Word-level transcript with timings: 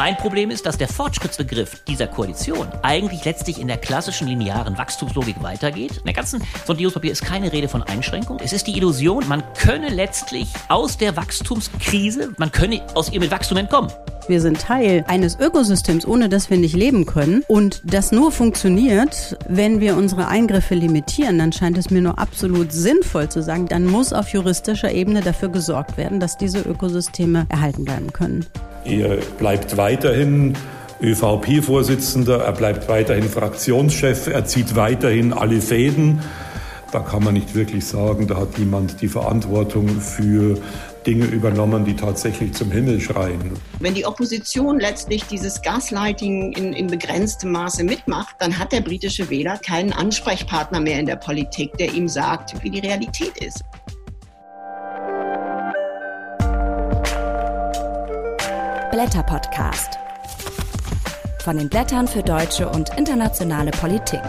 Mein 0.00 0.16
Problem 0.16 0.52
ist, 0.52 0.64
dass 0.64 0.78
der 0.78 0.86
Fortschrittsbegriff 0.86 1.82
dieser 1.88 2.06
Koalition 2.06 2.68
eigentlich 2.82 3.24
letztlich 3.24 3.60
in 3.60 3.66
der 3.66 3.78
klassischen 3.78 4.28
linearen 4.28 4.78
Wachstumslogik 4.78 5.42
weitergeht. 5.42 5.96
In 5.96 6.04
der 6.04 6.14
ganzen 6.14 6.40
Sondierungspapier 6.66 7.10
ist 7.10 7.24
keine 7.24 7.52
Rede 7.52 7.68
von 7.68 7.82
Einschränkung. 7.82 8.38
Es 8.38 8.52
ist 8.52 8.68
die 8.68 8.76
Illusion, 8.76 9.26
man 9.26 9.42
könne 9.54 9.88
letztlich 9.88 10.46
aus 10.68 10.98
der 10.98 11.16
Wachstumskrise, 11.16 12.32
man 12.38 12.52
könne 12.52 12.80
aus 12.94 13.10
ihr 13.10 13.18
mit 13.18 13.32
Wachstum 13.32 13.58
entkommen. 13.58 13.90
Wir 14.28 14.42
sind 14.42 14.60
Teil 14.60 15.06
eines 15.08 15.38
Ökosystems, 15.40 16.06
ohne 16.06 16.28
das 16.28 16.50
wir 16.50 16.58
nicht 16.58 16.76
leben 16.76 17.06
können. 17.06 17.42
Und 17.48 17.80
das 17.84 18.12
nur 18.12 18.30
funktioniert, 18.30 19.38
wenn 19.48 19.80
wir 19.80 19.96
unsere 19.96 20.28
Eingriffe 20.28 20.74
limitieren. 20.74 21.38
Dann 21.38 21.50
scheint 21.50 21.78
es 21.78 21.88
mir 21.88 22.02
nur 22.02 22.18
absolut 22.18 22.70
sinnvoll 22.70 23.30
zu 23.30 23.42
sagen, 23.42 23.68
dann 23.68 23.86
muss 23.86 24.12
auf 24.12 24.28
juristischer 24.28 24.92
Ebene 24.92 25.22
dafür 25.22 25.48
gesorgt 25.48 25.96
werden, 25.96 26.20
dass 26.20 26.36
diese 26.36 26.60
Ökosysteme 26.60 27.46
erhalten 27.48 27.86
bleiben 27.86 28.12
können. 28.12 28.44
Er 28.84 29.16
bleibt 29.38 29.78
weiterhin 29.78 30.52
ÖVP-Vorsitzender, 31.00 32.44
er 32.44 32.52
bleibt 32.52 32.86
weiterhin 32.88 33.30
Fraktionschef, 33.30 34.26
er 34.26 34.44
zieht 34.44 34.76
weiterhin 34.76 35.32
alle 35.32 35.62
Fäden. 35.62 36.20
Da 36.92 37.00
kann 37.00 37.22
man 37.22 37.34
nicht 37.34 37.54
wirklich 37.54 37.86
sagen, 37.86 38.26
da 38.26 38.36
hat 38.36 38.58
jemand 38.58 39.00
die 39.00 39.08
Verantwortung 39.08 39.88
für 40.00 40.58
Dinge 41.06 41.26
übernommen, 41.26 41.84
die 41.84 41.94
tatsächlich 41.96 42.52
zum 42.52 42.70
Himmel 42.70 43.00
schreien. 43.00 43.52
Wenn 43.80 43.94
die 43.94 44.06
Opposition 44.06 44.80
letztlich 44.80 45.24
dieses 45.24 45.62
Gaslighting 45.62 46.52
in, 46.52 46.72
in 46.72 46.86
begrenztem 46.86 47.52
Maße 47.52 47.84
mitmacht, 47.84 48.36
dann 48.38 48.58
hat 48.58 48.72
der 48.72 48.80
britische 48.80 49.30
Wähler 49.30 49.58
keinen 49.58 49.92
Ansprechpartner 49.92 50.80
mehr 50.80 50.98
in 51.00 51.06
der 51.06 51.16
Politik, 51.16 51.76
der 51.78 51.92
ihm 51.92 52.08
sagt, 52.08 52.62
wie 52.62 52.70
die 52.70 52.80
Realität 52.80 53.38
ist. 53.38 53.62
Blätter 58.90 59.22
Podcast. 59.22 59.98
Von 61.44 61.56
den 61.56 61.68
Blättern 61.68 62.08
für 62.08 62.22
deutsche 62.22 62.68
und 62.68 62.90
internationale 62.98 63.70
Politik. 63.70 64.20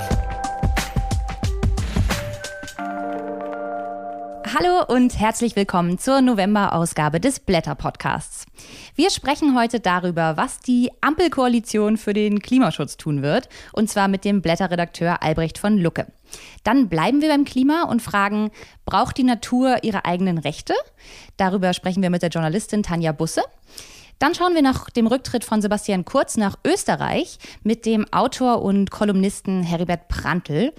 Hallo 4.61 4.83
und 4.93 5.17
herzlich 5.17 5.55
willkommen 5.55 5.99
zur 5.99 6.19
November-Ausgabe 6.19 7.21
des 7.21 7.39
Blätter 7.39 7.75
Podcasts. 7.75 8.45
Wir 8.93 9.09
sprechen 9.09 9.57
heute 9.57 9.79
darüber, 9.79 10.35
was 10.35 10.59
die 10.59 10.91
Ampelkoalition 10.99 11.95
für 11.95 12.11
den 12.11 12.41
Klimaschutz 12.41 12.97
tun 12.97 13.21
wird, 13.21 13.47
und 13.71 13.89
zwar 13.89 14.09
mit 14.09 14.25
dem 14.25 14.41
Blätterredakteur 14.41 15.23
Albrecht 15.23 15.59
von 15.59 15.77
Lucke. 15.77 16.07
Dann 16.65 16.89
bleiben 16.89 17.21
wir 17.21 17.29
beim 17.29 17.45
Klima 17.45 17.83
und 17.83 18.01
fragen, 18.01 18.51
braucht 18.83 19.17
die 19.17 19.23
Natur 19.23 19.81
ihre 19.85 20.03
eigenen 20.03 20.37
Rechte? 20.37 20.73
Darüber 21.37 21.71
sprechen 21.71 22.03
wir 22.03 22.09
mit 22.09 22.21
der 22.21 22.29
Journalistin 22.29 22.83
Tanja 22.83 23.13
Busse. 23.13 23.43
Dann 24.19 24.35
schauen 24.35 24.55
wir 24.55 24.61
nach 24.61 24.89
dem 24.89 25.07
Rücktritt 25.07 25.45
von 25.45 25.61
Sebastian 25.61 26.03
Kurz 26.03 26.35
nach 26.35 26.57
Österreich 26.67 27.39
mit 27.63 27.85
dem 27.85 28.11
Autor 28.11 28.61
und 28.61 28.91
Kolumnisten 28.91 29.63
Heribert 29.63 30.09
Prantl. 30.09 30.73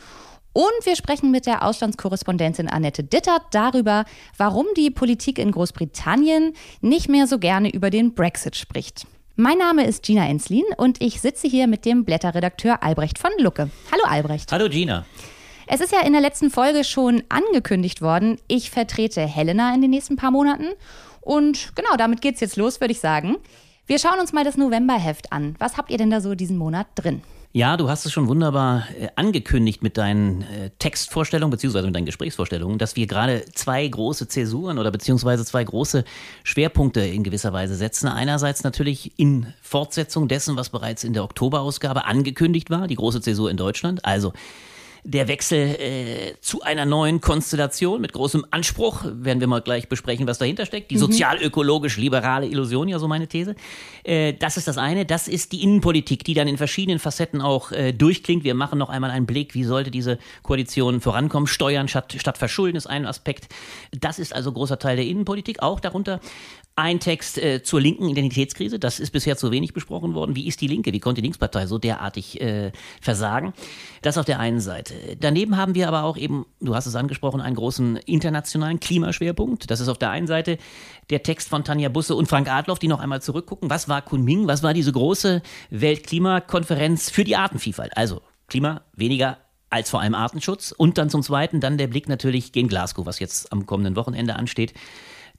Und 0.53 0.85
wir 0.85 0.97
sprechen 0.97 1.31
mit 1.31 1.47
der 1.47 1.65
Auslandskorrespondentin 1.65 2.69
Annette 2.69 3.05
Dittert 3.05 3.43
darüber, 3.53 4.05
warum 4.37 4.67
die 4.77 4.91
Politik 4.91 5.39
in 5.39 5.53
Großbritannien 5.53 6.55
nicht 6.81 7.09
mehr 7.09 7.29
so 7.29 7.39
gerne 7.39 7.73
über 7.73 7.91
den 7.91 8.15
Brexit 8.15 8.57
spricht. 8.57 9.07
Mein 9.37 9.59
Name 9.59 9.87
ist 9.87 10.03
Gina 10.03 10.27
Enslin 10.27 10.65
und 10.77 11.01
ich 11.01 11.21
sitze 11.21 11.47
hier 11.47 11.69
mit 11.69 11.85
dem 11.85 12.05
Blätterredakteur 12.05 12.83
Albrecht 12.83 13.19
von 13.19 13.31
Lucke. 13.39 13.71
Hallo 13.93 14.03
Albrecht. 14.05 14.51
Hallo 14.51 14.69
Gina. 14.69 15.07
Es 15.69 15.81
ist 15.81 15.93
ja 15.93 16.01
in 16.01 16.13
der 16.13 16.21
letzten 16.21 16.51
Folge 16.51 16.83
schon 16.83 17.23
angekündigt 17.29 18.03
worden, 18.03 18.39
ich 18.49 18.73
vertrete 18.73 19.21
Helena 19.21 19.73
in 19.73 19.81
den 19.81 19.91
nächsten 19.91 20.17
paar 20.17 20.33
Monaten. 20.33 20.67
Und 21.21 21.77
genau, 21.77 21.97
damit 21.97 22.23
geht's 22.23 22.41
jetzt 22.41 22.57
los, 22.57 22.81
würde 22.81 22.93
ich 22.93 22.99
sagen. 22.99 23.37
Wir 23.87 24.01
schauen 24.01 24.19
uns 24.19 24.33
mal 24.33 24.45
das 24.45 24.57
Novemberheft 24.57 25.33
an. 25.33 25.55
Was 25.61 25.77
habt 25.77 25.93
ihr 25.93 25.99
denn 25.99 26.11
da 26.11 26.21
so 26.21 26.35
diesen 26.35 26.59
Monat 26.59 26.89
drin? 26.97 27.23
Ja, 27.53 27.77
du 27.77 27.89
hast 27.89 28.07
es 28.07 28.13
schon 28.13 28.29
wunderbar 28.29 28.85
äh, 28.97 29.09
angekündigt 29.17 29.83
mit 29.83 29.99
deinen 29.99 30.43
äh, 30.43 30.71
Textvorstellungen 30.79 31.51
beziehungsweise 31.51 31.87
mit 31.87 31.97
deinen 31.97 32.07
Gesprächsvorstellungen, 32.07 32.79
dass 32.79 32.95
wir 32.95 33.09
gerade 33.09 33.45
zwei 33.55 33.89
große 33.89 34.29
Zäsuren 34.29 34.79
oder 34.79 34.93
beziehungsweise 34.93 35.45
zwei 35.45 35.65
große 35.65 36.05
Schwerpunkte 36.45 37.01
in 37.01 37.25
gewisser 37.25 37.53
Weise 37.53 37.75
setzen. 37.75 38.07
Einerseits 38.07 38.63
natürlich 38.63 39.19
in 39.19 39.53
Fortsetzung 39.63 40.29
dessen, 40.29 40.57
was 40.57 40.69
bereits 40.69 41.03
in 41.03 41.13
der 41.13 41.25
Oktoberausgabe 41.25 42.05
angekündigt 42.05 42.71
war, 42.71 42.87
die 42.87 42.95
große 42.95 43.21
Zäsur 43.21 43.51
in 43.51 43.57
Deutschland. 43.57 44.05
Also 44.05 44.33
der 45.05 45.29
Wechsel 45.29 45.59
äh, 45.59 46.35
zu 46.41 46.63
einer 46.63 46.85
neuen 46.85 47.21
Konstellation 47.21 48.01
mit 48.01 48.13
großem 48.13 48.45
Anspruch, 48.51 49.05
werden 49.05 49.41
wir 49.41 49.47
mal 49.47 49.61
gleich 49.61 49.89
besprechen, 49.89 50.27
was 50.27 50.39
dahinter 50.39 50.67
steckt. 50.67 50.91
Die 50.91 50.97
mhm. 50.97 51.01
sozial-ökologisch-liberale 51.01 52.47
Illusion, 52.47 52.89
ja 52.89 52.99
so 52.99 53.09
meine 53.09 53.27
These. 53.27 53.55
Äh, 54.05 54.35
das 54.35 54.57
ist 54.57 54.69
das 54.69 54.79
eine. 54.79 55.07
Das 55.07 55.29
ist 55.29 55.53
die 55.53 55.63
Innenpolitik, 55.63 56.25
die 56.25 56.35
dann 56.35 56.49
in 56.49 56.57
verschiedenen 56.57 56.99
Facetten 56.99 57.41
auch 57.41 57.73
äh, 57.73 57.93
durchklingt. 57.93 58.45
Wir 58.45 58.55
machen 58.55 58.79
noch 58.79 58.91
einmal 58.91 59.11
einen 59.11 59.27
Blick, 59.27 59.55
wie 59.55 59.65
sollte 59.65 59.91
diese 59.91 60.19
Koalition 60.43 61.01
vorankommen. 61.01 61.47
Steuern 61.47 61.89
statt, 61.89 62.15
statt 62.19 62.39
Verschulden 62.39 62.77
ist 62.77 62.87
ein 62.87 63.07
Aspekt. 63.07 63.49
Das 63.93 64.19
ist 64.19 64.35
also 64.35 64.53
großer 64.53 64.79
Teil 64.79 64.97
der 64.97 65.07
Innenpolitik. 65.07 65.63
Auch 65.63 65.81
darunter 65.81 66.21
ein 66.77 67.01
Text 67.01 67.39
äh, 67.39 67.63
zur 67.63 67.81
linken 67.81 68.09
Identitätskrise, 68.09 68.79
das 68.79 69.01
ist 69.01 69.11
bisher 69.11 69.37
zu 69.37 69.51
wenig 69.51 69.75
besprochen 69.75 70.15
worden. 70.15 70.35
Wie 70.35 70.47
ist 70.47 70.61
die 70.61 70.67
Linke? 70.67 70.93
Wie 70.93 71.01
konnte 71.01 71.21
die 71.21 71.27
Linkspartei 71.27 71.67
so 71.67 71.79
derartig 71.79 72.41
äh, 72.41 72.73
versagen? 73.01 73.53
Das 74.03 74.17
auf 74.17 74.25
der 74.25 74.41
einen 74.41 74.61
Seite. 74.61 74.95
Daneben 75.21 75.57
haben 75.57 75.75
wir 75.75 75.89
aber 75.89 76.05
auch 76.05 76.17
eben, 76.17 76.47
du 76.61 76.75
hast 76.75 76.87
es 76.87 76.97
angesprochen, 76.97 77.41
einen 77.41 77.57
großen 77.57 77.97
internationalen 77.97 78.81
Klimaschwerpunkt. 78.81 79.71
Das 79.71 79.81
ist 79.81 79.89
auf 79.89 79.99
der 79.99 80.11
einen 80.11 80.27
Seite 80.27 80.59
der 81.11 81.23
Text 81.23 81.49
von 81.49 81.65
Tanja 81.65 81.91
Busse 81.91 82.15
und 82.15 82.27
Frank 82.27 82.49
Adloff, 82.49 82.79
die 82.79 82.89
noch 82.89 83.01
einmal 83.01 83.21
zurückgucken. 83.21 83.69
Was 83.69 83.89
war 83.89 84.01
Kunming? 84.01 84.47
Was 84.47 84.63
war 84.63 84.73
diese 84.73 84.93
große 84.93 85.43
Weltklimakonferenz 85.71 87.11
für 87.11 87.25
die 87.25 87.37
Artenvielfalt? 87.37 87.97
Also 87.97 88.23
Klima 88.47 88.83
weniger 88.97 89.39
als 89.71 89.91
vor 89.91 90.01
allem 90.01 90.15
Artenschutz. 90.15 90.73
Und 90.73 90.99
dann 90.99 91.11
zum 91.11 91.23
Zweiten 91.23 91.61
dann 91.61 91.79
der 91.79 91.87
Blick 91.87 92.09
natürlich 92.09 92.53
gegen 92.53 92.69
Glasgow, 92.69 93.07
was 93.07 93.21
jetzt 93.21 93.53
am 93.53 93.67
kommenden 93.67 93.97
Wochenende 93.97 94.37
ansteht 94.37 94.75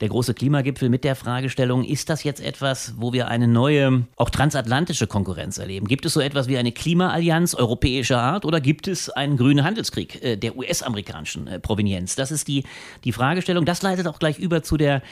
der 0.02 0.10
große 0.10 0.34
Klimagipfel 0.34 0.90
mit 0.90 1.04
der 1.04 1.16
Fragestellung, 1.16 1.84
ist 1.86 2.10
das 2.10 2.24
jetzt 2.24 2.42
etwas, 2.42 2.96
wo 2.98 3.14
wir 3.14 3.28
eine 3.28 3.48
neue, 3.48 4.04
auch 4.16 4.30
transatlantische 4.30 5.08
Konkurrenz 5.08 5.60
erleben? 5.60 5.88
Gibt 5.88 6.06
es 6.06 6.14
so 6.14 6.20
etwas 6.20 6.48
wie 6.48 6.58
eine 6.58 6.72
Klimaallianz 6.72 7.54
europäischer 7.54 8.20
Art 8.20 8.44
oder 8.44 8.60
gibt 8.60 8.88
es 8.88 9.10
einen 9.10 9.38
grünen 9.38 9.64
Handelskrieg 9.64 10.22
äh, 10.24 10.38
der 10.38 10.58
US-amerikanischen 10.58 11.48
äh, 11.48 11.60
Provenienz? 11.60 12.16
Das 12.16 12.32
ist 12.32 12.48
die, 12.48 12.64
die 13.04 13.12
Fragestellung. 13.12 13.66
Das 13.66 13.84
leitet 13.84 14.08
auch 14.08 14.20
gleich 14.20 14.40
über 14.40 14.64
zu 14.64 14.76
der 14.76 15.04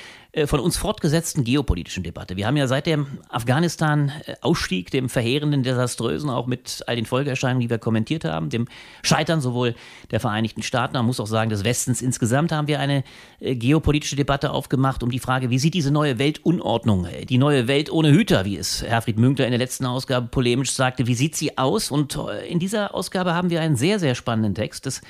von 0.46 0.60
uns 0.60 0.78
fortgesetzten 0.78 1.44
geopolitischen 1.44 2.04
Debatte. 2.04 2.38
Wir 2.38 2.46
haben 2.46 2.56
ja 2.56 2.68
seit 2.68 2.86
dem 2.86 3.08
Afghanistan-Ausstieg, 3.30 4.92
dem 4.92 5.10
verheerenden, 5.10 5.64
desaströsen, 5.64 6.30
auch 6.30 6.46
mit 6.46 6.84
all 6.86 6.96
den 6.96 7.08
Folgeerscheinungen, 7.08 7.62
die 7.62 7.70
wir 7.70 7.80
kommentiert 7.80 8.26
haben, 8.26 8.50
dem 8.50 8.68
Scheitern 9.02 9.42
sowohl 9.42 9.74
der 10.12 10.20
Vereinigten 10.20 10.62
Staaten, 10.62 10.94
man 10.94 11.08
muss 11.08 11.20
auch 11.20 11.28
sagen, 11.28 11.50
des 11.50 11.64
Westens 11.64 12.04
insgesamt, 12.04 12.52
haben 12.52 12.68
wir 12.68 12.80
eine 12.80 13.04
äh, 13.40 13.56
geopolitische 13.56 14.16
Debatte 14.16 14.52
aufgemacht 14.52 15.02
um 15.02 15.10
die 15.10 15.18
Frage, 15.18 15.50
wie 15.50 15.58
sieht 15.58 15.74
diese 15.74 15.90
neue 15.90 16.20
Weltunordnung, 16.20 17.06
äh, 17.06 17.26
die 17.26 17.40
neue 17.40 17.68
Welt 17.68 17.92
ohne 17.92 18.12
Hüter, 18.12 18.46
wie 18.46 18.58
es 18.58 18.84
Herfried 18.84 19.18
Münkler 19.18 19.46
in 19.46 19.52
der 19.52 19.60
letzten 19.60 19.88
Ausgabe 19.88 20.28
polemisch 20.28 20.72
sagte, 20.72 21.08
wie 21.08 21.16
sieht 21.16 21.36
sie 21.36 21.58
aus? 21.58 21.90
Und 21.90 22.20
in 22.48 22.60
dieser 22.60 22.94
Ausgabe 22.94 23.34
haben 23.34 23.50
wir 23.50 23.62
einen 23.62 23.76
sehr, 23.76 23.98
sehr 23.98 24.14
spannenden 24.14 24.54
Text 24.54 24.86
des 24.86 25.02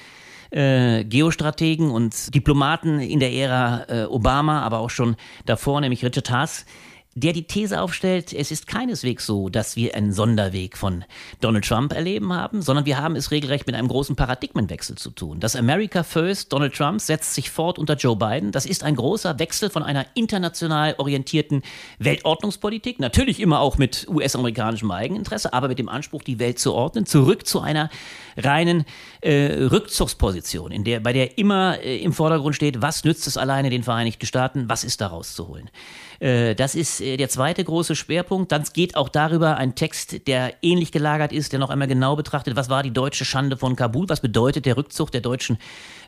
äh, 0.51 1.03
Geostrategen 1.03 1.91
und 1.91 2.33
Diplomaten 2.33 2.99
in 2.99 3.19
der 3.19 3.31
Ära 3.33 3.85
äh, 3.87 4.03
Obama, 4.05 4.61
aber 4.61 4.79
auch 4.79 4.89
schon 4.89 5.15
davor, 5.45 5.81
nämlich 5.81 6.03
Richard 6.03 6.29
Haas, 6.29 6.65
der 7.15 7.33
die 7.33 7.43
These 7.43 7.81
aufstellt, 7.81 8.33
es 8.33 8.51
ist 8.51 8.67
keineswegs 8.67 9.25
so, 9.25 9.49
dass 9.49 9.75
wir 9.75 9.95
einen 9.95 10.13
Sonderweg 10.13 10.77
von 10.77 11.03
Donald 11.41 11.65
Trump 11.65 11.91
erleben 11.91 12.33
haben, 12.33 12.61
sondern 12.61 12.85
wir 12.85 13.01
haben 13.01 13.15
es 13.15 13.31
regelrecht 13.31 13.65
mit 13.65 13.75
einem 13.75 13.87
großen 13.87 14.15
Paradigmenwechsel 14.15 14.95
zu 14.95 15.09
tun. 15.09 15.39
Das 15.39 15.55
America 15.55 16.03
First 16.03 16.53
Donald 16.53 16.75
Trump 16.75 17.01
setzt 17.01 17.33
sich 17.33 17.49
fort 17.49 17.79
unter 17.79 17.95
Joe 17.95 18.15
Biden. 18.15 18.51
Das 18.51 18.65
ist 18.65 18.83
ein 18.83 18.95
großer 18.95 19.39
Wechsel 19.39 19.69
von 19.69 19.81
einer 19.81 20.05
international 20.13 20.95
orientierten 20.97 21.63
Weltordnungspolitik, 21.97 22.99
natürlich 22.99 23.39
immer 23.39 23.59
auch 23.59 23.77
mit 23.77 24.07
US-amerikanischem 24.07 24.91
Eigeninteresse, 24.91 25.51
aber 25.51 25.67
mit 25.67 25.79
dem 25.79 25.89
Anspruch, 25.89 26.21
die 26.23 26.37
Welt 26.39 26.59
zu 26.59 26.73
ordnen, 26.73 27.05
zurück 27.07 27.47
zu 27.47 27.59
einer 27.59 27.89
reinen 28.37 28.85
äh, 29.21 29.63
Rückzugsposition, 29.63 30.71
in 30.71 30.83
der, 30.83 30.99
bei 30.99 31.11
der 31.11 31.37
immer 31.39 31.79
äh, 31.79 31.97
im 31.97 32.13
Vordergrund 32.13 32.55
steht, 32.55 32.81
was 32.81 33.03
nützt 33.03 33.25
es 33.27 33.35
alleine 33.35 33.69
den 33.69 33.83
Vereinigten 33.83 34.25
Staaten, 34.25 34.69
was 34.69 34.83
ist 34.83 35.01
daraus 35.01 35.33
zu 35.33 35.47
holen. 35.47 35.69
Äh, 35.69 36.08
das 36.19 36.75
ist 36.75 37.01
äh, 37.01 37.17
der 37.17 37.29
zweite 37.29 37.63
große 37.63 37.95
Schwerpunkt. 37.95 38.51
Dann 38.51 38.63
geht 38.73 38.95
auch 38.95 39.09
darüber 39.09 39.57
ein 39.57 39.75
Text, 39.75 40.27
der 40.27 40.53
ähnlich 40.61 40.91
gelagert 40.91 41.31
ist, 41.31 41.53
der 41.53 41.59
noch 41.59 41.69
einmal 41.69 41.87
genau 41.87 42.15
betrachtet, 42.15 42.55
was 42.55 42.69
war 42.69 42.83
die 42.83 42.91
deutsche 42.91 43.25
Schande 43.25 43.57
von 43.57 43.75
Kabul, 43.75 44.09
was 44.09 44.21
bedeutet 44.21 44.65
der 44.65 44.75
Rückzug 44.75 45.11
der 45.11 45.21
deutschen 45.21 45.57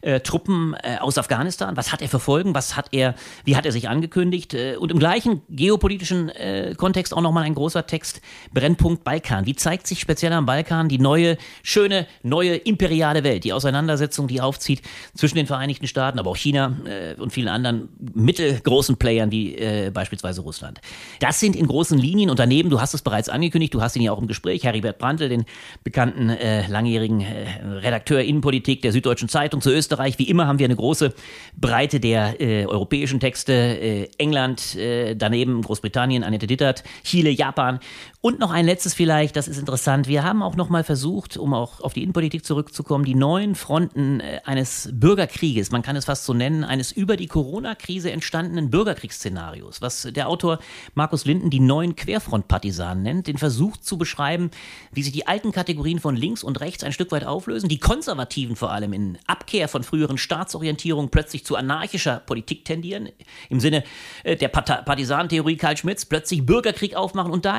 äh, 0.01 0.19
Truppen 0.19 0.75
äh, 0.83 0.97
aus 0.99 1.17
Afghanistan, 1.17 1.77
was 1.77 1.91
hat 1.91 2.01
er 2.01 2.09
für 2.09 2.19
Folgen, 2.19 2.53
was 2.55 2.75
hat 2.75 2.87
er, 2.91 3.15
wie 3.45 3.55
hat 3.55 3.65
er 3.65 3.71
sich 3.71 3.87
angekündigt? 3.87 4.53
Äh, 4.53 4.75
und 4.75 4.91
im 4.91 4.99
gleichen 4.99 5.41
geopolitischen 5.49 6.29
äh, 6.29 6.73
Kontext 6.75 7.13
auch 7.13 7.21
nochmal 7.21 7.43
ein 7.43 7.55
großer 7.55 7.85
Text, 7.85 8.21
Brennpunkt 8.53 9.03
Balkan. 9.03 9.45
Wie 9.45 9.55
zeigt 9.55 9.87
sich 9.87 9.99
speziell 9.99 10.33
am 10.33 10.45
Balkan 10.45 10.89
die 10.89 10.99
neue, 10.99 11.37
schöne, 11.63 12.07
neue 12.23 12.55
imperiale 12.55 13.23
Welt, 13.23 13.43
die 13.43 13.53
Auseinandersetzung, 13.53 14.27
die 14.27 14.41
aufzieht 14.41 14.81
zwischen 15.15 15.35
den 15.35 15.47
Vereinigten 15.47 15.87
Staaten, 15.87 16.19
aber 16.19 16.31
auch 16.31 16.37
China 16.37 16.75
und 17.17 17.31
vielen 17.31 17.47
anderen 17.47 17.89
mittelgroßen 18.13 18.97
Playern 18.97 19.31
wie 19.31 19.55
beispielsweise 20.01 20.41
Russland. 20.41 20.81
Das 21.19 21.39
sind 21.39 21.55
in 21.55 21.67
großen 21.67 21.97
Linien 21.97 22.31
Unternehmen, 22.31 22.71
du 22.71 22.81
hast 22.81 22.95
es 22.95 23.03
bereits 23.03 23.29
angekündigt, 23.29 23.73
du 23.75 23.81
hast 23.81 23.95
ihn 23.95 24.01
ja 24.01 24.11
auch 24.11 24.19
im 24.19 24.27
Gespräch, 24.27 24.63
Heribert 24.63 24.97
Brandl, 24.97 25.29
den 25.29 25.45
bekannten 25.83 26.29
äh, 26.29 26.65
langjährigen 26.67 27.21
äh, 27.21 27.45
Redakteur 27.63 28.21
Innenpolitik 28.21 28.81
der 28.81 28.93
Süddeutschen 28.93 29.29
Zeitung 29.29 29.61
zu 29.61 29.69
Österreich. 29.69 30.17
Wie 30.17 30.27
immer 30.27 30.47
haben 30.47 30.57
wir 30.57 30.65
eine 30.65 30.75
große 30.75 31.13
Breite 31.55 31.99
der 31.99 32.41
äh, 32.41 32.65
europäischen 32.65 33.19
Texte. 33.19 33.53
Äh, 33.53 34.09
England, 34.17 34.75
äh, 34.75 35.15
daneben 35.15 35.61
Großbritannien, 35.61 36.23
Annette 36.23 36.47
Dittert, 36.47 36.83
Chile, 37.03 37.29
Japan. 37.29 37.79
Und 38.23 38.37
noch 38.37 38.51
ein 38.51 38.67
letztes 38.67 38.93
vielleicht, 38.93 39.35
das 39.35 39.47
ist 39.47 39.57
interessant. 39.57 40.07
Wir 40.07 40.23
haben 40.23 40.43
auch 40.43 40.55
noch 40.55 40.69
mal 40.69 40.83
versucht, 40.83 41.37
um 41.37 41.55
auch 41.55 41.81
auf 41.81 41.93
die 41.93 42.03
Innenpolitik 42.03 42.45
zurückzukommen, 42.45 43.03
die 43.03 43.15
neuen 43.15 43.55
Fronten 43.55 44.19
äh, 44.19 44.41
eines 44.45 44.89
Bürgerkrieges, 44.93 45.71
man 45.71 45.81
kann 45.81 45.95
es 45.95 46.05
fast 46.05 46.25
so 46.25 46.35
nennen, 46.35 46.63
eines 46.63 46.91
über 46.91 47.17
die 47.17 47.25
Corona-Krise 47.25 48.11
entstandenen 48.11 48.69
Bürgerkriegsszenarios, 48.69 49.81
was 49.81 50.07
der 50.11 50.29
Autor 50.29 50.59
Markus 50.93 51.25
Linden 51.25 51.49
die 51.49 51.59
neuen 51.59 51.95
Querfrontpartisanen 51.95 53.01
nennt, 53.01 53.25
den 53.25 53.39
versucht 53.39 53.83
zu 53.83 53.97
beschreiben, 53.97 54.51
wie 54.91 55.01
sich 55.01 55.13
die 55.13 55.25
alten 55.25 55.51
Kategorien 55.51 55.99
von 55.99 56.15
links 56.15 56.43
und 56.43 56.61
rechts 56.61 56.83
ein 56.83 56.93
Stück 56.93 57.11
weit 57.11 57.25
auflösen, 57.25 57.69
die 57.69 57.79
Konservativen 57.79 58.55
vor 58.55 58.69
allem 58.71 58.93
in 58.93 59.17
Abkehr 59.25 59.67
von 59.67 59.81
früheren 59.81 60.19
Staatsorientierungen 60.19 61.09
plötzlich 61.09 61.43
zu 61.43 61.55
anarchischer 61.55 62.21
Politik 62.23 62.65
tendieren, 62.65 63.09
im 63.49 63.59
Sinne 63.59 63.83
äh, 64.23 64.35
der 64.35 64.49
Partisanentheorie 64.49 65.57
Karl 65.57 65.75
Schmitz, 65.75 66.05
plötzlich 66.05 66.45
Bürgerkrieg 66.45 66.95
aufmachen 66.95 67.31
und 67.31 67.45
da 67.45 67.57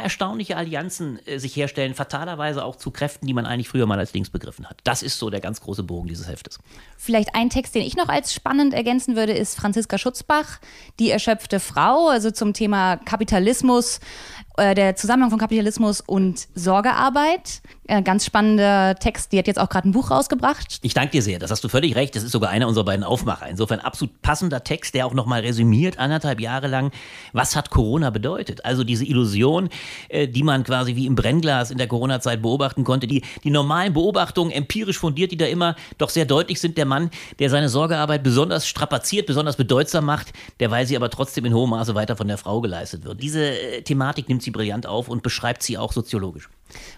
erstaunliche 0.52 0.56
Allianzen 0.56 1.19
äh, 1.26 1.38
sich 1.38 1.56
herstellen, 1.56 1.94
fatalerweise 1.94 2.64
auch 2.64 2.76
zu 2.76 2.90
Kräften, 2.90 3.26
die 3.26 3.34
man 3.34 3.46
eigentlich 3.46 3.69
früher 3.69 3.87
mal 3.87 3.99
als 3.99 4.12
links 4.12 4.31
begriffen 4.31 4.69
hat. 4.69 4.78
Das 4.84 5.02
ist 5.02 5.19
so 5.19 5.31
der 5.31 5.40
ganz 5.40 5.60
große 5.60 5.82
Bogen 5.82 6.08
dieses 6.08 6.28
Heftes. 6.28 6.58
Vielleicht 6.96 7.34
ein 7.34 7.50
Text, 7.50 7.75
den 7.75 7.82
ich 7.82 7.96
noch 7.96 8.08
als 8.08 8.32
spannend 8.32 8.75
ergänzen 8.75 9.16
würde, 9.16 9.32
ist 9.32 9.56
Franziska 9.56 9.99
Schutzbach, 9.99 10.60
Die 10.99 11.10
erschöpfte 11.10 11.60
Frau, 11.60 12.08
also 12.08 12.31
zum 12.31 12.52
Thema 12.52 12.96
Kapitalismus, 12.96 14.00
äh, 14.56 14.75
der 14.75 14.96
Zusammenhang 14.96 15.31
von 15.31 15.38
Kapitalismus 15.38 16.00
und 16.00 16.49
Sorgearbeit. 16.54 17.62
Äh, 17.88 18.02
ganz 18.02 18.25
spannender 18.25 18.94
Text. 18.94 19.32
Die 19.32 19.38
hat 19.38 19.46
jetzt 19.46 19.58
auch 19.58 19.69
gerade 19.69 19.88
ein 19.88 19.93
Buch 19.93 20.10
rausgebracht. 20.10 20.78
Ich 20.82 20.94
danke 20.94 21.10
dir 21.10 21.22
sehr. 21.22 21.38
Das 21.38 21.50
hast 21.50 21.64
du 21.64 21.69
völlig 21.69 21.96
recht. 21.96 22.14
Das 22.14 22.22
ist 22.22 22.31
sogar 22.31 22.50
einer 22.50 22.69
unserer 22.69 22.84
beiden 22.84 23.04
Aufmacher. 23.04 23.49
Insofern 23.49 23.81
absolut 23.81 24.22
passender 24.22 24.62
Text, 24.62 24.94
der 24.94 25.04
auch 25.04 25.14
nochmal 25.14 25.40
resümiert, 25.40 25.99
anderthalb 25.99 26.40
Jahre 26.40 26.69
lang, 26.69 26.93
was 27.32 27.56
hat 27.56 27.70
Corona 27.70 28.10
bedeutet. 28.10 28.64
Also 28.64 28.84
diese 28.84 29.04
Illusion, 29.04 29.69
äh, 30.08 30.28
die 30.28 30.43
man 30.43 30.62
quasi 30.64 30.94
wie 30.94 31.06
im 31.06 31.16
Brennglas 31.16 31.70
in 31.70 31.78
der 31.78 31.88
Corona-Zeit 31.88 32.40
beobachten 32.40 32.84
konnte, 32.84 33.06
die, 33.06 33.22
die 33.43 33.50
normalen 33.50 33.93
Beobachtungen, 33.93 34.52
empirisch 34.52 34.99
fundiert, 34.99 35.32
die 35.32 35.37
da 35.37 35.46
immer 35.46 35.75
doch 35.99 36.08
sehr 36.08 36.25
deutlich 36.25 36.60
sind. 36.60 36.78
Der 36.78 36.87
Mann, 36.87 37.10
der 37.40 37.50
seine 37.50 37.69
Sorgearbeit 37.69 38.22
besonders 38.22 38.69
strapaziert, 38.69 39.26
besonders 39.26 39.56
bedeutsam 39.56 40.04
macht, 40.04 40.32
derweil 40.60 40.87
sie 40.87 40.96
aber 40.96 41.10
trotzdem 41.10 41.44
in 41.46 41.54
hohem 41.54 41.70
Maße 41.70 41.94
weiter 41.94 42.16
von 42.16 42.28
der 42.28 42.38
Frau 42.38 42.60
geleistet 42.60 43.04
wird. 43.04 43.20
Diese 43.20 43.40
äh, 43.40 43.82
Thematik 43.82 44.28
nimmt 44.28 44.41
sie 44.42 44.50
brillant 44.50 44.86
auf 44.86 45.08
und 45.08 45.22
beschreibt 45.22 45.62
sie 45.62 45.78
auch 45.78 45.92
soziologisch. 45.92 46.48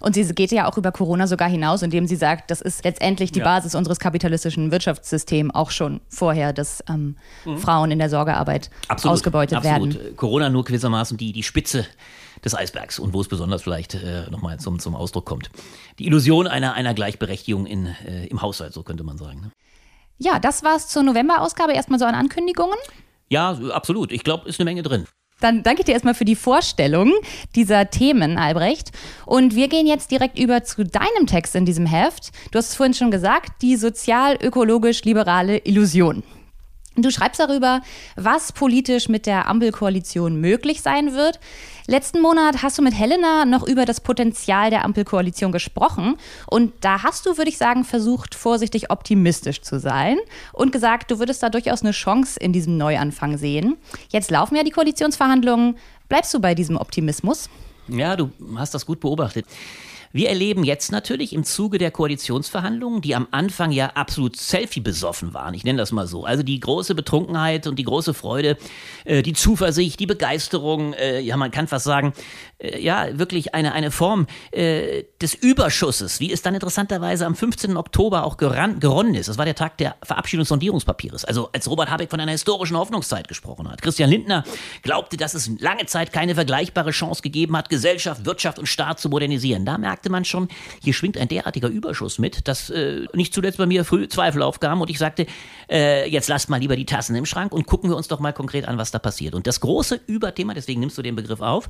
Und 0.01 0.15
sie 0.15 0.25
geht 0.35 0.53
ja 0.53 0.69
auch 0.69 0.77
über 0.77 0.93
Corona 0.93 1.27
sogar 1.27 1.49
hinaus, 1.49 1.83
indem 1.83 2.07
sie 2.07 2.17
sagt, 2.17 2.51
das 2.51 2.61
ist 2.61 2.85
letztendlich 2.85 3.33
die 3.33 3.41
ja. 3.41 3.45
Basis 3.45 3.75
unseres 3.75 3.99
kapitalistischen 3.99 4.71
Wirtschaftssystems 4.71 5.55
auch 5.55 5.71
schon 5.71 6.01
vorher, 6.09 6.53
dass 6.53 6.85
ähm, 6.89 7.17
mhm. 7.45 7.59
Frauen 7.59 7.91
in 7.91 7.99
der 7.99 8.11
Sorgearbeit 8.11 8.71
absolut, 8.89 9.15
ausgebeutet 9.15 9.59
absolut. 9.59 9.95
werden. 9.95 10.17
Corona 10.17 10.49
nur 10.49 10.65
gewissermaßen 10.65 11.17
die, 11.17 11.33
die 11.33 11.43
Spitze 11.43 11.87
des 12.45 12.55
Eisbergs 12.55 12.99
und 12.99 13.15
wo 13.15 13.21
es 13.21 13.29
besonders 13.29 13.63
vielleicht 13.63 13.95
äh, 13.95 14.31
nochmal 14.31 14.61
zum, 14.61 14.79
zum 14.79 14.95
Ausdruck 14.95 15.25
kommt. 15.25 15.51
Die 15.99 16.07
Illusion 16.07 16.47
einer, 16.47 16.75
einer 16.75 16.95
Gleichberechtigung 16.95 17.67
in, 17.67 17.87
äh, 17.87 18.27
im 18.27 18.43
Haushalt, 18.43 18.73
so 18.75 18.83
könnte 18.83 19.03
man 19.03 19.17
sagen. 19.17 19.41
Ne? 19.41 19.51
Ja, 20.19 20.39
das 20.39 20.63
war 20.63 20.77
es 20.77 20.89
zur 20.89 21.03
November-Ausgabe. 21.03 21.73
Erstmal 21.73 21.99
so 21.99 22.05
an 22.05 22.15
Ankündigungen. 22.15 22.77
Ja, 23.29 23.59
absolut. 23.73 24.13
Ich 24.13 24.23
glaube, 24.23 24.49
ist 24.49 24.61
eine 24.61 24.67
Menge 24.67 24.83
drin. 24.83 25.07
Dann 25.45 25.63
danke 25.63 25.83
ich 25.83 25.85
dir 25.85 25.93
erstmal 25.93 26.15
für 26.15 26.25
die 26.25 26.37
Vorstellung 26.37 27.13
dieser 27.55 27.91
Themen, 27.91 28.39
Albrecht. 28.39 28.93
Und 29.27 29.55
wir 29.55 29.69
gehen 29.69 29.87
jetzt 29.87 30.11
direkt 30.11 30.39
über 30.39 30.65
zu 30.65 30.87
deinem 30.87 31.27
Text 31.27 31.55
in 31.55 31.67
diesem 31.67 31.85
Heft. 31.85 32.31
Du 32.51 32.57
hast 32.57 32.71
es 32.71 32.75
vorhin 32.75 32.95
schon 32.95 33.11
gesagt, 33.11 33.61
die 33.61 33.77
sozial-ökologisch-liberale 33.77 35.59
Illusion. 35.59 36.23
Du 36.97 37.11
schreibst 37.11 37.41
darüber, 37.41 37.83
was 38.15 38.53
politisch 38.53 39.09
mit 39.09 39.27
der 39.27 39.49
Ampelkoalition 39.49 40.41
möglich 40.41 40.81
sein 40.81 41.13
wird. 41.13 41.41
Letzten 41.89 42.21
Monat 42.21 42.63
hast 42.63 42.79
du 42.79 42.83
mit 42.83 42.95
Helena 42.95 43.45
noch 43.45 43.67
über 43.67 43.85
das 43.85 44.01
Potenzial 44.01 44.71
der 44.71 44.85
Ampelkoalition 44.85 45.51
gesprochen. 45.51 46.17
Und 46.47 46.73
da 46.83 47.03
hast 47.03 47.27
du, 47.27 47.37
würde 47.37 47.51
ich 47.51 47.59
sagen, 47.59 47.85
versucht, 47.85 48.37
vorsichtig 48.37 48.91
optimistisch 48.91 49.61
zu 49.63 49.81
sein 49.81 50.19
und 50.53 50.71
gesagt, 50.71 51.11
du 51.11 51.19
würdest 51.19 51.43
da 51.43 51.51
durchaus 51.51 51.83
eine 51.83 51.91
Chance 51.91 52.39
in 52.39 52.53
diesem 52.53 52.77
Neuanfang 52.77 53.39
sehen. 53.39 53.77
Jetzt 54.11 54.31
laufen 54.31 54.55
ja 54.55 54.63
die 54.63 54.71
Koalitionsverhandlungen. 54.71 55.77
Bleibst 56.09 56.33
du 56.33 56.41
bei 56.41 56.55
diesem 56.55 56.77
Optimismus? 56.77 57.51
Ja, 57.89 58.15
du 58.15 58.31
hast 58.57 58.73
das 58.73 58.87
gut 58.87 59.01
beobachtet. 59.01 59.47
Wir 60.15 60.29
erleben 60.29 60.63
jetzt 60.63 60.93
natürlich 60.93 61.33
im 61.33 61.43
Zuge 61.43 61.77
der 61.79 61.91
Koalitionsverhandlungen, 61.91 63.01
die 63.01 63.17
am 63.17 63.27
Anfang 63.33 63.73
ja 63.73 63.89
absolut 63.97 64.37
Selfie-besoffen 64.37 65.35
waren, 65.35 65.55
ich 65.55 65.65
nenne 65.65 65.79
das 65.79 65.91
mal 65.91 66.07
so. 66.07 66.25
Also 66.25 66.45
die 66.45 66.61
große 66.61 66.95
Betrunkenheit 66.95 67.67
und 67.67 67.81
die 67.81 67.83
große 67.83 68.15
Freude, 68.15 68.57
äh, 69.05 69.25
die 69.25 69.33
Zuversicht, 69.33 69.99
die 69.99 70.07
Begeisterung, 70.07 70.93
äh, 70.93 71.19
ja, 71.19 71.37
man 71.37 71.51
kann 71.51 71.67
fast 71.67 71.85
sagen, 71.85 72.13
äh, 72.65 72.81
ja, 72.81 73.19
wirklich 73.19 73.55
eine, 73.55 73.73
eine 73.73 73.91
Form 73.91 74.27
des 74.55 75.35
Überschusses, 75.35 76.21
wie 76.21 76.33
es 76.33 76.43
dann 76.43 76.55
interessanterweise 76.55 77.27
am 77.27 77.35
15. 77.35 77.77
Oktober 77.77 78.25
auch 78.25 78.37
geran, 78.37 78.79
geronnen 78.79 79.15
ist. 79.15 79.29
Das 79.29 79.39
war 79.39 79.45
der 79.45 79.55
Tag 79.55 79.79
der 79.79 79.97
Verabschiedung 80.03 80.43
des 80.43 80.49
Sondierungspapiers. 80.49 81.25
Also 81.25 81.49
als 81.53 81.69
Robert 81.69 81.91
Habeck 81.91 82.11
von 82.11 82.21
einer 82.21 82.33
historischen 82.33 82.77
Hoffnungszeit 82.77 83.29
gesprochen 83.29 83.71
hat. 83.71 83.83
Christian 83.83 84.11
Lindner 84.11 84.45
glaubte, 84.83 85.17
dass 85.17 85.35
es 85.35 85.51
lange 85.59 85.87
Zeit 85.87 86.13
keine 86.13 86.35
vergleichbare 86.35 86.91
Chance 86.91 87.23
gegeben 87.23 87.57
hat, 87.57 87.69
Gesellschaft, 87.69 88.25
Wirtschaft 88.25 88.59
und 88.59 88.67
Staat 88.67 89.01
zu 89.01 89.09
modernisieren. 89.09 89.65
Da 89.65 89.79
merkt 89.79 89.95
merkte 89.95 90.11
man 90.11 90.25
schon, 90.25 90.49
hier 90.83 90.93
schwingt 90.93 91.17
ein 91.17 91.29
derartiger 91.29 91.69
Überschuss 91.69 92.19
mit, 92.19 92.49
dass 92.49 92.69
äh, 92.69 93.07
nicht 93.15 93.33
zuletzt 93.33 93.59
bei 93.59 93.67
mir 93.67 93.85
früh 93.85 94.09
Zweifel 94.09 94.43
aufkamen 94.43 94.83
und 94.83 94.91
ich 94.91 94.99
sagte, 94.99 95.27
äh, 95.71 96.11
jetzt 96.11 96.29
lasst 96.29 96.51
mal 96.51 96.59
lieber 96.59 96.77
die 96.77 96.85
Tassen 96.85 97.15
im 97.15 97.25
Schrank 97.27 97.53
und 97.53 97.67
gucken 97.67 97.91
wir 97.91 97.97
uns 97.97 98.09
doch 98.09 98.21
mal 98.21 98.33
konkret 98.33 98.67
an, 98.67 98.77
was 98.77 98.91
da 98.91 98.99
passiert. 98.99 99.35
Und 99.35 99.47
das 99.47 99.61
große 99.61 100.01
Überthema, 100.07 100.53
deswegen 100.53 100.81
nimmst 100.81 100.99
du 100.99 101.03
den 101.03 101.15
Begriff 101.15 101.41
auf, 101.41 101.69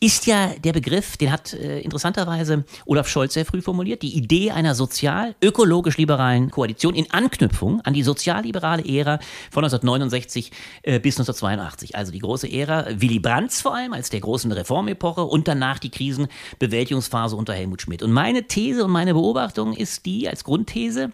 ist 0.00 0.19
ja 0.26 0.50
der 0.62 0.72
Begriff, 0.72 1.16
den 1.16 1.30
hat 1.32 1.52
äh, 1.52 1.80
interessanterweise 1.80 2.64
Olaf 2.86 3.08
Scholz 3.08 3.34
sehr 3.34 3.44
früh 3.44 3.62
formuliert, 3.62 4.02
die 4.02 4.16
Idee 4.16 4.50
einer 4.50 4.74
sozial-ökologisch-liberalen 4.74 6.50
Koalition 6.50 6.94
in 6.94 7.10
Anknüpfung 7.10 7.80
an 7.82 7.94
die 7.94 8.02
sozialliberale 8.02 8.84
Ära 8.84 9.18
von 9.50 9.64
1969 9.64 10.50
äh, 10.82 10.98
bis 10.98 11.14
1982. 11.18 11.96
Also 11.96 12.12
die 12.12 12.20
große 12.20 12.50
Ära 12.50 12.86
Willy 13.00 13.18
Brandts 13.18 13.60
vor 13.60 13.74
allem 13.74 13.92
als 13.92 14.10
der 14.10 14.20
großen 14.20 14.50
Reformepoche 14.52 15.22
und 15.22 15.48
danach 15.48 15.78
die 15.78 15.90
Krisenbewältigungsphase 15.90 17.36
unter 17.36 17.54
Helmut 17.54 17.82
Schmidt. 17.82 18.02
Und 18.02 18.12
meine 18.12 18.44
These 18.44 18.84
und 18.84 18.90
meine 18.90 19.14
Beobachtung 19.14 19.74
ist 19.74 20.06
die 20.06 20.28
als 20.28 20.44
Grundthese, 20.44 21.12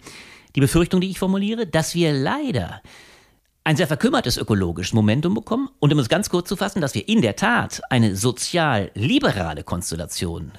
die 0.55 0.61
Befürchtung, 0.61 1.01
die 1.01 1.11
ich 1.11 1.19
formuliere, 1.19 1.67
dass 1.67 1.95
wir 1.95 2.13
leider 2.13 2.81
ein 3.67 3.77
sehr 3.77 3.89
verkümmertes 3.89 4.37
ökologisches 4.39 4.93
Momentum 4.93 5.35
bekommen. 5.35 5.69
Und 5.81 5.93
um 5.93 5.99
es 5.99 6.09
ganz 6.09 6.31
kurz 6.31 6.49
zu 6.49 6.55
fassen, 6.55 6.81
dass 6.81 6.95
wir 6.95 7.09
in 7.09 7.21
der 7.21 7.35
Tat 7.35 7.83
eine 7.91 8.15
sozial-liberale 8.15 9.65
Konstellation 9.65 10.53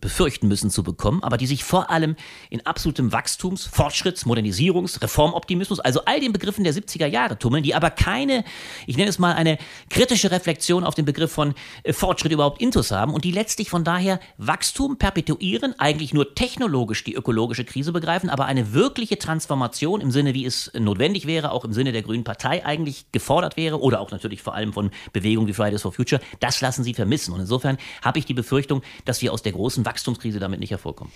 befürchten 0.00 0.48
müssen 0.48 0.70
zu 0.70 0.82
bekommen, 0.82 1.22
aber 1.22 1.36
die 1.36 1.46
sich 1.46 1.64
vor 1.64 1.90
allem 1.90 2.16
in 2.50 2.64
absolutem 2.66 3.12
Wachstums-, 3.12 3.68
Fortschritts-, 3.68 4.26
Modernisierungs-, 4.26 5.02
Reformoptimismus, 5.02 5.80
also 5.80 6.04
all 6.04 6.20
den 6.20 6.32
Begriffen 6.32 6.64
der 6.64 6.74
70er 6.74 7.06
Jahre 7.06 7.38
tummeln, 7.38 7.62
die 7.62 7.74
aber 7.74 7.90
keine, 7.90 8.44
ich 8.86 8.96
nenne 8.96 9.10
es 9.10 9.18
mal 9.18 9.32
eine 9.32 9.58
kritische 9.90 10.30
Reflexion 10.30 10.84
auf 10.84 10.94
den 10.94 11.04
Begriff 11.04 11.32
von 11.32 11.54
äh, 11.82 11.92
Fortschritt 11.92 12.32
überhaupt 12.32 12.60
intus 12.60 12.90
haben 12.90 13.14
und 13.14 13.24
die 13.24 13.32
letztlich 13.32 13.70
von 13.70 13.84
daher 13.84 14.20
Wachstum 14.36 14.98
perpetuieren, 14.98 15.74
eigentlich 15.78 16.12
nur 16.12 16.34
technologisch 16.34 17.04
die 17.04 17.14
ökologische 17.14 17.64
Krise 17.64 17.92
begreifen, 17.92 18.28
aber 18.28 18.46
eine 18.46 18.72
wirkliche 18.72 19.18
Transformation 19.18 20.00
im 20.00 20.10
Sinne, 20.10 20.34
wie 20.34 20.44
es 20.44 20.70
notwendig 20.78 21.26
wäre, 21.26 21.52
auch 21.52 21.64
im 21.64 21.72
Sinne 21.72 21.92
der 21.92 22.02
Grünen 22.02 22.24
Partei 22.24 22.64
eigentlich 22.64 23.06
gefordert 23.12 23.56
wäre 23.56 23.80
oder 23.80 24.00
auch 24.00 24.10
natürlich 24.10 24.42
vor 24.42 24.54
allem 24.54 24.72
von 24.72 24.90
Bewegungen 25.12 25.48
wie 25.48 25.52
Fridays 25.52 25.82
for 25.82 25.92
Future, 25.92 26.20
das 26.40 26.60
lassen 26.60 26.84
sie 26.84 26.94
vermissen. 26.94 27.32
Und 27.32 27.40
insofern 27.40 27.78
habe 28.02 28.18
ich 28.18 28.26
die 28.26 28.34
Befürchtung, 28.34 28.82
dass 29.04 29.22
wir 29.22 29.32
aus 29.32 29.42
der 29.42 29.52
großen 29.52 29.71
Wachstumskrise 29.78 30.38
damit 30.38 30.60
nicht 30.60 30.70
hervorkommen. 30.70 31.12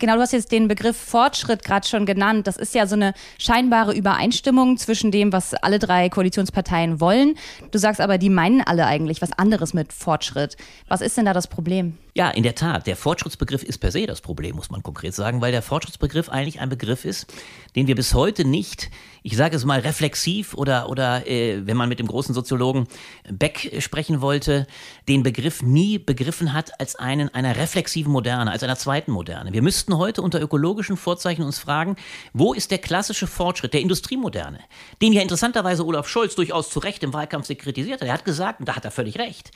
Genau, 0.00 0.14
du 0.14 0.22
hast 0.22 0.32
jetzt 0.32 0.50
den 0.50 0.66
Begriff 0.66 0.96
Fortschritt 0.96 1.62
gerade 1.62 1.86
schon 1.86 2.06
genannt. 2.06 2.46
Das 2.46 2.56
ist 2.56 2.74
ja 2.74 2.86
so 2.86 2.94
eine 2.94 3.12
scheinbare 3.38 3.92
Übereinstimmung 3.92 4.78
zwischen 4.78 5.10
dem, 5.10 5.30
was 5.30 5.52
alle 5.52 5.78
drei 5.78 6.08
Koalitionsparteien 6.08 7.00
wollen. 7.00 7.36
Du 7.70 7.78
sagst 7.78 8.00
aber, 8.00 8.16
die 8.16 8.30
meinen 8.30 8.62
alle 8.62 8.86
eigentlich 8.86 9.20
was 9.20 9.32
anderes 9.32 9.74
mit 9.74 9.92
Fortschritt. 9.92 10.56
Was 10.88 11.02
ist 11.02 11.18
denn 11.18 11.26
da 11.26 11.34
das 11.34 11.48
Problem? 11.48 11.98
Ja, 12.14 12.30
in 12.30 12.42
der 12.42 12.54
Tat. 12.54 12.86
Der 12.86 12.96
Fortschrittsbegriff 12.96 13.62
ist 13.62 13.78
per 13.78 13.92
se 13.92 14.06
das 14.06 14.20
Problem, 14.20 14.56
muss 14.56 14.70
man 14.70 14.82
konkret 14.82 15.14
sagen, 15.14 15.40
weil 15.40 15.52
der 15.52 15.62
Fortschrittsbegriff 15.62 16.28
eigentlich 16.28 16.60
ein 16.60 16.68
Begriff 16.68 17.04
ist, 17.04 17.32
den 17.76 17.86
wir 17.86 17.94
bis 17.94 18.14
heute 18.14 18.44
nicht, 18.44 18.90
ich 19.22 19.36
sage 19.36 19.54
es 19.54 19.64
mal 19.64 19.80
reflexiv 19.80 20.54
oder, 20.54 20.88
oder 20.88 21.26
äh, 21.26 21.66
wenn 21.66 21.76
man 21.76 21.88
mit 21.88 22.00
dem 22.00 22.08
großen 22.08 22.34
Soziologen 22.34 22.88
Beck 23.30 23.76
sprechen 23.78 24.20
wollte, 24.20 24.66
den 25.08 25.22
Begriff 25.22 25.62
nie 25.62 25.98
begriffen 25.98 26.52
hat 26.52 26.80
als 26.80 26.96
einen 26.96 27.28
einer 27.28 27.56
reflexiven 27.56 28.12
Moderne, 28.12 28.50
als 28.50 28.62
einer 28.62 28.76
zweiten 28.76 29.12
Moderne. 29.12 29.52
Wir 29.52 29.62
müssten 29.62 29.89
heute 29.96 30.22
unter 30.22 30.40
ökologischen 30.40 30.96
Vorzeichen 30.96 31.42
uns 31.42 31.58
fragen, 31.58 31.96
wo 32.32 32.52
ist 32.52 32.70
der 32.70 32.78
klassische 32.78 33.26
Fortschritt 33.26 33.74
der 33.74 33.80
Industriemoderne, 33.80 34.60
den 35.00 35.12
ja 35.12 35.22
interessanterweise 35.22 35.84
Olaf 35.86 36.08
Scholz 36.08 36.34
durchaus 36.34 36.70
zu 36.70 36.78
Recht 36.78 37.02
im 37.02 37.12
Wahlkampf 37.12 37.48
kritisiert 37.48 38.00
hat. 38.00 38.08
Er 38.08 38.14
hat 38.14 38.24
gesagt, 38.24 38.60
und 38.60 38.68
da 38.68 38.76
hat 38.76 38.84
er 38.84 38.90
völlig 38.90 39.18
recht, 39.18 39.50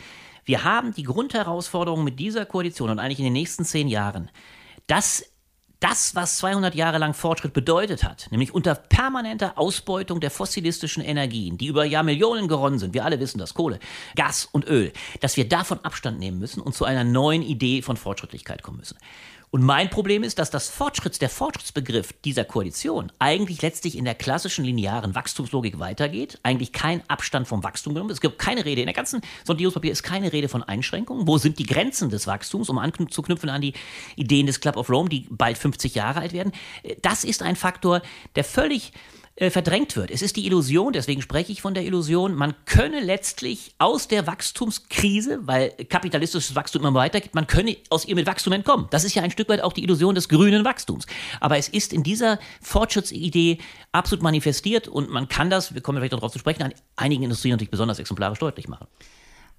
Wir 0.45 0.65
haben 0.65 0.93
die 0.93 1.05
Grundherausforderung 1.05 2.05
mit 2.05 2.19
dieser 2.19 2.45
Koalition 2.45 2.91
und 2.91 2.99
eigentlich 2.99 3.19
in 3.19 3.25
den 3.25 3.33
nächsten 3.33 3.65
zehn 3.65 3.89
Jahren, 3.89 4.31
dass 4.87 5.25
das, 5.81 6.15
was 6.15 6.39
200 6.39 6.75
Jahre 6.75 6.99
lang 6.99 7.13
Fortschritt 7.13 7.53
bedeutet 7.53 8.05
hat, 8.05 8.29
nämlich 8.31 8.55
unter 8.55 8.75
permanenter 8.75 9.59
Ausbeutung 9.59 10.21
der 10.21 10.31
fossilistischen 10.31 11.03
Energien, 11.03 11.59
die 11.59 11.67
über 11.67 11.85
Jahrmillionen 11.85 12.49
geronnen 12.49 12.79
sind, 12.79 12.95
wir 12.95 13.05
alle 13.05 13.21
wissen 13.21 13.39
das, 13.39 13.53
Kohle, 13.53 13.79
Gas 14.17 14.49
und 14.51 14.67
Öl, 14.67 14.93
dass 15.21 15.37
wir 15.37 15.47
davon 15.47 15.81
Abstand 15.81 16.19
nehmen 16.19 16.39
müssen 16.39 16.61
und 16.63 16.75
zu 16.75 16.87
einer 16.87 17.05
neuen 17.05 17.43
Idee 17.43 17.83
von 17.83 17.99
Fortschrittlichkeit 17.99 18.63
kommen 18.63 18.79
müssen. 18.79 18.97
Und 19.55 19.63
mein 19.63 19.89
Problem 19.89 20.25
ist, 20.25 20.41
dass 20.41 20.51
das 20.51 20.69
Fortschritts, 20.69 21.21
der 21.21 21.29
Fortschrittsbegriff 21.29 22.13
dieser 22.25 22.45
Koalition 22.45 23.13
eigentlich 23.21 23.63
letztlich 23.63 23.97
in 23.97 24.05
der 24.05 24.17
klassischen 24.17 24.65
linearen 24.65 25.15
Wachstumslogik 25.15 25.79
weitergeht, 25.79 26.41
eigentlich 26.43 26.73
kein 26.73 27.09
Abstand 27.09 27.47
vom 27.47 27.63
Wachstum 27.63 27.95
genommen. 27.95 28.11
Es 28.11 28.21
gibt 28.21 28.41
keine 28.41 28.65
Rede, 28.65 28.81
in 28.81 28.89
der 28.89 28.95
ganzen 28.95 29.21
Sondierungspapier 29.45 29.93
ist 29.93 30.03
keine 30.03 30.33
Rede 30.33 30.49
von 30.49 30.65
Einschränkungen. 30.65 31.29
Wo 31.29 31.39
sind 31.39 31.61
die 31.61 31.67
Grenzen 31.67 32.11
des 32.11 32.27
Wachstums, 32.27 32.69
um 32.69 32.79
anzuknüpfen 32.79 33.49
an 33.49 33.61
die 33.61 33.75
Ideen 34.17 34.47
des 34.49 34.59
Club 34.59 34.77
of 34.77 34.91
Rome, 34.91 35.09
die 35.09 35.29
bald 35.31 35.57
50 35.57 35.95
Jahre 35.95 36.19
alt 36.19 36.33
werden? 36.33 36.51
Das 37.03 37.23
ist 37.23 37.41
ein 37.41 37.55
Faktor, 37.55 38.03
der 38.35 38.43
völlig 38.43 38.91
äh, 39.37 39.51
verdrängt 39.51 39.97
wird. 39.97 40.13
Es 40.13 40.23
ist 40.23 40.37
die 40.37 40.47
Illusion, 40.47 40.93
deswegen 40.93 41.21
spreche 41.21 41.51
ich 41.51 41.61
von 41.61 41.75
der 41.75 41.85
Illusion, 41.85 42.35
man 42.35 42.55
könne 42.67 43.01
letztlich 43.01 43.75
aus 43.79 44.07
der 44.07 44.29
Wachstumskrise, 44.29 45.41
weil 45.43 45.71
kapitalistisches 45.89 46.55
Wachstum 46.55 46.83
immer 46.83 47.01
weitergeht, 47.01 47.35
man 47.35 47.49
könne 47.49 47.77
aus 47.91 48.05
ihr 48.05 48.15
mit 48.15 48.27
Wachstum 48.27 48.53
entkommen. 48.53 48.87
Das 48.91 49.03
ist 49.03 49.15
ja 49.15 49.23
ein 49.23 49.33
Stück 49.33 49.49
weit 49.49 49.61
auch 49.61 49.73
die 49.73 49.83
Illusion 49.83 50.15
des 50.15 50.29
grünen 50.29 50.65
Wachstums. 50.65 51.07
Aber 51.41 51.59
es 51.59 51.69
ist 51.69 51.93
in 51.93 52.05
dieser 52.05 52.39
Fortschrittsidee 52.63 53.59
absolut 53.91 54.23
manifestiert 54.23 54.87
und 54.87 55.11
man 55.11 55.29
kann 55.29 55.51
das, 55.51 55.75
wir 55.75 55.81
kommen 55.81 55.99
vielleicht 55.99 56.13
darauf 56.13 56.33
zu 56.33 56.39
sprechen, 56.39 56.63
an 56.63 56.75
einigen 56.95 57.25
Industrien 57.25 57.55
natürlich 57.55 57.71
besonders 57.71 57.99
exemplarisch 57.99 58.39
deutlich 58.39 58.69
machen. 58.69 58.87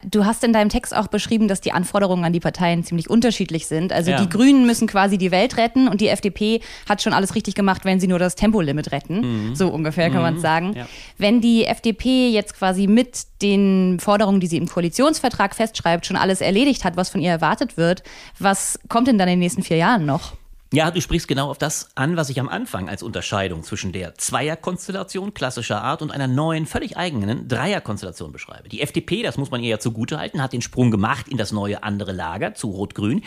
Du 0.03 0.25
hast 0.25 0.43
in 0.43 0.53
deinem 0.53 0.69
Text 0.69 0.95
auch 0.95 1.07
beschrieben, 1.07 1.47
dass 1.47 1.61
die 1.61 1.71
Anforderungen 1.71 2.25
an 2.25 2.33
die 2.33 2.39
Parteien 2.39 2.83
ziemlich 2.83 3.09
unterschiedlich 3.09 3.65
sind. 3.65 3.91
Also 3.91 4.11
ja. 4.11 4.21
die 4.21 4.29
Grünen 4.29 4.65
müssen 4.65 4.87
quasi 4.87 5.17
die 5.17 5.31
Welt 5.31 5.57
retten 5.57 5.87
und 5.87 6.01
die 6.01 6.09
FDP 6.09 6.61
hat 6.87 7.01
schon 7.01 7.13
alles 7.13 7.33
richtig 7.33 7.55
gemacht, 7.55 7.85
wenn 7.85 7.99
sie 7.99 8.07
nur 8.07 8.19
das 8.19 8.35
Tempolimit 8.35 8.91
retten. 8.91 9.49
Mhm. 9.49 9.55
So 9.55 9.69
ungefähr 9.69 10.09
kann 10.09 10.17
mhm. 10.17 10.23
man 10.23 10.39
sagen. 10.39 10.73
Ja. 10.75 10.87
Wenn 11.17 11.41
die 11.41 11.65
FDP 11.65 12.29
jetzt 12.29 12.55
quasi 12.55 12.87
mit 12.87 13.23
den 13.41 13.99
Forderungen, 13.99 14.39
die 14.39 14.47
sie 14.47 14.57
im 14.57 14.67
Koalitionsvertrag 14.67 15.55
festschreibt, 15.55 16.05
schon 16.05 16.17
alles 16.17 16.41
erledigt 16.41 16.83
hat, 16.83 16.97
was 16.97 17.09
von 17.09 17.21
ihr 17.21 17.31
erwartet 17.31 17.77
wird, 17.77 18.03
was 18.37 18.79
kommt 18.89 19.07
denn 19.07 19.17
dann 19.17 19.27
in 19.27 19.33
den 19.33 19.39
nächsten 19.39 19.63
vier 19.63 19.77
Jahren 19.77 20.05
noch? 20.05 20.33
Ja, 20.73 20.89
du 20.91 20.99
sprichst 20.99 21.27
genau 21.27 21.51
auf 21.51 21.57
das 21.57 21.89
an, 21.95 22.17
was 22.17 22.29
ich 22.29 22.39
am 22.39 22.49
Anfang 22.49 22.89
als 22.89 23.03
Unterscheidung 23.03 23.63
zwischen 23.63 23.91
der 23.91 24.15
Zweierkonstellation 24.15 25.33
klassischer 25.33 25.81
Art 25.81 26.01
und 26.01 26.11
einer 26.11 26.27
neuen, 26.27 26.65
völlig 26.65 26.97
eigenen 26.97 27.47
Dreierkonstellation 27.47 28.31
beschreibe. 28.31 28.67
Die 28.67 28.81
FDP, 28.81 29.21
das 29.21 29.37
muss 29.37 29.51
man 29.51 29.61
ihr 29.61 29.69
ja 29.69 29.79
zugutehalten, 29.79 30.41
hat 30.41 30.53
den 30.53 30.63
Sprung 30.63 30.89
gemacht 30.89 31.27
in 31.27 31.37
das 31.37 31.51
neue 31.51 31.83
andere 31.83 32.11
Lager 32.11 32.55
zu 32.55 32.71
Rot-Grün 32.71 33.23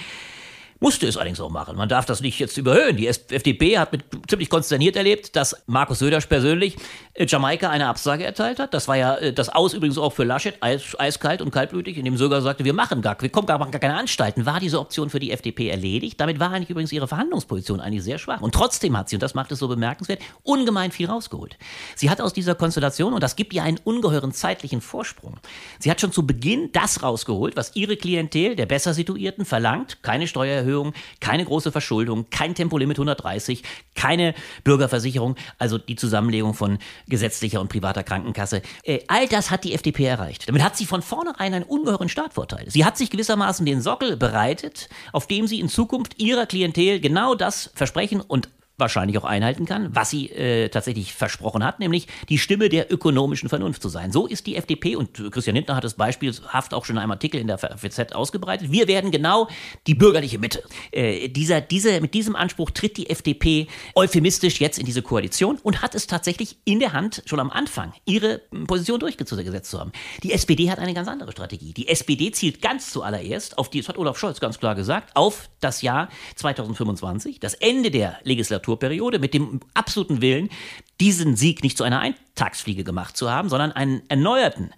musste 0.80 1.06
es 1.06 1.16
allerdings 1.16 1.40
auch 1.40 1.50
machen. 1.50 1.76
Man 1.76 1.88
darf 1.88 2.06
das 2.06 2.20
nicht 2.20 2.38
jetzt 2.38 2.56
überhöhen. 2.56 2.96
Die 2.96 3.06
FDP 3.06 3.78
hat 3.78 3.92
mit 3.92 4.04
ziemlich 4.28 4.48
konsterniert 4.48 4.96
erlebt, 4.96 5.34
dass 5.34 5.56
Markus 5.66 5.98
Söder 5.98 6.20
persönlich 6.20 6.76
äh, 7.14 7.26
Jamaika 7.26 7.68
eine 7.70 7.88
Absage 7.88 8.24
erteilt 8.24 8.58
hat. 8.58 8.74
Das 8.74 8.86
war 8.86 8.96
ja 8.96 9.16
äh, 9.16 9.32
das 9.32 9.48
Aus 9.48 9.74
übrigens 9.74 9.98
auch 9.98 10.12
für 10.12 10.24
Laschet, 10.24 10.56
eis, 10.60 10.98
eiskalt 10.98 11.42
und 11.42 11.50
kaltblütig, 11.50 11.96
indem 11.98 12.16
Söder 12.16 12.42
sagte, 12.42 12.64
wir 12.64 12.74
machen 12.74 13.02
gar, 13.02 13.20
wir 13.20 13.28
kommen 13.28 13.46
gar, 13.46 13.58
gar 13.58 13.80
keine 13.80 13.96
Anstalten. 13.96 14.46
War 14.46 14.60
diese 14.60 14.78
Option 14.78 15.10
für 15.10 15.18
die 15.18 15.32
FDP 15.32 15.68
erledigt? 15.68 16.20
Damit 16.20 16.38
war 16.38 16.52
eigentlich 16.52 16.70
übrigens 16.70 16.92
ihre 16.92 17.08
Verhandlungsposition 17.08 17.80
eigentlich 17.80 18.04
sehr 18.04 18.18
schwach. 18.18 18.40
Und 18.40 18.54
trotzdem 18.54 18.96
hat 18.96 19.08
sie, 19.08 19.16
und 19.16 19.22
das 19.22 19.34
macht 19.34 19.50
es 19.52 19.58
so 19.58 19.68
bemerkenswert, 19.68 20.20
ungemein 20.44 20.92
viel 20.92 21.08
rausgeholt. 21.08 21.56
Sie 21.96 22.08
hat 22.10 22.20
aus 22.20 22.32
dieser 22.32 22.54
Konstellation, 22.54 23.14
und 23.14 23.22
das 23.22 23.36
gibt 23.36 23.52
ihr 23.52 23.62
einen 23.62 23.78
ungeheuren 23.82 24.32
zeitlichen 24.32 24.80
Vorsprung, 24.80 25.38
sie 25.78 25.90
hat 25.90 26.00
schon 26.00 26.12
zu 26.12 26.26
Beginn 26.26 26.70
das 26.72 27.02
rausgeholt, 27.02 27.56
was 27.56 27.74
ihre 27.74 27.96
Klientel 27.96 28.54
der 28.54 28.66
besser 28.66 28.94
situierten 28.94 29.44
verlangt, 29.44 30.02
keine 30.02 30.26
Steuererhöhung, 30.26 30.67
Steuererhöhung, 30.68 30.92
keine 31.20 31.44
große 31.44 31.72
Verschuldung, 31.72 32.26
kein 32.30 32.54
Tempolimit 32.54 32.98
130, 32.98 33.62
keine 33.94 34.34
Bürgerversicherung, 34.64 35.36
also 35.58 35.78
die 35.78 35.96
Zusammenlegung 35.96 36.54
von 36.54 36.78
gesetzlicher 37.08 37.60
und 37.60 37.68
privater 37.68 38.02
Krankenkasse. 38.02 38.62
Äh, 38.84 39.00
all 39.08 39.26
das 39.28 39.50
hat 39.50 39.64
die 39.64 39.74
FDP 39.74 40.04
erreicht. 40.04 40.48
Damit 40.48 40.62
hat 40.62 40.76
sie 40.76 40.86
von 40.86 41.02
vornherein 41.02 41.54
einen 41.54 41.64
ungeheuren 41.64 42.08
Startvorteil. 42.08 42.70
Sie 42.70 42.84
hat 42.84 42.96
sich 42.96 43.10
gewissermaßen 43.10 43.64
den 43.64 43.80
Sockel 43.80 44.16
bereitet, 44.16 44.88
auf 45.12 45.26
dem 45.26 45.46
sie 45.46 45.60
in 45.60 45.68
Zukunft 45.68 46.20
ihrer 46.20 46.46
Klientel 46.46 47.00
genau 47.00 47.34
das 47.34 47.70
versprechen 47.74 48.20
und 48.20 48.48
wahrscheinlich 48.78 49.18
auch 49.18 49.24
einhalten 49.24 49.66
kann, 49.66 49.94
was 49.94 50.10
sie 50.10 50.30
äh, 50.30 50.68
tatsächlich 50.68 51.12
versprochen 51.12 51.64
hat, 51.64 51.80
nämlich 51.80 52.06
die 52.28 52.38
Stimme 52.38 52.68
der 52.68 52.92
ökonomischen 52.92 53.48
Vernunft 53.48 53.82
zu 53.82 53.88
sein. 53.88 54.12
So 54.12 54.26
ist 54.26 54.46
die 54.46 54.56
FDP 54.56 54.96
und 54.96 55.32
Christian 55.32 55.56
Lindner 55.56 55.76
hat 55.76 55.84
es 55.84 55.94
beispielhaft 55.94 56.72
auch 56.72 56.84
schon 56.84 56.96
in 56.96 57.02
einem 57.02 57.10
Artikel 57.10 57.40
in 57.40 57.48
der 57.48 57.58
FZ 57.58 58.14
ausgebreitet. 58.14 58.70
Wir 58.70 58.86
werden 58.88 59.10
genau 59.10 59.48
die 59.86 59.94
bürgerliche 59.94 60.38
Mitte. 60.38 60.62
Äh, 60.92 61.28
dieser, 61.28 61.60
diese, 61.60 62.00
mit 62.00 62.14
diesem 62.14 62.36
Anspruch 62.36 62.70
tritt 62.70 62.96
die 62.96 63.10
FDP 63.10 63.66
euphemistisch 63.94 64.60
jetzt 64.60 64.78
in 64.78 64.86
diese 64.86 65.02
Koalition 65.02 65.58
und 65.62 65.82
hat 65.82 65.94
es 65.94 66.06
tatsächlich 66.06 66.58
in 66.64 66.78
der 66.78 66.92
Hand, 66.92 67.22
schon 67.26 67.40
am 67.40 67.50
Anfang, 67.50 67.92
ihre 68.04 68.38
Position 68.66 69.00
durchgesetzt 69.00 69.70
zu 69.70 69.80
haben. 69.80 69.92
Die 70.22 70.32
SPD 70.32 70.70
hat 70.70 70.78
eine 70.78 70.94
ganz 70.94 71.08
andere 71.08 71.32
Strategie. 71.32 71.72
Die 71.72 71.88
SPD 71.88 72.30
zielt 72.30 72.62
ganz 72.62 72.92
zuallererst 72.92 73.58
auf 73.58 73.70
die, 73.70 73.80
das 73.80 73.88
hat 73.88 73.98
Olaf 73.98 74.18
Scholz 74.18 74.38
ganz 74.40 74.58
klar 74.58 74.74
gesagt, 74.74 75.16
auf 75.16 75.50
das 75.60 75.82
Jahr 75.82 76.08
2025, 76.36 77.40
das 77.40 77.54
Ende 77.54 77.90
der 77.90 78.18
Legislatur 78.22 78.67
Legislaturperiode 78.68 79.18
mit 79.18 79.34
dem 79.34 79.60
absoluten 79.74 80.20
Willen, 80.20 80.50
diesen 81.00 81.36
Sieg 81.36 81.62
nicht 81.62 81.78
zu 81.78 81.84
einer 81.84 82.00
Eintagsfliege 82.00 82.82
gemacht 82.82 83.16
zu 83.16 83.30
haben, 83.30 83.48
sondern 83.48 83.70
einen 83.72 84.02
erneuerten 84.08 84.72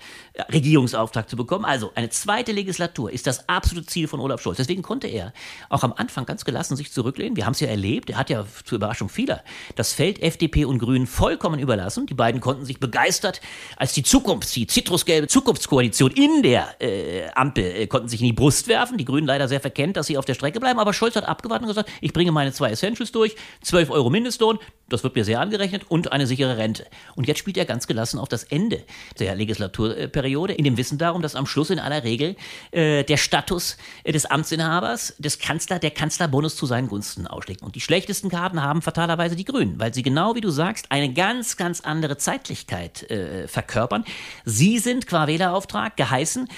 Regierungsauftrag 0.52 1.28
zu 1.28 1.36
bekommen. 1.36 1.64
Also 1.64 1.92
eine 1.94 2.10
zweite 2.10 2.52
Legislatur 2.52 3.10
ist 3.10 3.26
das 3.26 3.48
absolute 3.48 3.86
Ziel 3.86 4.06
von 4.06 4.20
Olaf 4.20 4.42
Scholz. 4.42 4.58
Deswegen 4.58 4.82
konnte 4.82 5.06
er 5.06 5.32
auch 5.70 5.82
am 5.82 5.92
Anfang 5.94 6.26
ganz 6.26 6.44
gelassen 6.44 6.76
sich 6.76 6.92
zurücklehnen. 6.92 7.36
Wir 7.36 7.46
haben 7.46 7.52
es 7.52 7.60
ja 7.60 7.68
erlebt. 7.68 8.10
Er 8.10 8.18
hat 8.18 8.30
ja 8.30 8.44
zur 8.64 8.76
Überraschung 8.76 9.08
vieler 9.08 9.42
das 9.76 9.92
Feld 9.92 10.22
FDP 10.22 10.66
und 10.66 10.78
Grünen 10.78 11.06
vollkommen 11.06 11.58
überlassen. 11.58 12.06
Die 12.06 12.14
beiden 12.14 12.40
konnten 12.40 12.64
sich 12.64 12.80
begeistert, 12.80 13.40
als 13.76 13.92
die 13.92 14.02
Zukunft, 14.02 14.54
die 14.54 14.66
zitrusgelbe 14.66 15.26
Zukunftskoalition 15.26 16.10
in 16.10 16.42
der 16.42 16.80
äh, 16.82 17.30
Ampel, 17.34 17.64
äh, 17.64 17.86
konnten 17.86 18.08
sich 18.08 18.20
in 18.20 18.26
die 18.26 18.32
Brust 18.32 18.68
werfen. 18.68 18.98
Die 18.98 19.04
Grünen 19.04 19.26
leider 19.26 19.48
sehr 19.48 19.60
verkennt, 19.60 19.96
dass 19.96 20.06
sie 20.06 20.18
auf 20.18 20.24
der 20.24 20.34
Strecke 20.34 20.60
bleiben. 20.60 20.78
Aber 20.78 20.92
Scholz 20.92 21.16
hat 21.16 21.24
abgewartet 21.24 21.62
und 21.62 21.68
gesagt, 21.68 21.90
ich 22.00 22.12
bringe 22.12 22.32
meine 22.32 22.52
zwei 22.52 22.70
Essentials 22.70 23.12
durch, 23.12 23.36
12 23.62 23.90
Euro 23.90 24.10
Mindestlohn, 24.10 24.58
das 24.88 25.04
wird 25.04 25.14
mir 25.14 25.24
sehr 25.24 25.40
angerechnet 25.40 25.84
und 25.88 26.09
eine 26.12 26.26
sichere 26.26 26.56
Rente. 26.56 26.86
Und 27.14 27.26
jetzt 27.28 27.38
spielt 27.38 27.56
er 27.56 27.64
ganz 27.64 27.86
gelassen 27.86 28.18
auf 28.18 28.28
das 28.28 28.44
Ende 28.44 28.82
der 29.18 29.34
Legislaturperiode, 29.34 30.54
in 30.54 30.64
dem 30.64 30.76
Wissen 30.76 30.98
darum, 30.98 31.22
dass 31.22 31.34
am 31.34 31.46
Schluss 31.46 31.70
in 31.70 31.78
aller 31.78 32.04
Regel 32.04 32.36
äh, 32.70 33.04
der 33.04 33.16
Status 33.16 33.76
äh, 34.04 34.12
des 34.12 34.26
Amtsinhabers, 34.26 35.14
des 35.18 35.38
Kanzler, 35.38 35.78
der 35.78 35.90
Kanzlerbonus 35.90 36.56
zu 36.56 36.66
seinen 36.66 36.88
Gunsten 36.88 37.26
ausschlägt. 37.26 37.62
Und 37.62 37.74
die 37.74 37.80
schlechtesten 37.80 38.28
Karten 38.28 38.62
haben 38.62 38.82
fatalerweise 38.82 39.36
die 39.36 39.44
Grünen, 39.44 39.78
weil 39.78 39.94
sie 39.94 40.02
genau 40.02 40.34
wie 40.34 40.40
du 40.40 40.50
sagst, 40.50 40.86
eine 40.90 41.12
ganz, 41.12 41.56
ganz 41.56 41.80
andere 41.80 42.16
Zeitlichkeit 42.16 43.10
äh, 43.10 43.48
verkörpern. 43.48 44.04
Sie 44.44 44.78
sind 44.78 45.06
qua 45.06 45.26
Wählerauftrag 45.26 45.96
geheißen, 45.96 46.48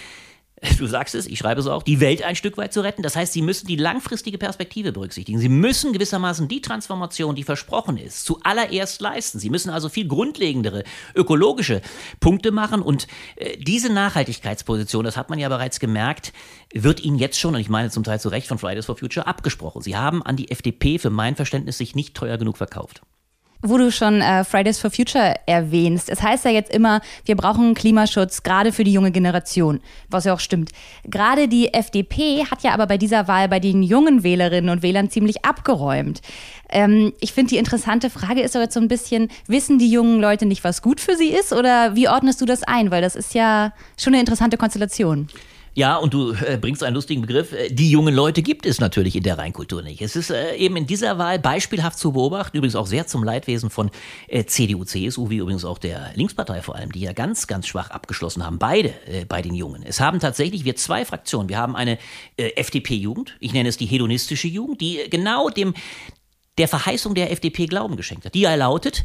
du 0.79 0.87
sagst 0.87 1.15
es, 1.15 1.27
ich 1.27 1.39
schreibe 1.39 1.61
es 1.61 1.67
auch, 1.67 1.83
die 1.83 2.01
Welt 2.01 2.23
ein 2.23 2.37
Stück 2.37 2.57
weit 2.57 2.73
zu 2.73 2.83
retten. 2.83 3.03
Das 3.03 3.17
heißt, 3.17 3.33
sie 3.33 3.43
müssen 3.43 3.67
die 3.67 3.77
langfristige 3.77 4.39
Perspektive 4.39 4.93
berücksichtigen. 4.93 5.39
Sie 5.39 5.49
müssen 5.49 5.93
gewissermaßen 5.93 6.47
die 6.47 6.61
Transformation, 6.61 7.35
die 7.35 7.43
versprochen 7.43 7.97
ist, 7.97 8.25
zuallererst 8.25 9.01
leisten. 9.01 9.39
Sie 9.39 9.51
müssen 9.51 9.71
also 9.71 9.89
viel 9.89 10.07
grundlegendere 10.07 10.85
ökologische 11.15 11.83
Punkte 12.21 12.53
machen 12.53 12.81
und 12.81 13.09
äh, 13.37 13.57
diese 13.57 13.93
Nachhaltigkeitsposition, 13.93 15.05
das 15.05 15.17
hat 15.17 15.31
man 15.31 15.39
ja 15.39 15.49
bereits 15.49 15.81
gemerkt, 15.81 16.33
wird 16.73 17.01
ihnen 17.01 17.19
jetzt 17.19 17.39
schon, 17.39 17.55
und 17.55 17.61
ich 17.61 17.69
meine 17.69 17.91
zum 17.91 18.05
Teil 18.05 18.21
zu 18.21 18.29
Recht 18.29 18.47
von 18.47 18.59
Fridays 18.59 18.87
for 18.87 18.97
Future, 18.97 19.27
abgesprochen. 19.27 19.83
Sie 19.83 19.97
haben 19.97 20.23
an 20.23 20.37
die 20.37 20.51
FDP 20.51 20.99
für 20.99 21.11
mein 21.11 21.35
Verständnis 21.35 21.79
sich 21.79 21.95
nicht 21.95 22.15
teuer 22.15 22.39
genug 22.39 22.57
verkauft 22.57 23.03
wo 23.63 23.79
du 23.79 23.91
schon 23.91 24.21
äh, 24.21 24.45
Fridays 24.45 24.79
for 24.79 24.91
Future 24.91 25.37
erwähnst. 25.47 26.11
Es 26.11 26.23
heißt 26.23 26.45
ja 26.45 26.51
jetzt 26.51 26.75
immer, 26.75 27.01
wir 27.25 27.37
brauchen 27.37 27.75
Klimaschutz, 27.75 28.43
gerade 28.43 28.73
für 28.73 28.85
die 28.85 28.93
junge 28.93 29.13
Generation, 29.13 29.81
was 30.11 30.25
ja 30.25 30.35
auch 30.35 30.41
stimmt. 30.41 30.71
Gerade 31.05 31.49
die 31.49 31.73
FDP 31.73 32.45
hat 32.51 32.63
ja 32.63 32.73
aber 32.73 32.87
bei 32.87 32.99
dieser 32.99 33.29
Wahl 33.29 33.49
bei 33.49 33.61
den 33.61 33.83
jungen 33.83 34.23
Wählerinnen 34.23 34.71
und 34.71 34.83
Wählern 34.83 35.11
ziemlich 35.11 35.45
abgeräumt. 35.45 36.21
Ähm, 36.69 37.13
ich 37.21 37.33
finde, 37.33 37.51
die 37.51 37.59
interessante 37.59 38.11
Frage 38.11 38.43
ist 38.43 38.57
aber 38.57 38.65
jetzt 38.65 38.75
so 38.75 38.81
ein 38.81 38.89
bisschen, 38.89 39.29
wissen 39.47 39.79
die 39.79 39.91
jungen 39.91 40.21
Leute 40.21 40.47
nicht, 40.47 40.65
was 40.65 40.83
gut 40.83 41.01
für 41.01 41.17
sie 41.17 41.29
ist? 41.29 41.53
Oder 41.53 41.95
wie 41.95 42.09
ordnest 42.09 42.41
du 42.41 42.47
das 42.47 42.63
ein? 42.65 42.91
Weil 42.91 43.03
das 43.03 43.15
ist 43.15 43.35
ja 43.35 43.73
schon 43.97 44.15
eine 44.15 44.21
interessante 44.21 44.57
Konstellation. 44.57 45.29
Ja, 45.75 45.97
und 45.97 46.13
du 46.13 46.33
äh, 46.33 46.59
bringst 46.61 46.83
einen 46.83 46.95
lustigen 46.95 47.23
Begriff. 47.23 47.53
Äh, 47.53 47.71
die 47.71 47.91
jungen 47.91 48.15
Leute 48.15 48.43
gibt 48.43 48.67
es 48.67 48.79
natürlich 48.79 49.17
in 49.17 49.23
der 49.23 49.39
Rheinkultur 49.39 49.83
nicht. 49.83 50.03
Es 50.03 50.17
ist 50.17 50.31
äh, 50.31 50.55
eben 50.57 50.77
in 50.77 50.87
dieser 50.87 51.17
Wahl 51.17 51.39
beispielhaft 51.39 51.99
zu 51.99 52.13
beobachten, 52.13 52.59
übrigens 52.59 52.77
auch 52.77 52.87
sehr 52.87 53.07
zum 53.07 53.25
Leidwesen 53.25 53.71
von 53.71 53.91
CDU, 54.47 54.85
CSU, 54.85 55.31
wie 55.31 55.39
übrigens 55.39 55.65
auch 55.65 55.79
der 55.79 56.13
Linkspartei 56.15 56.61
vor 56.61 56.77
allem, 56.77 56.93
die 56.93 57.01
ja 57.01 57.13
ganz, 57.13 57.47
ganz 57.47 57.67
schwach 57.67 57.91
abgeschlossen 57.91 58.45
haben, 58.45 58.59
beide 58.59 58.95
bei 59.29 59.43
den 59.43 59.55
Jungen. 59.55 59.83
Es 59.83 60.01
haben 60.01 60.21
tatsächlich 60.21 60.65
wir 60.65 60.77
zwei 60.77 61.05
Fraktionen. 61.05 61.49
Wir 61.49 61.59
haben 61.59 61.77
eine 61.77 61.99
FDP-Jugend, 62.37 63.37
ich 63.41 63.53
nenne 63.53 63.69
es 63.69 63.77
die 63.77 63.87
hedonistische 63.87 64.49
Jugend, 64.49 64.81
die 64.81 65.01
genau 65.11 65.49
dem 65.49 65.75
der 66.59 66.69
Verheißung 66.69 67.15
der 67.15 67.31
FDP 67.31 67.67
Glauben 67.67 67.97
geschenkt 67.97 68.25
hat. 68.25 68.35
Die 68.35 68.41
ja 68.41 68.55
lautet, 68.55 69.05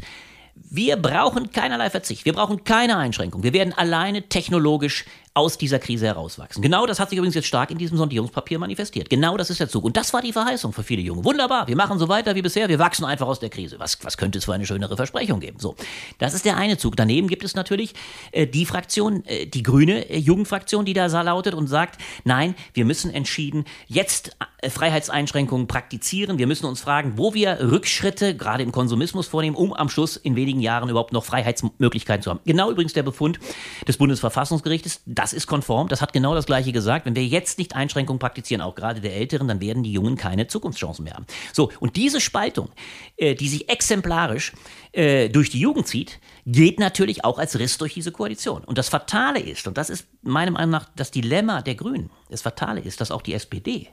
wir 0.70 0.96
brauchen 0.96 1.50
keinerlei 1.50 1.90
Verzicht. 1.90 2.24
Wir 2.24 2.32
brauchen 2.32 2.64
keine 2.64 2.96
Einschränkung. 2.96 3.42
Wir 3.42 3.52
werden 3.52 3.72
alleine 3.72 4.22
technologisch 4.28 5.04
aus 5.38 5.56
dieser 5.56 5.78
Krise 5.78 6.06
herauswachsen. 6.06 6.62
Genau 6.62 6.84
das 6.86 6.98
hat 7.00 7.10
sich 7.10 7.18
übrigens 7.18 7.34
jetzt 7.34 7.46
stark 7.46 7.70
in 7.70 7.78
diesem 7.78 7.96
Sondierungspapier 7.96 8.58
manifestiert. 8.58 9.08
Genau 9.08 9.36
das 9.36 9.50
ist 9.50 9.60
der 9.60 9.68
Zug. 9.68 9.84
Und 9.84 9.96
das 9.96 10.12
war 10.12 10.20
die 10.20 10.32
Verheißung 10.32 10.72
für 10.72 10.82
viele 10.82 11.00
Junge. 11.00 11.24
Wunderbar, 11.24 11.68
wir 11.68 11.76
machen 11.76 11.98
so 11.98 12.08
weiter 12.08 12.34
wie 12.34 12.42
bisher, 12.42 12.68
wir 12.68 12.78
wachsen 12.78 13.04
einfach 13.04 13.26
aus 13.26 13.40
der 13.40 13.48
Krise. 13.48 13.78
Was, 13.78 14.04
was 14.04 14.16
könnte 14.16 14.38
es 14.38 14.44
für 14.44 14.54
eine 14.54 14.66
schönere 14.66 14.96
Versprechung 14.96 15.40
geben? 15.40 15.58
So, 15.60 15.76
das 16.18 16.34
ist 16.34 16.44
der 16.44 16.56
eine 16.56 16.76
Zug. 16.76 16.96
Daneben 16.96 17.28
gibt 17.28 17.44
es 17.44 17.54
natürlich 17.54 17.94
äh, 18.32 18.46
die 18.46 18.66
Fraktion, 18.66 19.24
äh, 19.26 19.46
die 19.46 19.62
grüne 19.62 20.10
äh, 20.10 20.18
Jugendfraktion, 20.18 20.84
die 20.84 20.92
da 20.92 21.06
lautet 21.22 21.54
und 21.54 21.68
sagt, 21.68 22.00
nein, 22.24 22.54
wir 22.74 22.84
müssen 22.84 23.12
entschieden 23.12 23.64
jetzt 23.86 24.36
Freiheitseinschränkungen 24.66 25.68
praktizieren. 25.68 26.38
Wir 26.38 26.48
müssen 26.48 26.66
uns 26.66 26.80
fragen, 26.80 27.12
wo 27.16 27.32
wir 27.32 27.58
Rückschritte 27.60 28.36
gerade 28.36 28.64
im 28.64 28.72
Konsumismus 28.72 29.28
vornehmen, 29.28 29.54
um 29.54 29.72
am 29.72 29.88
Schluss 29.88 30.16
in 30.16 30.34
wenigen 30.34 30.60
Jahren 30.60 30.88
überhaupt 30.88 31.12
noch 31.12 31.24
Freiheitsmöglichkeiten 31.24 32.22
zu 32.22 32.30
haben. 32.30 32.40
Genau 32.44 32.70
übrigens 32.70 32.92
der 32.92 33.04
Befund 33.04 33.38
des 33.86 33.98
Bundesverfassungsgerichtes. 33.98 35.02
Das 35.06 35.32
ist 35.32 35.46
konform. 35.46 35.88
Das 35.88 36.02
hat 36.02 36.12
genau 36.12 36.34
das 36.34 36.46
Gleiche 36.46 36.72
gesagt. 36.72 37.06
Wenn 37.06 37.14
wir 37.14 37.24
jetzt 37.24 37.58
nicht 37.58 37.76
Einschränkungen 37.76 38.18
praktizieren, 38.18 38.60
auch 38.60 38.74
gerade 38.74 39.00
der 39.00 39.14
Älteren, 39.14 39.46
dann 39.46 39.60
werden 39.60 39.84
die 39.84 39.92
Jungen 39.92 40.16
keine 40.16 40.48
Zukunftschancen 40.48 41.04
mehr 41.04 41.14
haben. 41.14 41.26
So, 41.52 41.70
und 41.78 41.94
diese 41.94 42.20
Spaltung, 42.20 42.70
äh, 43.16 43.36
die 43.36 43.48
sich 43.48 43.68
exemplarisch 43.68 44.52
äh, 44.90 45.28
durch 45.28 45.50
die 45.50 45.60
Jugend 45.60 45.86
zieht, 45.86 46.18
geht 46.46 46.80
natürlich 46.80 47.24
auch 47.24 47.38
als 47.38 47.58
Riss 47.58 47.78
durch 47.78 47.94
diese 47.94 48.10
Koalition. 48.10 48.64
Und 48.64 48.76
das 48.76 48.88
Fatale 48.88 49.38
ist, 49.38 49.68
und 49.68 49.78
das 49.78 49.88
ist 49.88 50.06
meiner 50.22 50.50
Meinung 50.50 50.70
nach 50.70 50.86
das 50.96 51.12
Dilemma 51.12 51.62
der 51.62 51.76
Grünen, 51.76 52.10
das 52.28 52.42
Fatale 52.42 52.80
ist, 52.80 53.00
dass 53.00 53.12
auch 53.12 53.22
die 53.22 53.34
SPD 53.34 53.88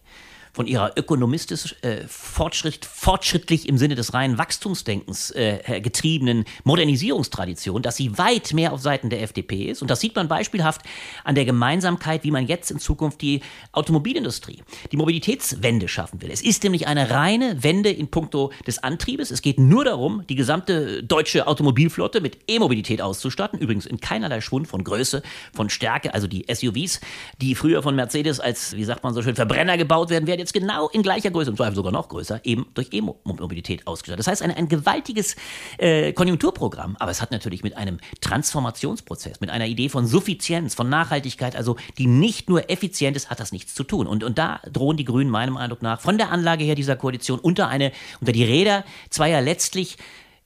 von 0.55 0.67
ihrer 0.67 0.93
ökonomistisch 0.95 1.75
äh, 1.81 2.07
fortschritt, 2.07 2.85
fortschrittlich 2.85 3.67
im 3.67 3.77
Sinne 3.77 3.95
des 3.95 4.13
reinen 4.13 4.37
Wachstumsdenkens 4.37 5.31
äh, 5.31 5.81
getriebenen 5.81 6.45
Modernisierungstradition, 6.63 7.81
dass 7.81 7.97
sie 7.97 8.17
weit 8.17 8.53
mehr 8.53 8.71
auf 8.71 8.79
Seiten 8.79 9.09
der 9.09 9.21
FDP 9.21 9.65
ist. 9.65 9.81
Und 9.81 9.91
das 9.91 9.99
sieht 9.99 10.15
man 10.15 10.29
beispielhaft 10.29 10.81
an 11.25 11.35
der 11.35 11.43
Gemeinsamkeit, 11.43 12.23
wie 12.23 12.31
man 12.31 12.47
jetzt 12.47 12.71
in 12.71 12.79
Zukunft 12.79 13.21
die 13.21 13.41
Automobilindustrie, 13.73 14.63
die 14.93 14.95
Mobilitätswende 14.95 15.89
schaffen 15.89 16.21
will. 16.21 16.31
Es 16.31 16.41
ist 16.41 16.63
nämlich 16.63 16.87
eine 16.87 17.09
reine 17.09 17.61
Wende 17.61 17.89
in 17.89 18.07
puncto 18.07 18.53
des 18.65 18.81
Antriebes. 18.81 19.31
Es 19.31 19.41
geht 19.41 19.59
nur 19.59 19.83
darum, 19.83 20.23
die 20.29 20.35
gesamte 20.35 21.03
deutsche 21.03 21.47
Automobilflotte 21.47 22.21
mit 22.21 22.37
E-Mobilität 22.47 23.01
auszustatten. 23.01 23.59
Übrigens 23.59 23.85
in 23.85 23.99
keinerlei 23.99 24.39
Schwund 24.39 24.69
von 24.69 24.85
Größe, 24.85 25.21
von 25.53 25.69
Stärke. 25.69 26.13
Also 26.13 26.27
die 26.27 26.45
SUVs, 26.49 27.01
die 27.41 27.55
früher 27.55 27.83
von 27.83 27.93
Mercedes 27.93 28.39
als, 28.39 28.73
wie 28.77 28.85
sagt 28.85 29.03
man 29.03 29.13
so 29.13 29.21
schön, 29.21 29.35
Verbrenner 29.35 29.77
gebaut 29.77 30.09
werden, 30.09 30.27
werden 30.27 30.44
jetzt 30.45 30.53
genau 30.53 30.87
in 30.89 31.01
gleicher 31.01 31.31
Größe, 31.31 31.49
und 31.49 31.57
zwar 31.57 31.73
sogar 31.73 31.91
noch 31.91 32.07
größer, 32.07 32.41
eben 32.43 32.67
durch 32.73 32.89
E-Mobilität 32.91 33.87
ausgestattet. 33.87 34.19
Das 34.19 34.27
heißt, 34.27 34.41
ein, 34.41 34.51
ein 34.51 34.69
gewaltiges 34.69 35.35
äh, 35.77 36.13
Konjunkturprogramm, 36.13 36.95
aber 36.99 37.11
es 37.11 37.21
hat 37.21 37.31
natürlich 37.31 37.63
mit 37.63 37.75
einem 37.75 37.99
Transformationsprozess, 38.21 39.41
mit 39.41 39.49
einer 39.49 39.65
Idee 39.65 39.89
von 39.89 40.05
Suffizienz, 40.05 40.75
von 40.75 40.87
Nachhaltigkeit, 40.89 41.55
also 41.55 41.75
die 41.97 42.07
nicht 42.07 42.49
nur 42.49 42.69
effizient 42.69 43.17
ist, 43.17 43.29
hat 43.29 43.39
das 43.39 43.51
nichts 43.51 43.73
zu 43.73 43.83
tun. 43.83 44.07
Und, 44.07 44.23
und 44.23 44.37
da 44.37 44.61
drohen 44.71 44.97
die 44.97 45.05
Grünen 45.05 45.29
meinem 45.29 45.57
Eindruck 45.57 45.81
nach 45.81 45.99
von 45.99 46.17
der 46.17 46.31
Anlage 46.31 46.63
her 46.63 46.75
dieser 46.75 46.95
Koalition 46.95 47.39
unter 47.39 47.67
eine, 47.67 47.91
unter 48.19 48.31
die 48.31 48.43
Räder 48.43 48.85
zweier 49.09 49.41
letztlich 49.41 49.97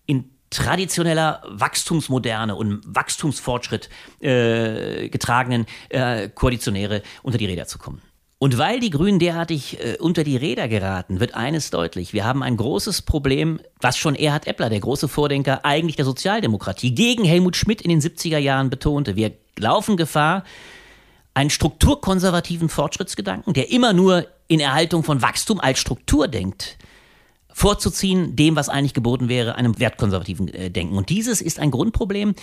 in 0.06 0.32
traditioneller 0.50 1.44
Wachstumsmoderne 1.48 2.56
und 2.56 2.82
Wachstumsfortschritt 2.86 3.90
äh, 4.20 5.10
getragenen 5.10 5.68
äh, 5.90 6.30
Koalitionäre 6.30 7.04
unter 7.22 7.38
die 7.38 7.46
Räder 7.46 7.68
zu 7.68 7.78
kommen. 7.78 8.02
Und 8.42 8.58
weil 8.58 8.80
die 8.80 8.90
Grünen 8.90 9.20
derartig 9.20 9.84
äh, 9.84 9.98
unter 10.00 10.24
die 10.24 10.38
Räder 10.38 10.70
geraten, 10.70 11.20
wird 11.20 11.36
eines 11.36 11.72
deutlich. 11.72 12.14
Wir 12.14 12.24
haben 12.24 12.42
ein 12.42 12.56
großes 12.56 13.02
Problem, 13.02 13.60
was 13.82 13.98
schon 13.98 14.16
Erhard 14.16 14.48
Eppler, 14.48 14.70
der 14.70 14.80
große 14.80 15.10
Vordenker 15.10 15.66
eigentlich 15.66 15.98
der 15.98 16.06
Sozialdemokratie, 16.06 16.96
gegen 16.96 17.26
Helmut 17.26 17.58
Schmidt 17.58 17.82
in 17.82 17.90
den 17.90 18.00
70er 18.00 18.38
Jahren 18.38 18.70
betonte. 18.70 19.18
Wir 19.18 19.34
laufen 19.58 19.98
Gefahr, 19.98 20.46
einen 21.34 21.50
strukturkonservativen 21.50 22.70
Fortschrittsgedanken, 22.70 23.54
der 23.54 23.72
immer 23.72 23.92
nur 23.92 24.26
in 24.48 24.62
Erhaltung 24.62 25.04
von 25.04 25.22
Wachstum 25.22 25.60
als 25.60 25.80
Struktur 25.80 26.30
denkt, 26.30 26.78
vorzuziehen, 27.60 28.38
dem, 28.38 28.56
was 28.56 28.70
eigentlich 28.70 28.94
geboten 28.94 29.28
wäre, 29.28 29.56
einem 29.56 29.78
wertkonservativen 29.78 30.48
äh, 30.48 30.72
Denken. 30.72 30.96
Und 30.96 31.10
dieses 31.10 31.42
ist 31.42 31.60
ein 31.60 31.72
Grundproblem, 31.72 32.34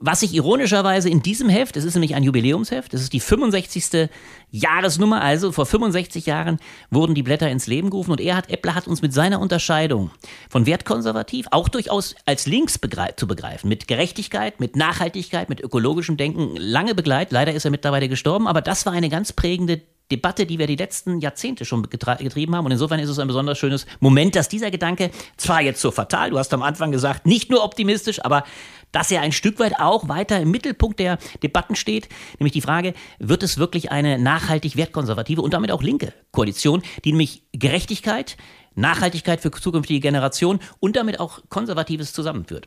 was 0.00 0.18
sich 0.20 0.34
ironischerweise 0.34 1.08
in 1.08 1.22
diesem 1.22 1.48
Heft, 1.48 1.76
es 1.76 1.84
ist 1.84 1.94
nämlich 1.94 2.16
ein 2.16 2.24
Jubiläumsheft, 2.24 2.92
es 2.92 3.00
ist 3.00 3.12
die 3.12 3.20
65. 3.20 4.10
Jahresnummer, 4.50 5.22
also 5.22 5.52
vor 5.52 5.64
65 5.64 6.26
Jahren 6.26 6.58
wurden 6.90 7.14
die 7.14 7.22
Blätter 7.22 7.48
ins 7.48 7.68
Leben 7.68 7.88
gerufen 7.88 8.10
und 8.10 8.20
Erhard 8.20 8.50
Eppler 8.50 8.74
hat 8.74 8.88
uns 8.88 9.00
mit 9.00 9.12
seiner 9.12 9.38
Unterscheidung 9.40 10.10
von 10.50 10.66
wertkonservativ 10.66 11.46
auch 11.52 11.68
durchaus 11.68 12.16
als 12.26 12.46
links 12.46 12.80
zu 13.16 13.28
begreifen, 13.28 13.68
mit 13.68 13.86
Gerechtigkeit, 13.86 14.58
mit 14.58 14.74
Nachhaltigkeit, 14.74 15.48
mit 15.48 15.60
ökologischem 15.60 16.16
Denken 16.16 16.56
lange 16.56 16.96
begleitet. 16.96 17.32
Leider 17.32 17.54
ist 17.54 17.64
er 17.64 17.70
mittlerweile 17.70 18.08
gestorben, 18.08 18.48
aber 18.48 18.60
das 18.60 18.86
war 18.86 18.92
eine 18.92 19.08
ganz 19.08 19.32
prägende 19.32 19.82
Debatte, 20.10 20.44
die 20.44 20.58
wir 20.58 20.66
die 20.66 20.76
letzten 20.76 21.20
Jahrzehnte 21.20 21.64
schon 21.64 21.82
getrieben 21.82 22.54
haben. 22.54 22.66
Und 22.66 22.72
insofern 22.72 23.00
ist 23.00 23.08
es 23.08 23.18
ein 23.18 23.26
besonders 23.26 23.58
schönes 23.58 23.86
Moment, 24.00 24.36
dass 24.36 24.48
dieser 24.48 24.70
Gedanke 24.70 25.10
zwar 25.36 25.62
jetzt 25.62 25.80
so 25.80 25.90
fatal, 25.90 26.30
du 26.30 26.38
hast 26.38 26.52
am 26.52 26.62
Anfang 26.62 26.92
gesagt, 26.92 27.26
nicht 27.26 27.50
nur 27.50 27.64
optimistisch, 27.64 28.22
aber 28.24 28.44
dass 28.92 29.10
er 29.10 29.22
ein 29.22 29.32
Stück 29.32 29.58
weit 29.58 29.80
auch 29.80 30.08
weiter 30.08 30.40
im 30.40 30.50
Mittelpunkt 30.50 31.00
der 31.00 31.18
Debatten 31.42 31.74
steht, 31.74 32.08
nämlich 32.38 32.52
die 32.52 32.60
Frage, 32.60 32.94
wird 33.18 33.42
es 33.42 33.58
wirklich 33.58 33.90
eine 33.90 34.18
nachhaltig 34.18 34.76
wertkonservative 34.76 35.42
und 35.42 35.52
damit 35.54 35.72
auch 35.72 35.82
linke 35.82 36.12
Koalition, 36.30 36.82
die 37.04 37.12
nämlich 37.12 37.42
Gerechtigkeit, 37.52 38.36
Nachhaltigkeit 38.74 39.40
für 39.40 39.50
zukünftige 39.50 40.00
Generationen 40.00 40.60
und 40.80 40.96
damit 40.96 41.18
auch 41.18 41.40
Konservatives 41.48 42.12
zusammenführt. 42.12 42.66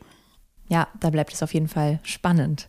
Ja, 0.68 0.88
da 1.00 1.10
bleibt 1.10 1.32
es 1.32 1.42
auf 1.42 1.54
jeden 1.54 1.68
Fall 1.68 2.00
spannend. 2.02 2.68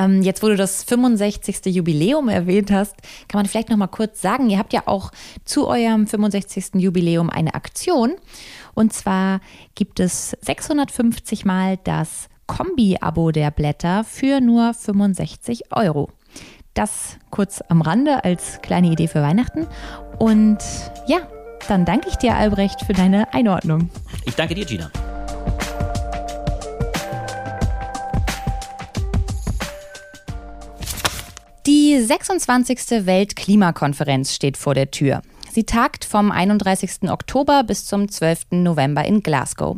Ähm, 0.00 0.22
jetzt, 0.22 0.42
wo 0.42 0.48
du 0.48 0.56
das 0.56 0.82
65. 0.84 1.66
Jubiläum 1.66 2.28
erwähnt 2.28 2.70
hast, 2.70 2.96
kann 3.28 3.38
man 3.38 3.46
vielleicht 3.46 3.70
noch 3.70 3.76
mal 3.76 3.86
kurz 3.86 4.20
sagen, 4.20 4.48
ihr 4.48 4.58
habt 4.58 4.72
ja 4.72 4.82
auch 4.86 5.10
zu 5.44 5.68
eurem 5.68 6.06
65. 6.06 6.76
Jubiläum 6.76 7.28
eine 7.28 7.54
Aktion. 7.54 8.14
Und 8.74 8.92
zwar 8.92 9.40
gibt 9.74 10.00
es 10.00 10.36
650 10.40 11.44
Mal 11.44 11.78
das 11.84 12.28
Kombi-Abo 12.46 13.30
der 13.30 13.50
Blätter 13.50 14.04
für 14.04 14.40
nur 14.40 14.74
65 14.74 15.72
Euro. 15.72 16.08
Das 16.74 17.18
kurz 17.30 17.60
am 17.68 17.82
Rande 17.82 18.24
als 18.24 18.60
kleine 18.62 18.88
Idee 18.90 19.08
für 19.08 19.22
Weihnachten. 19.22 19.66
Und 20.18 20.58
ja, 21.06 21.18
dann 21.68 21.84
danke 21.84 22.08
ich 22.08 22.16
dir, 22.16 22.36
Albrecht, 22.36 22.82
für 22.86 22.92
deine 22.92 23.32
Einordnung. 23.34 23.90
Ich 24.24 24.34
danke 24.34 24.54
dir, 24.54 24.64
Gina. 24.64 24.90
Die 31.66 32.00
26. 32.00 33.04
Weltklimakonferenz 33.04 34.34
steht 34.34 34.56
vor 34.56 34.72
der 34.72 34.90
Tür. 34.90 35.20
Sie 35.52 35.64
tagt 35.64 36.06
vom 36.06 36.30
31. 36.30 37.10
Oktober 37.10 37.64
bis 37.64 37.84
zum 37.84 38.10
12. 38.10 38.46
November 38.52 39.04
in 39.04 39.22
Glasgow. 39.22 39.76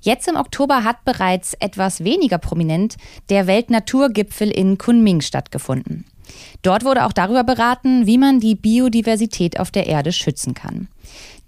Jetzt 0.00 0.28
im 0.28 0.36
Oktober 0.36 0.82
hat 0.82 1.04
bereits 1.04 1.52
etwas 1.60 2.04
weniger 2.04 2.38
prominent 2.38 2.96
der 3.28 3.46
Weltnaturgipfel 3.46 4.50
in 4.50 4.78
Kunming 4.78 5.20
stattgefunden. 5.20 6.06
Dort 6.62 6.84
wurde 6.84 7.04
auch 7.04 7.12
darüber 7.12 7.44
beraten, 7.44 8.06
wie 8.06 8.16
man 8.16 8.40
die 8.40 8.54
Biodiversität 8.54 9.60
auf 9.60 9.70
der 9.70 9.88
Erde 9.88 10.12
schützen 10.12 10.54
kann. 10.54 10.88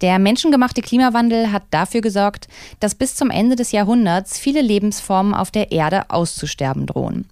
Der 0.01 0.19
menschengemachte 0.19 0.81
Klimawandel 0.81 1.51
hat 1.51 1.63
dafür 1.71 2.01
gesorgt, 2.01 2.47
dass 2.79 2.93
bis 2.93 3.15
zum 3.15 3.31
Ende 3.31 3.55
des 3.55 3.71
Jahrhunderts 3.71 4.37
viele 4.37 4.61
Lebensformen 4.61 5.33
auf 5.33 5.49
der 5.49 5.71
Erde 5.71 6.09
auszusterben 6.09 6.85
drohen. 6.85 7.25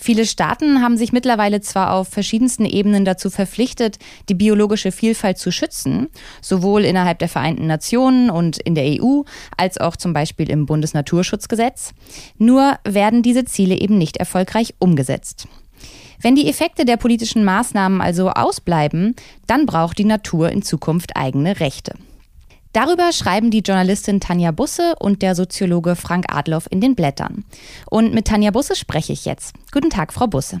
Viele 0.00 0.26
Staaten 0.26 0.80
haben 0.80 0.96
sich 0.96 1.12
mittlerweile 1.12 1.60
zwar 1.60 1.92
auf 1.92 2.08
verschiedensten 2.08 2.64
Ebenen 2.64 3.04
dazu 3.04 3.30
verpflichtet, 3.30 3.98
die 4.28 4.34
biologische 4.34 4.92
Vielfalt 4.92 5.38
zu 5.38 5.50
schützen, 5.50 6.06
sowohl 6.40 6.84
innerhalb 6.84 7.18
der 7.18 7.28
Vereinten 7.28 7.66
Nationen 7.66 8.30
und 8.30 8.58
in 8.58 8.76
der 8.76 8.84
EU, 8.84 9.22
als 9.56 9.78
auch 9.78 9.96
zum 9.96 10.12
Beispiel 10.12 10.48
im 10.50 10.66
Bundesnaturschutzgesetz. 10.66 11.92
Nur 12.38 12.78
werden 12.84 13.22
diese 13.22 13.44
Ziele 13.44 13.74
eben 13.74 13.98
nicht 13.98 14.18
erfolgreich 14.18 14.74
umgesetzt. 14.78 15.48
Wenn 16.20 16.36
die 16.36 16.48
Effekte 16.48 16.84
der 16.84 16.96
politischen 16.96 17.44
Maßnahmen 17.44 18.00
also 18.00 18.30
ausbleiben, 18.30 19.14
dann 19.46 19.66
braucht 19.66 19.98
die 19.98 20.04
Natur 20.04 20.50
in 20.50 20.62
Zukunft 20.62 21.16
eigene 21.16 21.60
Rechte. 21.60 21.94
Darüber 22.72 23.12
schreiben 23.12 23.50
die 23.50 23.60
Journalistin 23.60 24.20
Tanja 24.20 24.50
Busse 24.50 24.94
und 25.00 25.22
der 25.22 25.34
Soziologe 25.34 25.96
Frank 25.96 26.26
Adloff 26.28 26.66
in 26.70 26.80
den 26.80 26.94
Blättern. 26.94 27.44
Und 27.90 28.12
mit 28.14 28.26
Tanja 28.26 28.50
Busse 28.50 28.76
spreche 28.76 29.12
ich 29.12 29.24
jetzt. 29.24 29.54
Guten 29.72 29.90
Tag, 29.90 30.12
Frau 30.12 30.26
Busse. 30.26 30.60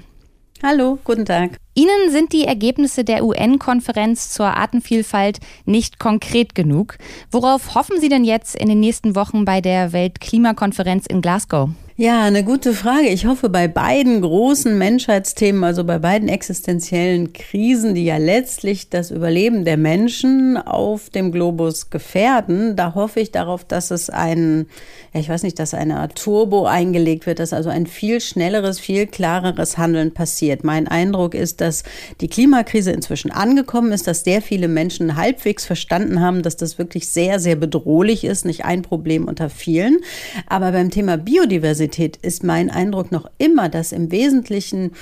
Hallo, 0.60 0.98
guten 1.04 1.24
Tag. 1.24 1.58
Ihnen 1.74 2.10
sind 2.10 2.32
die 2.32 2.44
Ergebnisse 2.44 3.04
der 3.04 3.24
UN-Konferenz 3.24 4.30
zur 4.30 4.46
Artenvielfalt 4.46 5.38
nicht 5.66 6.00
konkret 6.00 6.56
genug. 6.56 6.98
Worauf 7.30 7.76
hoffen 7.76 8.00
Sie 8.00 8.08
denn 8.08 8.24
jetzt 8.24 8.56
in 8.56 8.68
den 8.68 8.80
nächsten 8.80 9.14
Wochen 9.14 9.44
bei 9.44 9.60
der 9.60 9.92
Weltklimakonferenz 9.92 11.06
in 11.06 11.20
Glasgow? 11.20 11.70
Ja, 12.00 12.22
eine 12.22 12.44
gute 12.44 12.74
Frage. 12.74 13.08
Ich 13.08 13.26
hoffe, 13.26 13.48
bei 13.48 13.66
beiden 13.66 14.20
großen 14.20 14.78
Menschheitsthemen, 14.78 15.64
also 15.64 15.82
bei 15.82 15.98
beiden 15.98 16.28
existenziellen 16.28 17.32
Krisen, 17.32 17.96
die 17.96 18.04
ja 18.04 18.18
letztlich 18.18 18.88
das 18.88 19.10
Überleben 19.10 19.64
der 19.64 19.76
Menschen 19.76 20.56
auf 20.56 21.10
dem 21.10 21.32
Globus 21.32 21.90
gefährden, 21.90 22.76
da 22.76 22.94
hoffe 22.94 23.18
ich 23.18 23.32
darauf, 23.32 23.64
dass 23.64 23.90
es 23.90 24.10
ein, 24.10 24.68
ja, 25.12 25.18
ich 25.18 25.28
weiß 25.28 25.42
nicht, 25.42 25.58
dass 25.58 25.74
eine 25.74 26.08
Turbo 26.14 26.66
eingelegt 26.66 27.26
wird, 27.26 27.40
dass 27.40 27.52
also 27.52 27.68
ein 27.68 27.88
viel 27.88 28.20
schnelleres, 28.20 28.78
viel 28.78 29.08
klareres 29.08 29.76
Handeln 29.76 30.14
passiert. 30.14 30.62
Mein 30.62 30.86
Eindruck 30.86 31.34
ist, 31.34 31.60
dass 31.60 31.82
die 32.20 32.28
Klimakrise 32.28 32.92
inzwischen 32.92 33.32
angekommen 33.32 33.90
ist, 33.90 34.06
dass 34.06 34.22
sehr 34.22 34.40
viele 34.40 34.68
Menschen 34.68 35.16
halbwegs 35.16 35.66
verstanden 35.66 36.20
haben, 36.20 36.42
dass 36.42 36.56
das 36.56 36.78
wirklich 36.78 37.08
sehr, 37.08 37.40
sehr 37.40 37.56
bedrohlich 37.56 38.22
ist, 38.22 38.44
nicht 38.44 38.64
ein 38.64 38.82
Problem 38.82 39.26
unter 39.26 39.50
vielen. 39.50 39.98
Aber 40.46 40.70
beim 40.70 40.92
Thema 40.92 41.16
Biodiversität 41.16 41.87
Biodiversität 41.88 42.16
ist 42.18 42.44
mein 42.44 42.70
Eindruck 42.70 43.12
noch 43.12 43.30
immer, 43.38 43.68
dass 43.68 43.92
im 43.92 44.10
Wesentlichen 44.10 44.92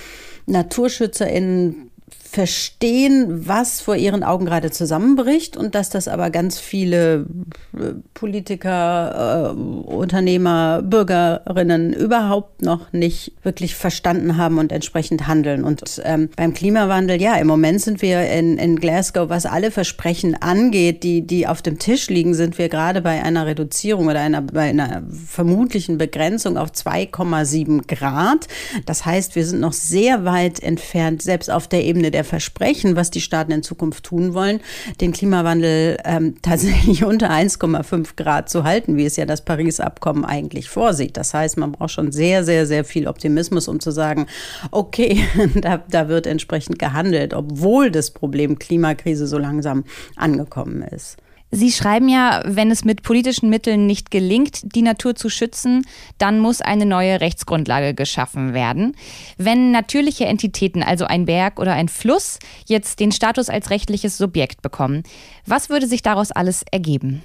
NaturschützerInnen 0.46 1.90
verstehen, 2.26 3.46
was 3.46 3.80
vor 3.80 3.96
ihren 3.96 4.22
Augen 4.22 4.46
gerade 4.46 4.70
zusammenbricht 4.70 5.56
und 5.56 5.74
dass 5.74 5.88
das 5.90 6.08
aber 6.08 6.30
ganz 6.30 6.58
viele 6.58 7.26
äh, 7.74 7.94
Politiker, 8.14 9.54
äh, 9.54 9.58
Unternehmer, 9.58 10.82
Bürgerinnen 10.82 11.92
überhaupt 11.92 12.62
noch 12.62 12.92
nicht 12.92 13.32
wirklich 13.42 13.74
verstanden 13.74 14.36
haben 14.36 14.58
und 14.58 14.72
entsprechend 14.72 15.26
handeln. 15.26 15.64
Und 15.64 16.02
ähm, 16.04 16.28
beim 16.36 16.52
Klimawandel, 16.52 17.20
ja, 17.22 17.36
im 17.36 17.46
Moment 17.46 17.80
sind 17.80 18.02
wir 18.02 18.28
in, 18.30 18.58
in 18.58 18.76
Glasgow, 18.76 19.28
was 19.28 19.46
alle 19.46 19.70
Versprechen 19.70 20.34
angeht, 20.34 21.02
die, 21.04 21.26
die 21.26 21.46
auf 21.46 21.62
dem 21.62 21.78
Tisch 21.78 22.08
liegen, 22.08 22.34
sind 22.34 22.58
wir 22.58 22.68
gerade 22.68 23.00
bei 23.00 23.22
einer 23.22 23.46
Reduzierung 23.46 24.08
oder 24.08 24.20
einer, 24.20 24.42
bei 24.42 24.68
einer 24.68 25.02
vermutlichen 25.08 25.96
Begrenzung 25.96 26.58
auf 26.58 26.70
2,7 26.70 27.86
Grad. 27.86 28.48
Das 28.84 29.06
heißt, 29.06 29.36
wir 29.36 29.46
sind 29.46 29.60
noch 29.60 29.72
sehr 29.72 30.24
weit 30.24 30.62
entfernt, 30.62 31.22
selbst 31.22 31.50
auf 31.50 31.68
der 31.68 31.84
Ebene 31.84 32.10
der 32.10 32.24
Versprechen, 32.26 32.96
was 32.96 33.10
die 33.10 33.20
Staaten 33.20 33.52
in 33.52 33.62
Zukunft 33.62 34.04
tun 34.04 34.34
wollen, 34.34 34.60
den 35.00 35.12
Klimawandel 35.12 35.96
ähm, 36.04 36.36
tatsächlich 36.42 37.04
unter 37.04 37.30
1,5 37.30 38.16
Grad 38.16 38.50
zu 38.50 38.64
halten, 38.64 38.96
wie 38.96 39.06
es 39.06 39.16
ja 39.16 39.24
das 39.24 39.42
Paris-Abkommen 39.44 40.24
eigentlich 40.24 40.68
vorsieht. 40.68 41.16
Das 41.16 41.32
heißt, 41.32 41.56
man 41.56 41.72
braucht 41.72 41.92
schon 41.92 42.12
sehr, 42.12 42.44
sehr, 42.44 42.66
sehr 42.66 42.84
viel 42.84 43.08
Optimismus, 43.08 43.68
um 43.68 43.80
zu 43.80 43.90
sagen, 43.90 44.26
okay, 44.70 45.24
da, 45.54 45.78
da 45.88 46.08
wird 46.08 46.26
entsprechend 46.26 46.78
gehandelt, 46.78 47.32
obwohl 47.32 47.90
das 47.90 48.10
Problem 48.10 48.58
Klimakrise 48.58 49.26
so 49.26 49.38
langsam 49.38 49.84
angekommen 50.16 50.82
ist. 50.82 51.16
Sie 51.50 51.70
schreiben 51.70 52.08
ja, 52.08 52.42
wenn 52.44 52.70
es 52.70 52.84
mit 52.84 53.02
politischen 53.02 53.48
Mitteln 53.48 53.86
nicht 53.86 54.10
gelingt, 54.10 54.74
die 54.74 54.82
Natur 54.82 55.14
zu 55.14 55.28
schützen, 55.28 55.86
dann 56.18 56.40
muss 56.40 56.60
eine 56.60 56.86
neue 56.86 57.20
Rechtsgrundlage 57.20 57.94
geschaffen 57.94 58.52
werden. 58.52 58.96
Wenn 59.38 59.70
natürliche 59.70 60.26
Entitäten, 60.26 60.82
also 60.82 61.04
ein 61.04 61.24
Berg 61.24 61.60
oder 61.60 61.72
ein 61.74 61.88
Fluss, 61.88 62.40
jetzt 62.66 62.98
den 62.98 63.12
Status 63.12 63.48
als 63.48 63.70
rechtliches 63.70 64.18
Subjekt 64.18 64.60
bekommen, 64.60 65.04
was 65.46 65.70
würde 65.70 65.86
sich 65.86 66.02
daraus 66.02 66.32
alles 66.32 66.64
ergeben? 66.72 67.22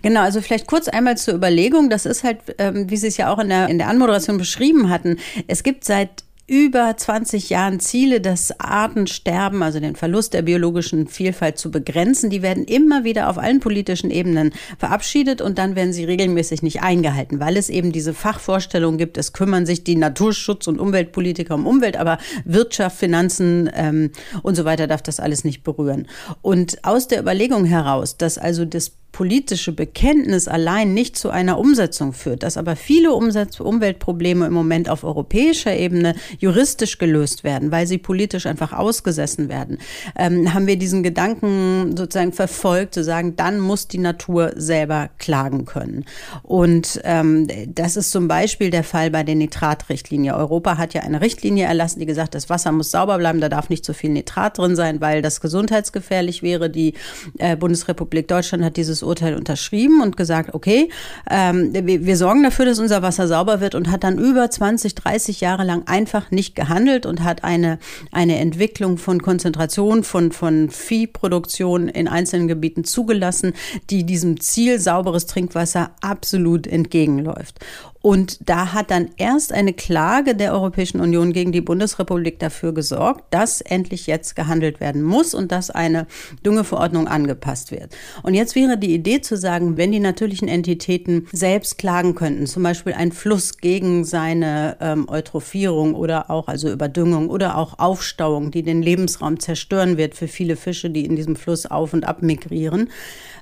Genau, 0.00 0.22
also 0.22 0.40
vielleicht 0.40 0.66
kurz 0.66 0.88
einmal 0.88 1.16
zur 1.16 1.34
Überlegung. 1.34 1.90
Das 1.90 2.06
ist 2.06 2.24
halt, 2.24 2.38
ähm, 2.58 2.90
wie 2.90 2.96
Sie 2.96 3.06
es 3.06 3.16
ja 3.16 3.32
auch 3.32 3.38
in 3.38 3.48
der, 3.48 3.68
in 3.68 3.78
der 3.78 3.88
Anmoderation 3.88 4.38
beschrieben 4.38 4.88
hatten. 4.88 5.18
Es 5.46 5.62
gibt 5.62 5.84
seit 5.84 6.24
über 6.52 6.94
20 6.94 7.48
Jahren 7.48 7.80
Ziele, 7.80 8.20
das 8.20 8.60
Artensterben, 8.60 9.62
also 9.62 9.80
den 9.80 9.96
Verlust 9.96 10.34
der 10.34 10.42
biologischen 10.42 11.06
Vielfalt 11.06 11.56
zu 11.56 11.70
begrenzen. 11.70 12.28
Die 12.28 12.42
werden 12.42 12.66
immer 12.66 13.04
wieder 13.04 13.30
auf 13.30 13.38
allen 13.38 13.58
politischen 13.58 14.10
Ebenen 14.10 14.52
verabschiedet 14.76 15.40
und 15.40 15.56
dann 15.56 15.76
werden 15.76 15.94
sie 15.94 16.04
regelmäßig 16.04 16.60
nicht 16.60 16.82
eingehalten, 16.82 17.40
weil 17.40 17.56
es 17.56 17.70
eben 17.70 17.90
diese 17.90 18.12
Fachvorstellung 18.12 18.98
gibt, 18.98 19.16
es 19.16 19.32
kümmern 19.32 19.64
sich 19.64 19.82
die 19.82 19.96
Naturschutz- 19.96 20.68
und 20.68 20.78
Umweltpolitiker 20.78 21.54
um 21.54 21.66
Umwelt, 21.66 21.96
aber 21.96 22.18
Wirtschaft, 22.44 22.98
Finanzen 22.98 23.70
ähm, 23.72 24.10
und 24.42 24.54
so 24.54 24.66
weiter 24.66 24.86
darf 24.86 25.00
das 25.00 25.20
alles 25.20 25.44
nicht 25.44 25.64
berühren. 25.64 26.06
Und 26.42 26.84
aus 26.84 27.08
der 27.08 27.20
Überlegung 27.20 27.64
heraus, 27.64 28.18
dass 28.18 28.36
also 28.36 28.66
das 28.66 28.92
politische 29.12 29.72
Bekenntnis 29.72 30.48
allein 30.48 30.94
nicht 30.94 31.16
zu 31.16 31.28
einer 31.28 31.58
Umsetzung 31.58 32.14
führt, 32.14 32.42
dass 32.42 32.56
aber 32.56 32.76
viele 32.76 33.12
Umsatz 33.12 33.60
Umweltprobleme 33.60 34.46
im 34.46 34.54
Moment 34.54 34.88
auf 34.88 35.04
europäischer 35.04 35.76
Ebene 35.76 36.14
juristisch 36.38 36.96
gelöst 36.96 37.44
werden, 37.44 37.70
weil 37.70 37.86
sie 37.86 37.98
politisch 37.98 38.46
einfach 38.46 38.72
ausgesessen 38.72 39.50
werden, 39.50 39.78
ähm, 40.16 40.54
haben 40.54 40.66
wir 40.66 40.78
diesen 40.78 41.02
Gedanken 41.02 41.94
sozusagen 41.96 42.32
verfolgt, 42.32 42.94
zu 42.94 43.04
sagen, 43.04 43.36
dann 43.36 43.60
muss 43.60 43.86
die 43.86 43.98
Natur 43.98 44.52
selber 44.56 45.10
klagen 45.18 45.66
können. 45.66 46.06
Und 46.42 47.00
ähm, 47.04 47.48
das 47.68 47.96
ist 47.96 48.10
zum 48.12 48.28
Beispiel 48.28 48.70
der 48.70 48.84
Fall 48.84 49.10
bei 49.10 49.22
der 49.22 49.34
Nitratrichtlinie. 49.34 50.34
Europa 50.34 50.78
hat 50.78 50.94
ja 50.94 51.02
eine 51.02 51.20
Richtlinie 51.20 51.66
erlassen, 51.66 52.00
die 52.00 52.06
gesagt, 52.06 52.34
das 52.34 52.48
Wasser 52.48 52.72
muss 52.72 52.90
sauber 52.90 53.18
bleiben, 53.18 53.42
da 53.42 53.50
darf 53.50 53.68
nicht 53.68 53.84
zu 53.84 53.92
viel 53.92 54.10
Nitrat 54.10 54.56
drin 54.56 54.74
sein, 54.74 55.02
weil 55.02 55.20
das 55.20 55.42
gesundheitsgefährlich 55.42 56.42
wäre. 56.42 56.70
Die 56.70 56.94
äh, 57.38 57.56
Bundesrepublik 57.56 58.26
Deutschland 58.26 58.64
hat 58.64 58.78
dieses 58.78 59.01
Urteil 59.02 59.34
unterschrieben 59.34 60.02
und 60.02 60.16
gesagt, 60.16 60.54
okay, 60.54 60.88
ähm, 61.30 61.72
wir, 61.72 62.04
wir 62.04 62.16
sorgen 62.16 62.42
dafür, 62.42 62.64
dass 62.64 62.78
unser 62.78 63.02
Wasser 63.02 63.28
sauber 63.28 63.60
wird 63.60 63.74
und 63.74 63.90
hat 63.90 64.04
dann 64.04 64.18
über 64.18 64.50
20, 64.50 64.94
30 64.94 65.40
Jahre 65.40 65.64
lang 65.64 65.82
einfach 65.86 66.30
nicht 66.30 66.54
gehandelt 66.54 67.06
und 67.06 67.24
hat 67.24 67.44
eine, 67.44 67.78
eine 68.10 68.38
Entwicklung 68.38 68.98
von 68.98 69.22
Konzentration 69.22 70.04
von, 70.04 70.32
von 70.32 70.70
Viehproduktion 70.70 71.88
in 71.88 72.08
einzelnen 72.08 72.48
Gebieten 72.48 72.84
zugelassen, 72.84 73.52
die 73.90 74.04
diesem 74.04 74.40
Ziel 74.40 74.78
sauberes 74.78 75.26
Trinkwasser 75.26 75.90
absolut 76.00 76.66
entgegenläuft. 76.66 77.58
Und 78.02 78.48
da 78.48 78.72
hat 78.72 78.90
dann 78.90 79.10
erst 79.16 79.52
eine 79.52 79.72
Klage 79.72 80.34
der 80.34 80.52
Europäischen 80.52 81.00
Union 81.00 81.32
gegen 81.32 81.52
die 81.52 81.60
Bundesrepublik 81.60 82.40
dafür 82.40 82.74
gesorgt, 82.74 83.24
dass 83.30 83.60
endlich 83.60 84.08
jetzt 84.08 84.34
gehandelt 84.34 84.80
werden 84.80 85.02
muss 85.02 85.34
und 85.34 85.52
dass 85.52 85.70
eine 85.70 86.08
Düngeverordnung 86.44 87.06
angepasst 87.06 87.70
wird. 87.70 87.96
Und 88.24 88.34
jetzt 88.34 88.56
wäre 88.56 88.76
die 88.76 88.92
Idee 88.92 89.20
zu 89.20 89.36
sagen, 89.36 89.76
wenn 89.76 89.92
die 89.92 90.00
natürlichen 90.00 90.48
Entitäten 90.48 91.28
selbst 91.32 91.78
klagen 91.78 92.16
könnten, 92.16 92.48
zum 92.48 92.64
Beispiel 92.64 92.92
ein 92.92 93.12
Fluss 93.12 93.58
gegen 93.58 94.04
seine 94.04 94.76
ähm, 94.80 95.08
Eutrophierung 95.08 95.94
oder 95.94 96.28
auch 96.28 96.48
also 96.48 96.70
Überdüngung 96.70 97.30
oder 97.30 97.56
auch 97.56 97.78
Aufstauung, 97.78 98.50
die 98.50 98.64
den 98.64 98.82
Lebensraum 98.82 99.38
zerstören 99.38 99.96
wird 99.96 100.16
für 100.16 100.26
viele 100.26 100.56
Fische, 100.56 100.90
die 100.90 101.04
in 101.04 101.14
diesem 101.14 101.36
Fluss 101.36 101.66
auf 101.66 101.92
und 101.92 102.04
ab 102.04 102.20
migrieren, 102.20 102.90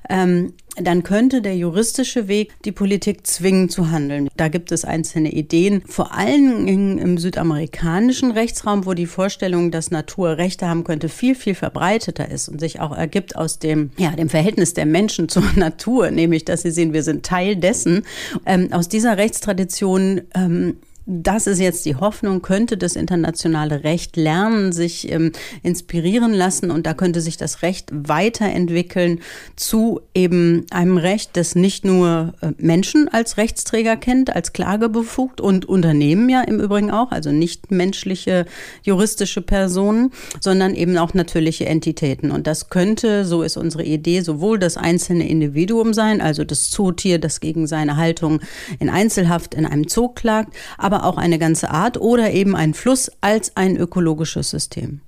ähm, 0.07 0.53
dann 0.75 1.03
könnte 1.03 1.41
der 1.41 1.55
juristische 1.55 2.27
Weg 2.27 2.53
die 2.63 2.71
Politik 2.71 3.27
zwingen 3.27 3.69
zu 3.69 3.91
handeln. 3.91 4.29
Da 4.37 4.47
gibt 4.47 4.71
es 4.71 4.85
einzelne 4.85 5.31
Ideen, 5.31 5.83
vor 5.85 6.13
allem 6.13 6.67
im 6.67 7.17
südamerikanischen 7.17 8.31
Rechtsraum, 8.31 8.85
wo 8.85 8.93
die 8.93 9.05
Vorstellung, 9.05 9.71
dass 9.71 9.91
Natur 9.91 10.37
Rechte 10.37 10.67
haben 10.67 10.83
könnte, 10.83 11.09
viel, 11.09 11.35
viel 11.35 11.55
verbreiteter 11.55 12.29
ist 12.29 12.47
und 12.47 12.59
sich 12.59 12.79
auch 12.79 12.95
ergibt 12.95 13.35
aus 13.35 13.59
dem, 13.59 13.91
ja, 13.97 14.11
dem 14.11 14.29
Verhältnis 14.29 14.73
der 14.73 14.85
Menschen 14.85 15.29
zur 15.29 15.43
Natur, 15.55 16.11
nämlich, 16.11 16.45
dass 16.45 16.61
sie 16.61 16.71
sehen, 16.71 16.93
wir 16.93 17.03
sind 17.03 17.25
Teil 17.25 17.55
dessen. 17.55 18.03
Ähm, 18.45 18.71
aus 18.71 18.87
dieser 18.87 19.17
Rechtstradition 19.17 20.21
ähm, 20.35 20.77
das 21.05 21.47
ist 21.47 21.59
jetzt 21.59 21.85
die 21.85 21.95
Hoffnung, 21.95 22.41
könnte 22.41 22.77
das 22.77 22.95
internationale 22.95 23.83
Recht 23.83 24.17
lernen, 24.17 24.71
sich 24.71 25.11
ähm, 25.11 25.31
inspirieren 25.63 26.33
lassen 26.33 26.69
und 26.69 26.85
da 26.85 26.93
könnte 26.93 27.21
sich 27.21 27.37
das 27.37 27.63
Recht 27.63 27.89
weiterentwickeln 27.91 29.19
zu 29.55 30.01
eben 30.13 30.65
einem 30.69 30.97
Recht, 30.97 31.31
das 31.33 31.55
nicht 31.55 31.85
nur 31.85 32.33
äh, 32.41 32.51
Menschen 32.57 33.07
als 33.07 33.37
Rechtsträger 33.37 33.97
kennt, 33.97 34.35
als 34.35 34.53
klagebefugt 34.53 35.41
und 35.41 35.65
Unternehmen 35.65 36.29
ja 36.29 36.41
im 36.41 36.59
Übrigen 36.59 36.91
auch, 36.91 37.11
also 37.11 37.31
nicht 37.31 37.71
menschliche 37.71 38.45
juristische 38.83 39.41
Personen, 39.41 40.11
sondern 40.39 40.75
eben 40.75 40.97
auch 40.97 41.15
natürliche 41.15 41.65
Entitäten. 41.65 42.29
Und 42.29 42.45
das 42.45 42.69
könnte, 42.69 43.25
so 43.25 43.41
ist 43.41 43.57
unsere 43.57 43.83
Idee, 43.83 44.21
sowohl 44.21 44.59
das 44.59 44.77
einzelne 44.77 45.27
Individuum 45.27 45.93
sein, 45.93 46.21
also 46.21 46.43
das 46.43 46.69
Zootier, 46.69 47.17
das 47.17 47.39
gegen 47.39 47.65
seine 47.65 47.97
Haltung 47.97 48.39
in 48.79 48.89
Einzelhaft 48.89 49.55
in 49.55 49.65
einem 49.65 49.87
Zoo 49.87 50.09
klagt, 50.09 50.53
aber 50.77 50.90
auch 50.99 51.17
eine 51.17 51.39
ganze 51.39 51.71
Art 51.71 51.99
oder 51.99 52.31
eben 52.31 52.55
ein 52.55 52.73
Fluss 52.73 53.11
als 53.21 53.55
ein 53.57 53.77
ökologisches 53.77 54.49
System. 54.49 55.01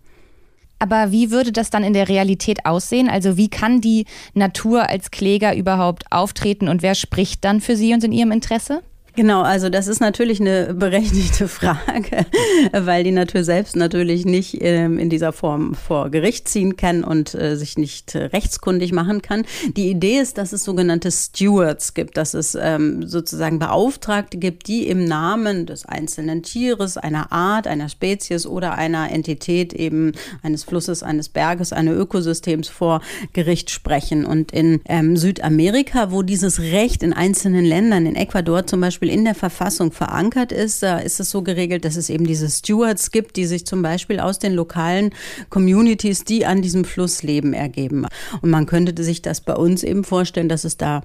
Aber 0.80 1.12
wie 1.12 1.32
würde 1.32 1.54
das 1.54 1.70
dann 1.70 1.84
in 1.84 1.94
der 1.94 2.10
Realität 2.10 2.66
aussehen? 2.66 3.08
Also 3.10 3.38
wie 3.38 3.50
kann 3.50 3.80
die 3.80 4.06
Natur 4.34 4.90
als 4.90 5.12
Kläger 5.12 5.56
überhaupt 5.56 6.12
auftreten 6.12 6.68
und 6.68 6.82
wer 6.82 6.96
spricht 6.96 7.46
dann 7.46 7.62
für 7.62 7.78
sie 7.78 7.94
und 7.94 8.04
in 8.04 8.12
ihrem 8.12 8.32
Interesse? 8.32 8.82
Genau, 9.16 9.44
also 9.44 9.70
das 9.70 9.88
ist 9.88 10.00
natürlich 10.00 10.42
eine 10.42 10.74
berechtigte 10.74 11.48
Frage, 11.48 12.26
weil 12.72 13.04
die 13.04 13.12
Natur 13.12 13.44
selbst 13.44 13.76
natürlich 13.76 14.26
nicht 14.26 14.58
ähm, 14.62 14.98
in 14.98 15.10
dieser 15.10 15.34
Form 15.34 15.76
vor 15.76 16.10
Gericht 16.10 16.48
ziehen 16.48 16.78
kann 16.78 17.04
und 17.04 17.36
äh, 17.36 17.56
sich 17.56 17.78
nicht 17.78 18.16
rechtskundig 18.16 18.92
machen 18.92 19.22
kann. 19.22 19.46
Die 19.78 19.90
Idee 19.90 20.18
ist, 20.18 20.40
dass 20.40 20.52
es 20.52 20.64
sogenannte 20.64 21.12
Stewards 21.12 21.94
gibt, 21.94 22.18
dass 22.18 22.34
es 22.34 22.58
ähm, 22.60 23.06
sozusagen 23.06 23.60
Beauftragte 23.60 24.38
gibt, 24.38 24.68
die 24.68 24.88
im 24.88 25.06
Namen 25.06 25.68
des 25.68 25.86
einzelnen 25.86 26.42
Tieres, 26.42 26.98
einer 26.98 27.32
Art, 27.32 27.68
einer 27.68 27.90
Spezies 27.90 28.48
oder 28.48 28.74
einer 28.80 29.12
Entität 29.12 29.74
eben 29.74 30.14
eines 30.42 30.64
Flusses, 30.64 31.04
eines 31.04 31.30
Berges, 31.30 31.72
eines 31.72 31.96
Ökosystems 31.96 32.68
vor 32.68 33.02
Gericht 33.34 33.70
sprechen. 33.70 34.26
Und 34.26 34.52
in 34.52 34.82
ähm, 34.86 35.18
Südamerika, 35.18 36.12
wo 36.12 36.24
dieses 36.24 36.60
Recht 36.60 37.04
in 37.04 37.14
einzelnen 37.14 37.64
Ländern, 37.64 38.08
in 38.08 38.16
Ecuador 38.16 38.66
zum 38.66 38.82
Beispiel, 38.82 39.03
Beispiel 39.04 39.20
in 39.20 39.26
der 39.26 39.36
Verfassung 39.36 39.92
verankert 39.92 40.52
ist. 40.54 40.82
Da 40.82 40.98
ist 40.98 41.20
es 41.20 41.30
so 41.30 41.42
geregelt, 41.42 41.84
dass 41.84 41.98
es 41.98 42.10
eben 42.10 42.26
diese 42.26 42.50
Stewards 42.50 43.12
gibt, 43.12 43.36
die 43.36 43.46
sich 43.46 43.66
zum 43.66 43.82
Beispiel 43.82 44.22
aus 44.22 44.40
den 44.40 44.54
lokalen 44.54 45.12
Communities, 45.50 46.24
die 46.24 46.46
an 46.46 46.62
diesem 46.62 46.86
Fluss 46.86 47.22
leben, 47.22 47.54
ergeben. 47.54 48.06
Und 48.42 48.50
man 48.50 48.66
könnte 48.66 49.04
sich 49.04 49.22
das 49.22 49.42
bei 49.42 49.56
uns 49.56 49.84
eben 49.84 50.06
vorstellen, 50.06 50.48
dass 50.48 50.64
es 50.64 50.78
da 50.78 51.02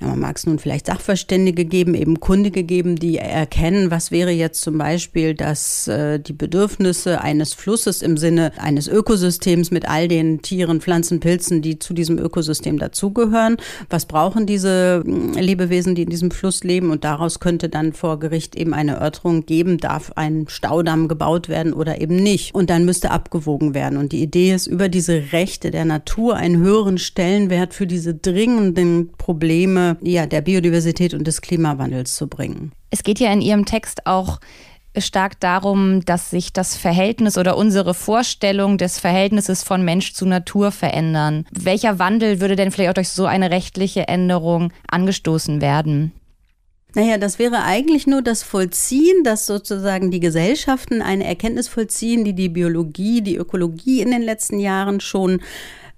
man 0.00 0.20
mag 0.20 0.36
es 0.36 0.46
nun 0.46 0.58
vielleicht 0.58 0.86
Sachverständige 0.86 1.64
geben, 1.64 1.94
eben 1.94 2.20
Kundige 2.20 2.62
geben, 2.62 2.96
die 2.96 3.18
erkennen, 3.18 3.90
was 3.90 4.10
wäre 4.10 4.30
jetzt 4.30 4.60
zum 4.60 4.78
Beispiel, 4.78 5.34
dass 5.34 5.88
äh, 5.88 6.20
die 6.20 6.32
Bedürfnisse 6.32 7.20
eines 7.20 7.54
Flusses 7.54 8.02
im 8.02 8.16
Sinne 8.16 8.52
eines 8.58 8.86
Ökosystems 8.86 9.70
mit 9.70 9.88
all 9.88 10.06
den 10.06 10.42
Tieren, 10.42 10.80
Pflanzen, 10.80 11.20
Pilzen, 11.20 11.62
die 11.62 11.78
zu 11.78 11.94
diesem 11.94 12.18
Ökosystem 12.18 12.78
dazugehören, 12.78 13.56
was 13.90 14.06
brauchen 14.06 14.46
diese 14.46 15.02
hm, 15.04 15.32
Lebewesen, 15.32 15.94
die 15.94 16.02
in 16.02 16.10
diesem 16.10 16.30
Fluss 16.30 16.62
leben 16.62 16.90
und 16.90 17.04
daraus 17.04 17.40
könnte 17.40 17.68
dann 17.68 17.92
vor 17.92 18.20
Gericht 18.20 18.54
eben 18.54 18.74
eine 18.74 18.92
Erörterung 18.92 19.46
geben, 19.46 19.78
darf 19.78 20.12
ein 20.16 20.46
Staudamm 20.48 21.08
gebaut 21.08 21.48
werden 21.48 21.72
oder 21.72 22.00
eben 22.00 22.16
nicht. 22.16 22.54
Und 22.54 22.70
dann 22.70 22.84
müsste 22.84 23.10
abgewogen 23.10 23.74
werden. 23.74 23.98
Und 23.98 24.12
die 24.12 24.22
Idee 24.22 24.54
ist, 24.54 24.66
über 24.66 24.88
diese 24.88 25.32
Rechte 25.32 25.70
der 25.70 25.84
Natur 25.84 26.36
einen 26.36 26.58
höheren 26.58 26.98
Stellenwert 26.98 27.74
für 27.74 27.86
diese 27.86 28.14
dringenden 28.14 29.10
Probleme 29.16 29.87
ja, 30.00 30.26
der 30.26 30.40
Biodiversität 30.40 31.14
und 31.14 31.26
des 31.26 31.40
Klimawandels 31.40 32.14
zu 32.14 32.26
bringen. 32.26 32.72
Es 32.90 33.02
geht 33.02 33.20
ja 33.20 33.32
in 33.32 33.40
Ihrem 33.40 33.64
Text 33.64 34.06
auch 34.06 34.40
stark 34.96 35.38
darum, 35.40 36.04
dass 36.04 36.30
sich 36.30 36.52
das 36.52 36.76
Verhältnis 36.76 37.38
oder 37.38 37.56
unsere 37.56 37.94
Vorstellung 37.94 38.78
des 38.78 38.98
Verhältnisses 38.98 39.62
von 39.62 39.84
Mensch 39.84 40.14
zu 40.14 40.26
Natur 40.26 40.72
verändern. 40.72 41.46
Welcher 41.50 41.98
Wandel 41.98 42.40
würde 42.40 42.56
denn 42.56 42.70
vielleicht 42.70 42.90
auch 42.90 42.94
durch 42.94 43.10
so 43.10 43.26
eine 43.26 43.50
rechtliche 43.50 44.08
Änderung 44.08 44.72
angestoßen 44.90 45.60
werden? 45.60 46.12
Naja, 46.94 47.18
das 47.18 47.38
wäre 47.38 47.62
eigentlich 47.64 48.06
nur 48.06 48.22
das 48.22 48.42
Vollziehen, 48.42 49.22
dass 49.22 49.46
sozusagen 49.46 50.10
die 50.10 50.20
Gesellschaften 50.20 51.02
eine 51.02 51.24
Erkenntnis 51.24 51.68
vollziehen, 51.68 52.24
die 52.24 52.32
die 52.32 52.48
Biologie, 52.48 53.20
die 53.20 53.36
Ökologie 53.36 54.00
in 54.00 54.10
den 54.10 54.22
letzten 54.22 54.58
Jahren 54.58 55.00
schon 55.00 55.40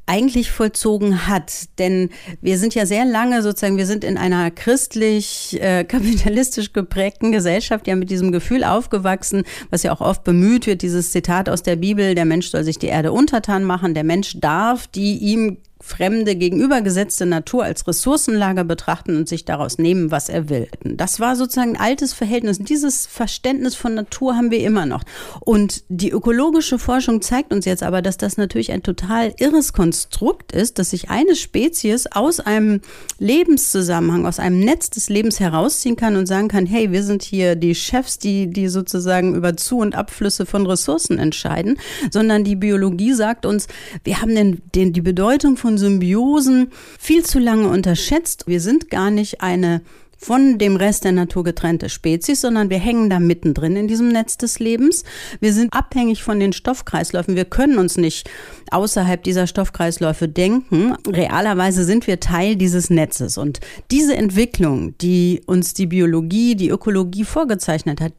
eigentlich 0.06 0.50
vollzogen 0.50 1.28
hat. 1.28 1.78
Denn 1.78 2.10
wir 2.40 2.58
sind 2.58 2.74
ja 2.74 2.84
sehr 2.86 3.04
lange 3.04 3.42
sozusagen, 3.42 3.76
wir 3.76 3.86
sind 3.86 4.02
in 4.04 4.18
einer 4.18 4.50
christlich, 4.50 5.60
äh, 5.60 5.84
kapitalistisch 5.84 6.72
geprägten 6.72 7.32
Gesellschaft 7.32 7.86
ja 7.86 7.96
mit 7.96 8.10
diesem 8.10 8.32
Gefühl 8.32 8.64
aufgewachsen, 8.64 9.44
was 9.70 9.82
ja 9.82 9.92
auch 9.92 10.00
oft 10.00 10.24
bemüht 10.24 10.66
wird, 10.66 10.82
dieses 10.82 11.12
Zitat 11.12 11.48
aus 11.48 11.62
der 11.62 11.76
Bibel, 11.76 12.14
der 12.14 12.24
Mensch 12.24 12.50
soll 12.50 12.64
sich 12.64 12.78
die 12.78 12.88
Erde 12.88 13.12
untertan 13.12 13.64
machen, 13.64 13.94
der 13.94 14.04
Mensch 14.04 14.38
darf 14.40 14.86
die 14.86 15.18
ihm 15.18 15.58
fremde, 15.81 16.37
gegenübergesetzte 16.37 17.27
Natur 17.27 17.64
als 17.64 17.87
Ressourcenlager 17.87 18.64
betrachten 18.64 19.16
und 19.16 19.29
sich 19.29 19.45
daraus 19.45 19.79
nehmen, 19.79 20.11
was 20.11 20.29
er 20.29 20.49
will. 20.49 20.69
Das 20.85 21.21
war 21.21 21.37
sozusagen 21.37 21.77
ein 21.77 21.81
altes 21.81 22.12
Verhältnis. 22.12 22.59
Dieses 22.59 23.07
Verständnis 23.07 23.75
von 23.75 23.95
Natur 23.95 24.37
haben 24.37 24.51
wir 24.51 24.61
immer 24.61 24.87
noch. 24.87 25.03
Und 25.40 25.83
die 25.88 26.11
ökologische 26.11 26.79
Forschung 26.79 27.23
zeigt 27.23 27.53
uns 27.53 27.64
jetzt 27.64 27.83
aber, 27.83 28.03
dass 28.03 28.19
das 28.19 28.37
natürlich 28.37 28.73
ein 28.73 28.83
total 28.83 29.33
irres 29.38 29.73
Konstrukt 29.73 30.53
ist, 30.53 30.79
dass 30.79 30.90
sich 30.90 31.09
eine 31.09 31.35
Spezies 31.35 32.07
aus 32.07 32.40
einem 32.40 32.81
Lebenszusammenhang, 33.19 34.27
aus 34.27 34.38
einem 34.38 34.61
Netz 34.61 34.90
des 34.90 35.09
Lebens 35.09 35.40
herausziehen 35.40 35.97
kann 35.97 36.16
und 36.16 36.27
sagen 36.27 36.49
kann, 36.49 36.66
hey, 36.66 36.93
wir 36.93 37.03
sind 37.03 37.23
hier 37.23 37.57
die 37.57 37.75
Chefs, 37.75 38.19
die, 38.19 38.49
die 38.49 38.69
sozusagen 38.69 39.35
über 39.35 39.57
Zu- 39.57 39.79
und 39.79 39.95
Abflüsse 39.95 40.47
von 40.47 40.66
Ressourcen 40.66 41.19
entscheiden, 41.19 41.79
sondern 42.11 42.45
die 42.45 42.57
Biologie 42.57 43.12
sagt 43.14 43.47
uns, 43.47 43.66
wir 44.05 44.21
haben 44.21 44.35
den, 44.35 44.62
den, 44.75 44.93
die 44.93 45.01
Bedeutung 45.01 45.57
von 45.57 45.69
Symbiosen 45.78 46.70
viel 46.98 47.24
zu 47.24 47.38
lange 47.38 47.68
unterschätzt. 47.68 48.44
Wir 48.46 48.61
sind 48.61 48.90
gar 48.90 49.11
nicht 49.11 49.40
eine 49.40 49.83
von 50.20 50.59
dem 50.59 50.76
Rest 50.76 51.04
der 51.04 51.12
Natur 51.12 51.44
getrennte 51.44 51.88
Spezies, 51.88 52.42
sondern 52.42 52.68
wir 52.68 52.78
hängen 52.78 53.09
da 53.09 53.18
mittendrin 53.18 53.74
in 53.76 53.88
diesem 53.88 54.09
Netz 54.09 54.37
des 54.37 54.59
Lebens. 54.59 55.04
Wir 55.40 55.54
sind 55.54 55.72
abhängig 55.72 56.22
von 56.22 56.38
den 56.38 56.52
Stoffkreisläufen. 56.52 57.37
Wir 57.37 57.46
können 57.46 57.78
uns 57.78 57.96
nicht 57.96 58.28
außerhalb 58.70 59.22
dieser 59.22 59.46
Stoffkreisläufe 59.46 60.28
denken. 60.28 60.94
Realerweise 61.09 61.85
sind 61.85 62.06
wir 62.06 62.20
Teil 62.20 62.56
dieses 62.56 62.90
Netzes. 62.90 63.38
Und 63.38 63.61
diese 63.90 64.14
Entwicklung, 64.14 64.96
die 64.98 65.40
uns 65.46 65.72
die 65.72 65.87
Biologie, 65.87 66.54
die 66.54 66.68
Ökologie 66.68 67.24
vorgezeichnet 67.24 68.02
hat, 68.02 68.12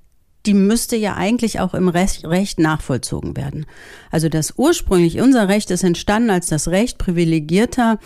die 0.46 0.54
müsste 0.54 0.96
ja 0.96 1.16
eigentlich 1.16 1.60
auch 1.60 1.74
im 1.74 1.88
Recht, 1.88 2.26
nachvollzogen 2.60 3.38
werden. 3.38 3.66
Also 4.10 4.30
das 4.30 4.54
ursprünglich 4.58 5.20
unser 5.22 5.48
Recht 5.48 5.72
ist 5.72 5.84
entstanden 5.84 6.30
als 6.30 6.48
das 6.48 6.68
Recht 6.68 6.98
privilegierter 6.98 8.00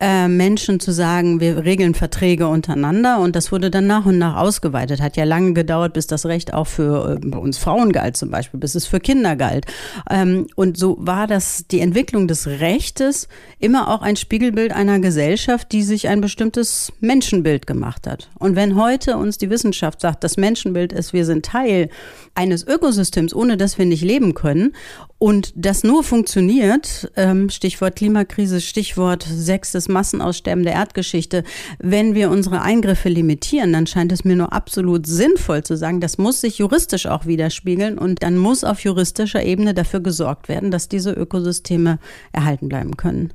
äh, 0.00 0.28
Menschen 0.28 0.78
zu 0.78 0.92
sagen, 0.92 1.40
wir 1.40 1.64
regeln 1.64 1.94
Verträge 1.94 2.46
untereinander 2.46 3.18
und 3.18 3.34
das 3.34 3.50
wurde 3.50 3.70
dann 3.70 3.88
nach 3.88 4.06
und 4.06 4.18
nach 4.18 4.36
ausgeweitet. 4.36 5.00
Hat 5.00 5.16
ja 5.16 5.24
lange 5.24 5.54
gedauert, 5.54 5.92
bis 5.92 6.06
das 6.06 6.24
Recht 6.24 6.54
auch 6.54 6.68
für 6.68 7.18
äh, 7.20 7.36
uns 7.36 7.58
Frauen 7.58 7.92
galt 7.92 8.16
zum 8.16 8.30
Beispiel, 8.30 8.60
bis 8.60 8.76
es 8.76 8.86
für 8.86 9.00
Kinder 9.00 9.34
galt. 9.34 9.66
Ähm, 10.08 10.46
und 10.54 10.76
so 10.76 10.96
war 11.00 11.26
das 11.26 11.66
die 11.68 11.80
Entwicklung 11.80 12.28
des 12.28 12.46
Rechtes 12.46 13.26
immer 13.58 13.88
auch 13.88 14.02
ein 14.02 14.14
Spiegelbild 14.14 14.72
einer 14.72 15.00
Gesellschaft, 15.00 15.72
die 15.72 15.82
sich 15.82 16.08
ein 16.08 16.20
bestimmtes 16.20 16.92
Menschenbild 17.00 17.66
gemacht 17.66 18.06
hat. 18.06 18.30
Und 18.38 18.54
wenn 18.54 18.76
heute 18.76 19.16
uns 19.16 19.38
die 19.38 19.50
Wissenschaft 19.50 20.00
sagt, 20.00 20.22
das 20.22 20.36
Menschenbild 20.36 20.92
ist, 20.92 21.12
wir 21.12 21.24
sind 21.24 21.44
Teil 21.44 21.88
eines 22.36 22.64
Ökosystems, 22.64 23.34
ohne 23.34 23.56
das 23.56 23.78
wir 23.78 23.86
nicht 23.86 24.02
leben 24.02 24.34
können 24.34 24.74
und 25.18 25.52
das 25.56 25.82
nur 25.82 26.04
funktioniert, 26.04 27.10
ähm, 27.16 27.50
Stichwort 27.50 27.96
Klimakrise, 27.96 28.60
Stichwort 28.60 29.26
sechstes 29.28 29.87
Massenaussterben 29.88 30.64
der 30.64 30.74
Erdgeschichte, 30.74 31.44
wenn 31.78 32.14
wir 32.14 32.30
unsere 32.30 32.62
Eingriffe 32.62 33.08
limitieren, 33.08 33.72
dann 33.72 33.86
scheint 33.86 34.12
es 34.12 34.24
mir 34.24 34.36
nur 34.36 34.52
absolut 34.52 35.06
sinnvoll 35.06 35.62
zu 35.64 35.76
sagen, 35.76 36.00
das 36.00 36.18
muss 36.18 36.40
sich 36.40 36.58
juristisch 36.58 37.06
auch 37.06 37.26
widerspiegeln 37.26 37.98
und 37.98 38.22
dann 38.22 38.36
muss 38.36 38.64
auf 38.64 38.80
juristischer 38.80 39.42
Ebene 39.42 39.74
dafür 39.74 40.00
gesorgt 40.00 40.48
werden, 40.48 40.70
dass 40.70 40.88
diese 40.88 41.12
Ökosysteme 41.12 41.98
erhalten 42.32 42.68
bleiben 42.68 42.96
können. 42.96 43.32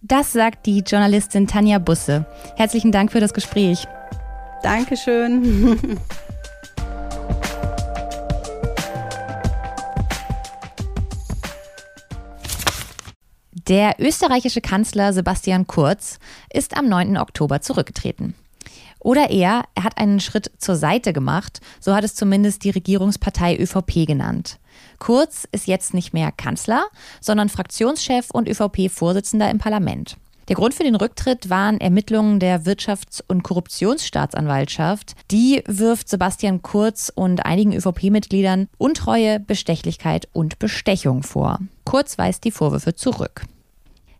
Das 0.00 0.32
sagt 0.32 0.66
die 0.66 0.80
Journalistin 0.80 1.48
Tanja 1.48 1.78
Busse. 1.78 2.26
Herzlichen 2.56 2.92
Dank 2.92 3.10
für 3.10 3.20
das 3.20 3.34
Gespräch. 3.34 3.86
Dankeschön. 4.62 5.98
Der 13.68 13.96
österreichische 13.98 14.62
Kanzler 14.62 15.12
Sebastian 15.12 15.66
Kurz 15.66 16.18
ist 16.50 16.74
am 16.74 16.88
9. 16.88 17.18
Oktober 17.18 17.60
zurückgetreten. 17.60 18.34
Oder 18.98 19.28
eher, 19.28 19.64
er 19.74 19.84
hat 19.84 19.98
einen 19.98 20.20
Schritt 20.20 20.50
zur 20.56 20.74
Seite 20.74 21.12
gemacht, 21.12 21.60
so 21.78 21.94
hat 21.94 22.02
es 22.02 22.14
zumindest 22.14 22.64
die 22.64 22.70
Regierungspartei 22.70 23.58
ÖVP 23.58 24.06
genannt. 24.06 24.58
Kurz 24.98 25.46
ist 25.52 25.66
jetzt 25.66 25.92
nicht 25.92 26.14
mehr 26.14 26.32
Kanzler, 26.32 26.86
sondern 27.20 27.50
Fraktionschef 27.50 28.30
und 28.30 28.48
ÖVP-Vorsitzender 28.48 29.50
im 29.50 29.58
Parlament. 29.58 30.16
Der 30.48 30.56
Grund 30.56 30.72
für 30.72 30.84
den 30.84 30.96
Rücktritt 30.96 31.50
waren 31.50 31.78
Ermittlungen 31.78 32.40
der 32.40 32.62
Wirtschafts- 32.62 33.22
und 33.28 33.42
Korruptionsstaatsanwaltschaft. 33.42 35.14
Die 35.30 35.62
wirft 35.66 36.08
Sebastian 36.08 36.62
Kurz 36.62 37.12
und 37.14 37.44
einigen 37.44 37.74
ÖVP-Mitgliedern 37.74 38.68
Untreue, 38.78 39.40
Bestechlichkeit 39.40 40.26
und 40.32 40.58
Bestechung 40.58 41.22
vor. 41.22 41.58
Kurz 41.84 42.16
weist 42.16 42.44
die 42.44 42.50
Vorwürfe 42.50 42.94
zurück. 42.94 43.44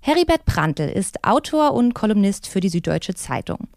Heribert 0.00 0.44
Prantl 0.46 0.88
ist 0.88 1.24
Autor 1.24 1.74
und 1.74 1.94
Kolumnist 1.94 2.46
für 2.46 2.60
die 2.60 2.68
Süddeutsche 2.68 3.14
Zeitung. 3.14 3.68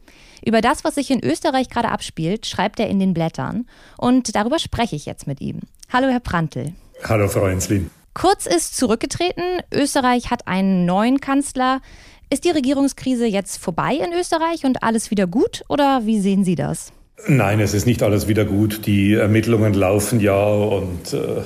Über 0.45 0.61
das, 0.61 0.83
was 0.83 0.95
sich 0.95 1.11
in 1.11 1.23
Österreich 1.23 1.69
gerade 1.69 1.89
abspielt, 1.89 2.45
schreibt 2.45 2.79
er 2.79 2.89
in 2.89 2.99
den 2.99 3.13
Blättern. 3.13 3.67
Und 3.97 4.35
darüber 4.35 4.59
spreche 4.59 4.95
ich 4.95 5.05
jetzt 5.05 5.27
mit 5.27 5.41
ihm. 5.41 5.59
Hallo, 5.91 6.07
Herr 6.09 6.19
Prantl. 6.19 6.73
Hallo, 7.03 7.27
Frau 7.27 7.47
Enslin. 7.47 7.89
Kurz 8.13 8.45
ist 8.45 8.77
zurückgetreten. 8.77 9.43
Österreich 9.73 10.31
hat 10.31 10.47
einen 10.47 10.85
neuen 10.85 11.19
Kanzler. 11.21 11.81
Ist 12.29 12.45
die 12.45 12.49
Regierungskrise 12.49 13.25
jetzt 13.25 13.57
vorbei 13.57 13.95
in 13.95 14.13
Österreich 14.17 14.63
und 14.63 14.83
alles 14.83 15.11
wieder 15.11 15.27
gut? 15.27 15.63
Oder 15.69 16.05
wie 16.05 16.19
sehen 16.19 16.43
Sie 16.43 16.55
das? 16.55 16.91
Nein, 17.27 17.59
es 17.59 17.73
ist 17.73 17.85
nicht 17.85 18.03
alles 18.03 18.27
wieder 18.27 18.45
gut. 18.45 18.85
Die 18.85 19.13
Ermittlungen 19.13 19.73
laufen 19.73 20.19
ja 20.19 20.43
und 20.43 21.13
äh, 21.13 21.41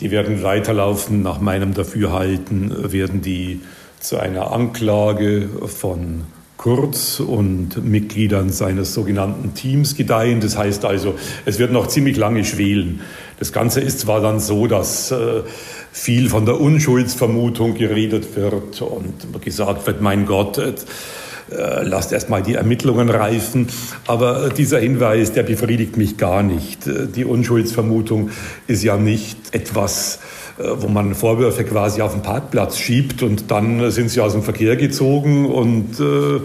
die 0.00 0.10
werden 0.10 0.42
weiterlaufen. 0.42 1.22
Nach 1.22 1.40
meinem 1.40 1.74
Dafürhalten 1.74 2.92
werden 2.92 3.22
die 3.22 3.60
zu 4.04 4.18
einer 4.18 4.52
Anklage 4.52 5.48
von 5.66 6.24
Kurz 6.58 7.20
und 7.20 7.84
Mitgliedern 7.84 8.50
seines 8.50 8.94
sogenannten 8.94 9.54
Teams 9.54 9.96
gedeihen. 9.96 10.40
Das 10.40 10.56
heißt 10.56 10.84
also, 10.84 11.14
es 11.46 11.58
wird 11.58 11.72
noch 11.72 11.88
ziemlich 11.88 12.16
lange 12.16 12.44
schwelen. 12.44 13.00
Das 13.38 13.52
Ganze 13.52 13.80
ist 13.80 14.00
zwar 14.00 14.20
dann 14.20 14.40
so, 14.40 14.66
dass 14.66 15.10
äh, 15.10 15.42
viel 15.90 16.28
von 16.28 16.44
der 16.44 16.60
Unschuldsvermutung 16.60 17.74
geredet 17.74 18.36
wird 18.36 18.82
und 18.82 19.42
gesagt 19.42 19.86
wird, 19.86 20.00
mein 20.00 20.26
Gott, 20.26 20.58
äh, 20.58 20.74
lasst 21.82 22.12
erst 22.12 22.28
mal 22.28 22.42
die 22.42 22.54
Ermittlungen 22.54 23.08
reifen. 23.08 23.68
Aber 24.06 24.50
dieser 24.50 24.80
Hinweis, 24.80 25.32
der 25.32 25.44
befriedigt 25.44 25.96
mich 25.96 26.18
gar 26.18 26.42
nicht. 26.42 26.80
Die 26.86 27.24
Unschuldsvermutung 27.24 28.30
ist 28.66 28.82
ja 28.84 28.96
nicht 28.96 29.38
etwas, 29.52 30.16
äh, 30.16 30.43
wo 30.58 30.88
man 30.88 31.14
Vorwürfe 31.14 31.64
quasi 31.64 32.00
auf 32.00 32.12
den 32.12 32.22
Parkplatz 32.22 32.78
schiebt 32.78 33.22
und 33.22 33.50
dann 33.50 33.90
sind 33.90 34.10
sie 34.10 34.20
aus 34.20 34.32
dem 34.32 34.42
Verkehr 34.42 34.76
gezogen 34.76 35.46
und 35.46 35.98
äh, 36.00 36.40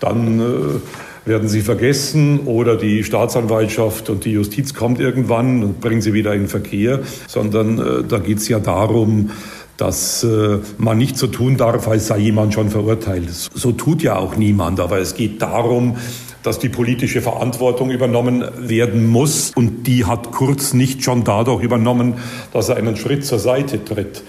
dann 0.00 0.80
werden 1.26 1.48
sie 1.48 1.60
vergessen 1.60 2.40
oder 2.46 2.76
die 2.76 3.02
Staatsanwaltschaft 3.02 4.08
und 4.08 4.24
die 4.24 4.30
Justiz 4.30 4.74
kommt 4.74 5.00
irgendwann 5.00 5.62
und 5.62 5.80
bringen 5.80 6.00
sie 6.00 6.14
wieder 6.14 6.32
in 6.34 6.46
Verkehr, 6.46 7.00
sondern 7.26 7.78
äh, 7.78 8.04
da 8.08 8.18
geht 8.18 8.38
es 8.38 8.48
ja 8.48 8.60
darum, 8.60 9.30
dass 9.76 10.24
äh, 10.24 10.58
man 10.78 10.96
nicht 10.96 11.18
so 11.18 11.26
tun 11.26 11.56
darf, 11.56 11.86
als 11.88 12.06
sei 12.06 12.18
jemand 12.18 12.54
schon 12.54 12.70
verurteilt. 12.70 13.28
So 13.30 13.72
tut 13.72 14.02
ja 14.02 14.16
auch 14.16 14.36
niemand, 14.36 14.80
aber 14.80 14.98
es 14.98 15.14
geht 15.14 15.42
darum, 15.42 15.96
dass 16.46 16.60
die 16.60 16.68
politische 16.68 17.20
Verantwortung 17.20 17.90
übernommen 17.90 18.44
werden 18.56 19.06
muss. 19.06 19.50
Und 19.54 19.86
die 19.86 20.04
hat 20.04 20.30
Kurz 20.30 20.74
nicht 20.74 21.02
schon 21.02 21.24
dadurch 21.24 21.62
übernommen, 21.62 22.14
dass 22.52 22.68
er 22.68 22.76
einen 22.76 22.96
Schritt 22.96 23.26
zur 23.26 23.40
Seite 23.40 23.84
tritt. 23.84 24.22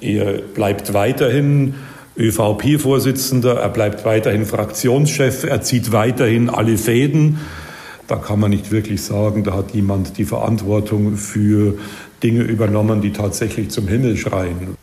Er 0.00 0.38
bleibt 0.38 0.94
weiterhin 0.94 1.74
ÖVP-Vorsitzender, 2.16 3.56
er 3.56 3.68
bleibt 3.70 4.04
weiterhin 4.04 4.46
Fraktionschef, 4.46 5.44
er 5.44 5.62
zieht 5.62 5.90
weiterhin 5.90 6.48
alle 6.48 6.78
Fäden. 6.78 7.38
Da 8.06 8.16
kann 8.16 8.38
man 8.38 8.50
nicht 8.50 8.70
wirklich 8.70 9.02
sagen, 9.02 9.42
da 9.42 9.54
hat 9.54 9.72
jemand 9.72 10.16
die 10.16 10.24
Verantwortung 10.24 11.16
für 11.16 11.74
Dinge 12.22 12.42
übernommen, 12.42 13.00
die 13.00 13.12
tatsächlich 13.12 13.70
zum 13.70 13.88
Himmel 13.88 14.16
schreien. 14.16 14.77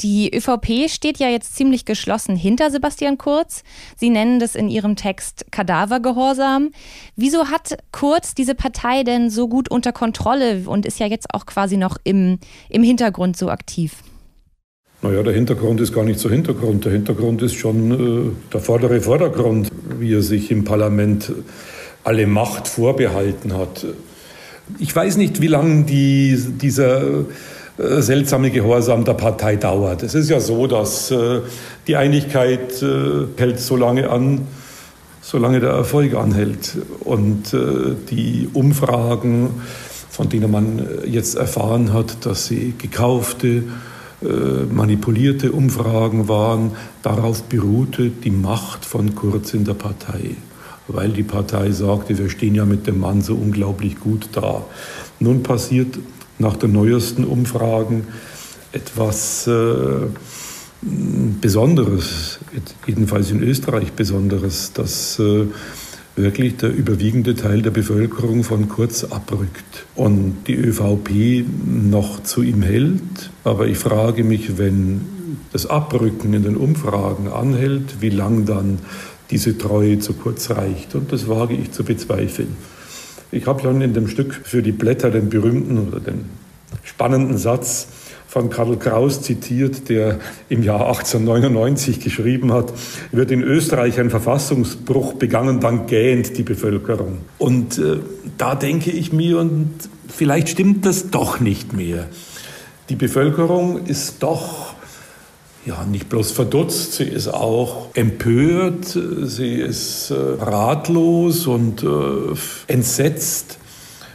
Die 0.00 0.34
ÖVP 0.34 0.90
steht 0.90 1.18
ja 1.18 1.28
jetzt 1.28 1.56
ziemlich 1.56 1.86
geschlossen 1.86 2.36
hinter 2.36 2.70
Sebastian 2.70 3.16
Kurz. 3.16 3.62
Sie 3.96 4.10
nennen 4.10 4.40
das 4.40 4.54
in 4.54 4.68
Ihrem 4.68 4.94
Text 4.96 5.46
Kadavergehorsam. 5.50 6.70
Wieso 7.16 7.46
hat 7.46 7.78
Kurz 7.92 8.34
diese 8.34 8.54
Partei 8.54 9.04
denn 9.04 9.30
so 9.30 9.48
gut 9.48 9.70
unter 9.70 9.92
Kontrolle 9.92 10.64
und 10.66 10.84
ist 10.84 11.00
ja 11.00 11.06
jetzt 11.06 11.32
auch 11.32 11.46
quasi 11.46 11.78
noch 11.78 11.96
im, 12.04 12.38
im 12.68 12.82
Hintergrund 12.82 13.38
so 13.38 13.48
aktiv? 13.48 13.94
Naja, 15.00 15.22
der 15.22 15.32
Hintergrund 15.32 15.80
ist 15.80 15.94
gar 15.94 16.04
nicht 16.04 16.18
so 16.18 16.28
Hintergrund. 16.28 16.84
Der 16.84 16.92
Hintergrund 16.92 17.40
ist 17.40 17.54
schon 17.54 17.90
äh, 17.90 18.52
der 18.52 18.60
vordere 18.60 19.00
Vordergrund, 19.00 19.70
wie 19.98 20.12
er 20.12 20.22
sich 20.22 20.50
im 20.50 20.64
Parlament 20.64 21.32
alle 22.04 22.26
Macht 22.26 22.68
vorbehalten 22.68 23.54
hat. 23.54 23.86
Ich 24.78 24.94
weiß 24.94 25.16
nicht, 25.16 25.40
wie 25.40 25.46
lange 25.46 25.84
die, 25.84 26.38
dieser 26.60 27.24
seltsame 27.78 28.50
Gehorsam 28.50 29.04
der 29.04 29.14
Partei 29.14 29.56
dauert. 29.56 30.02
Es 30.02 30.14
ist 30.14 30.30
ja 30.30 30.40
so, 30.40 30.66
dass 30.66 31.10
äh, 31.10 31.40
die 31.86 31.96
Einigkeit 31.96 32.82
äh, 32.82 33.26
hält 33.36 33.60
so 33.60 33.76
lange 33.76 34.08
an, 34.10 34.46
solange 35.20 35.60
der 35.60 35.70
Erfolg 35.70 36.14
anhält. 36.14 36.76
Und 37.00 37.52
die 38.10 38.48
Umfragen, 38.52 39.50
von 40.08 40.28
denen 40.28 40.52
man 40.52 40.86
jetzt 41.04 41.34
erfahren 41.34 41.92
hat, 41.92 42.24
dass 42.24 42.46
sie 42.46 42.74
gekaufte, 42.78 43.64
manipulierte 44.70 45.50
Umfragen 45.50 46.28
waren, 46.28 46.76
darauf 47.02 47.42
beruhte 47.42 48.10
die 48.10 48.30
Macht 48.30 48.84
von 48.84 49.16
Kurz 49.16 49.52
in 49.52 49.64
der 49.64 49.74
Partei. 49.74 50.36
Weil 50.86 51.08
die 51.08 51.24
Partei 51.24 51.72
sagte, 51.72 52.16
wir 52.16 52.30
stehen 52.30 52.54
ja 52.54 52.64
mit 52.64 52.86
dem 52.86 53.00
Mann 53.00 53.20
so 53.20 53.34
unglaublich 53.34 53.98
gut 53.98 54.28
da. 54.32 54.64
Nun 55.18 55.42
passiert 55.42 55.98
nach 56.38 56.56
den 56.56 56.72
neuesten 56.72 57.24
Umfragen 57.24 58.06
etwas 58.72 59.46
äh, 59.46 60.06
Besonderes, 61.40 62.38
jedenfalls 62.86 63.30
in 63.30 63.42
Österreich 63.42 63.92
Besonderes, 63.92 64.72
dass 64.72 65.18
äh, 65.18 65.46
wirklich 66.16 66.56
der 66.56 66.74
überwiegende 66.74 67.34
Teil 67.34 67.62
der 67.62 67.70
Bevölkerung 67.70 68.44
von 68.44 68.68
Kurz 68.68 69.04
abrückt 69.04 69.86
und 69.94 70.44
die 70.46 70.54
ÖVP 70.54 71.44
noch 71.66 72.22
zu 72.22 72.42
ihm 72.42 72.62
hält. 72.62 73.30
Aber 73.44 73.66
ich 73.66 73.78
frage 73.78 74.24
mich, 74.24 74.58
wenn 74.58 75.02
das 75.52 75.66
Abrücken 75.66 76.32
in 76.34 76.42
den 76.42 76.56
Umfragen 76.56 77.28
anhält, 77.28 78.00
wie 78.00 78.10
lang 78.10 78.46
dann 78.46 78.78
diese 79.30 79.58
Treue 79.58 79.98
zu 79.98 80.14
Kurz 80.14 80.50
reicht. 80.50 80.94
Und 80.94 81.12
das 81.12 81.28
wage 81.28 81.54
ich 81.54 81.72
zu 81.72 81.84
bezweifeln. 81.84 82.56
Ich 83.32 83.46
habe 83.46 83.62
schon 83.62 83.80
in 83.80 83.94
dem 83.94 84.08
Stück 84.08 84.34
für 84.34 84.62
die 84.62 84.72
Blätter 84.72 85.10
den 85.10 85.28
berühmten 85.28 85.88
oder 85.88 86.00
den 86.00 86.26
spannenden 86.84 87.38
Satz 87.38 87.88
von 88.28 88.50
Karl 88.50 88.76
Kraus 88.76 89.22
zitiert, 89.22 89.88
der 89.88 90.18
im 90.48 90.62
Jahr 90.62 90.86
1899 90.86 92.00
geschrieben 92.00 92.52
hat, 92.52 92.72
wird 93.10 93.30
in 93.30 93.42
Österreich 93.42 93.98
ein 93.98 94.10
Verfassungsbruch 94.10 95.14
begangen, 95.14 95.60
dann 95.60 95.86
gähnt 95.86 96.36
die 96.36 96.42
Bevölkerung. 96.42 97.18
Und 97.38 97.78
äh, 97.78 97.98
da 98.36 98.54
denke 98.54 98.90
ich 98.90 99.12
mir, 99.12 99.38
und 99.38 99.70
vielleicht 100.08 100.50
stimmt 100.50 100.84
das 100.84 101.10
doch 101.10 101.40
nicht 101.40 101.72
mehr. 101.72 102.08
Die 102.88 102.96
Bevölkerung 102.96 103.86
ist 103.86 104.22
doch 104.22 104.75
ja, 105.66 105.84
nicht 105.84 106.08
bloß 106.08 106.30
verdutzt, 106.30 106.94
sie 106.94 107.04
ist 107.04 107.28
auch 107.28 107.88
empört, 107.94 108.86
sie 109.22 109.54
ist 109.54 110.10
äh, 110.10 110.14
ratlos 110.14 111.48
und 111.48 111.82
äh, 111.82 111.86
entsetzt, 112.68 113.58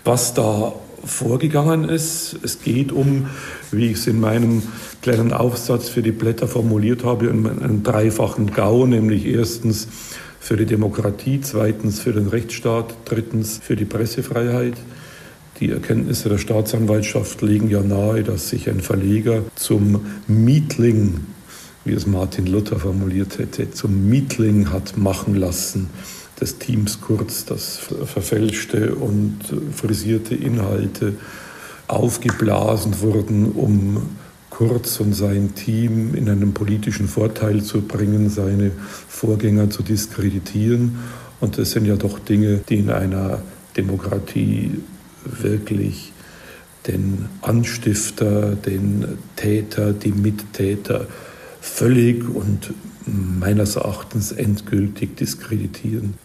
was 0.06 0.34
da 0.34 0.74
vorgegangen 1.04 1.90
ist. 1.90 2.38
Es 2.42 2.62
geht 2.62 2.94
um, 2.94 3.28
wie 3.72 3.88
ich 3.88 3.98
es 3.98 4.08
in 4.08 4.20
meinem 4.22 4.64
kleinen 5.02 5.34
Aufsatz 5.34 5.90
für 5.90 6.02
die 6.02 6.12
Blätter 6.12 6.48
formuliert 6.48 7.04
habe, 7.04 7.30
um 7.30 7.46
einen 7.46 7.84
dreifachen 7.84 8.52
GAU, 8.52 8.86
nämlich 8.86 9.26
erstens 9.26 9.88
für 10.40 10.56
die 10.56 10.66
Demokratie, 10.66 11.42
zweitens 11.42 12.00
für 12.00 12.14
den 12.14 12.28
Rechtsstaat, 12.28 12.96
drittens 13.06 13.60
für 13.62 13.76
die 13.76 13.86
Pressefreiheit. 13.86 14.76
Die 15.60 15.70
Erkenntnisse 15.70 16.30
der 16.30 16.38
Staatsanwaltschaft 16.38 17.42
legen 17.42 17.70
ja 17.70 17.82
nahe, 17.82 18.24
dass 18.24 18.50
sich 18.50 18.70
ein 18.70 18.80
Verleger 18.80 19.44
zum 19.56 20.06
Mietling 20.28 21.26
wie 21.86 21.94
es 21.94 22.06
Martin 22.06 22.48
Luther 22.48 22.80
formuliert 22.80 23.40
hätte, 23.40 23.72
zum 23.72 24.10
Mietling 24.10 24.72
hat 24.72 24.98
machen 24.98 25.36
lassen 25.36 25.90
des 26.40 26.58
Teams 26.58 27.02
Kurz, 27.02 27.46
das 27.46 27.78
verfälschte 27.78 28.96
und 28.96 29.40
frisierte 29.74 30.36
Inhalte 30.36 31.14
aufgeblasen 31.88 33.02
wurden, 33.02 33.52
um 33.52 34.02
Kurz 34.50 35.00
und 35.00 35.14
sein 35.14 35.56
Team 35.56 36.14
in 36.14 36.30
einen 36.30 36.54
politischen 36.54 37.08
Vorteil 37.08 37.64
zu 37.64 37.82
bringen, 37.82 38.30
seine 38.30 38.72
Vorgänger 39.08 39.70
zu 39.70 39.82
diskreditieren. 39.82 41.00
Und 41.40 41.58
das 41.58 41.72
sind 41.72 41.86
ja 41.86 41.96
doch 41.96 42.20
Dinge, 42.20 42.60
die 42.70 42.80
in 42.80 42.90
einer 42.90 43.42
Demokratie 43.78 44.82
wirklich 45.24 46.12
den 46.88 47.30
Anstifter, 47.42 48.56
den 48.56 49.18
Täter, 49.36 49.94
die 49.94 50.12
Mittäter 50.12 51.08
völlig 51.62 52.28
und 52.28 52.74
meines 53.06 53.78
Erachtens 53.78 54.32
endgültig 54.32 55.16
diskreditieren. 55.16 56.16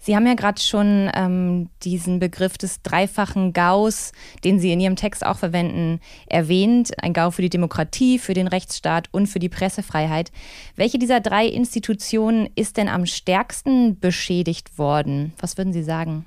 Sie 0.00 0.16
haben 0.16 0.26
ja 0.26 0.34
gerade 0.34 0.60
schon 0.60 1.10
ähm, 1.12 1.68
diesen 1.82 2.18
Begriff 2.18 2.56
des 2.56 2.80
dreifachen 2.82 3.52
Gaus, 3.52 4.12
den 4.42 4.58
Sie 4.58 4.72
in 4.72 4.80
Ihrem 4.80 4.96
Text 4.96 5.26
auch 5.26 5.36
verwenden, 5.36 6.00
erwähnt. 6.28 6.92
Ein 7.02 7.12
Gau 7.12 7.30
für 7.30 7.42
die 7.42 7.50
Demokratie, 7.50 8.18
für 8.18 8.32
den 8.32 8.46
Rechtsstaat 8.46 9.08
und 9.10 9.26
für 9.26 9.40
die 9.40 9.50
Pressefreiheit. 9.50 10.30
Welche 10.76 10.98
dieser 10.98 11.20
drei 11.20 11.46
Institutionen 11.46 12.48
ist 12.54 12.78
denn 12.78 12.88
am 12.88 13.04
stärksten 13.04 13.98
beschädigt 13.98 14.78
worden? 14.78 15.34
Was 15.40 15.58
würden 15.58 15.74
Sie 15.74 15.82
sagen? 15.82 16.24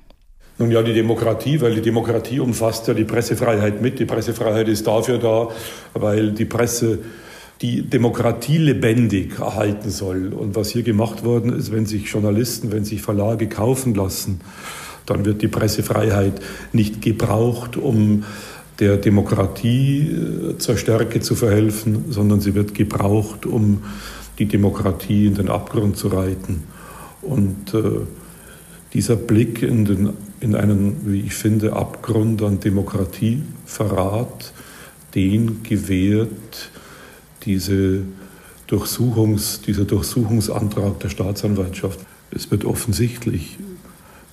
Nun 0.58 0.70
ja, 0.70 0.82
die 0.82 0.94
Demokratie, 0.94 1.60
weil 1.60 1.74
die 1.74 1.82
Demokratie 1.82 2.38
umfasst 2.38 2.86
ja 2.86 2.94
die 2.94 3.04
Pressefreiheit 3.04 3.80
mit. 3.80 3.98
Die 3.98 4.04
Pressefreiheit 4.04 4.68
ist 4.68 4.86
dafür 4.86 5.18
da, 5.18 5.48
weil 5.94 6.30
die 6.30 6.44
Presse 6.44 7.00
die 7.62 7.82
Demokratie 7.82 8.58
lebendig 8.58 9.38
erhalten 9.38 9.90
soll. 9.90 10.32
Und 10.32 10.56
was 10.56 10.70
hier 10.70 10.82
gemacht 10.82 11.24
worden 11.24 11.52
ist, 11.52 11.70
wenn 11.72 11.86
sich 11.86 12.06
Journalisten, 12.10 12.72
wenn 12.72 12.84
sich 12.84 13.00
Verlage 13.02 13.48
kaufen 13.48 13.94
lassen, 13.94 14.40
dann 15.06 15.24
wird 15.24 15.42
die 15.42 15.48
Pressefreiheit 15.48 16.40
nicht 16.72 17.00
gebraucht, 17.00 17.76
um 17.76 18.24
der 18.80 18.96
Demokratie 18.96 20.00
äh, 20.00 20.58
zur 20.58 20.76
Stärke 20.76 21.20
zu 21.20 21.36
verhelfen, 21.36 22.06
sondern 22.10 22.40
sie 22.40 22.54
wird 22.54 22.74
gebraucht, 22.74 23.46
um 23.46 23.84
die 24.38 24.46
Demokratie 24.46 25.26
in 25.26 25.34
den 25.34 25.48
Abgrund 25.48 25.96
zu 25.96 26.08
reiten. 26.08 26.64
Und 27.20 27.74
äh, 27.74 28.00
dieser 28.92 29.16
Blick 29.16 29.62
in, 29.62 29.84
den, 29.84 30.10
in 30.40 30.56
einen, 30.56 30.96
wie 31.04 31.20
ich 31.20 31.34
finde, 31.34 31.74
Abgrund 31.74 32.42
an 32.42 32.58
Demokratieverrat, 32.58 34.52
den 35.14 35.62
gewährt 35.62 36.71
diese 37.44 38.02
Durchsuchungs, 38.66 39.60
dieser 39.60 39.84
Durchsuchungsantrag 39.84 41.00
der 41.00 41.08
Staatsanwaltschaft. 41.08 42.00
Es 42.30 42.50
wird 42.50 42.64
offensichtlich, 42.64 43.58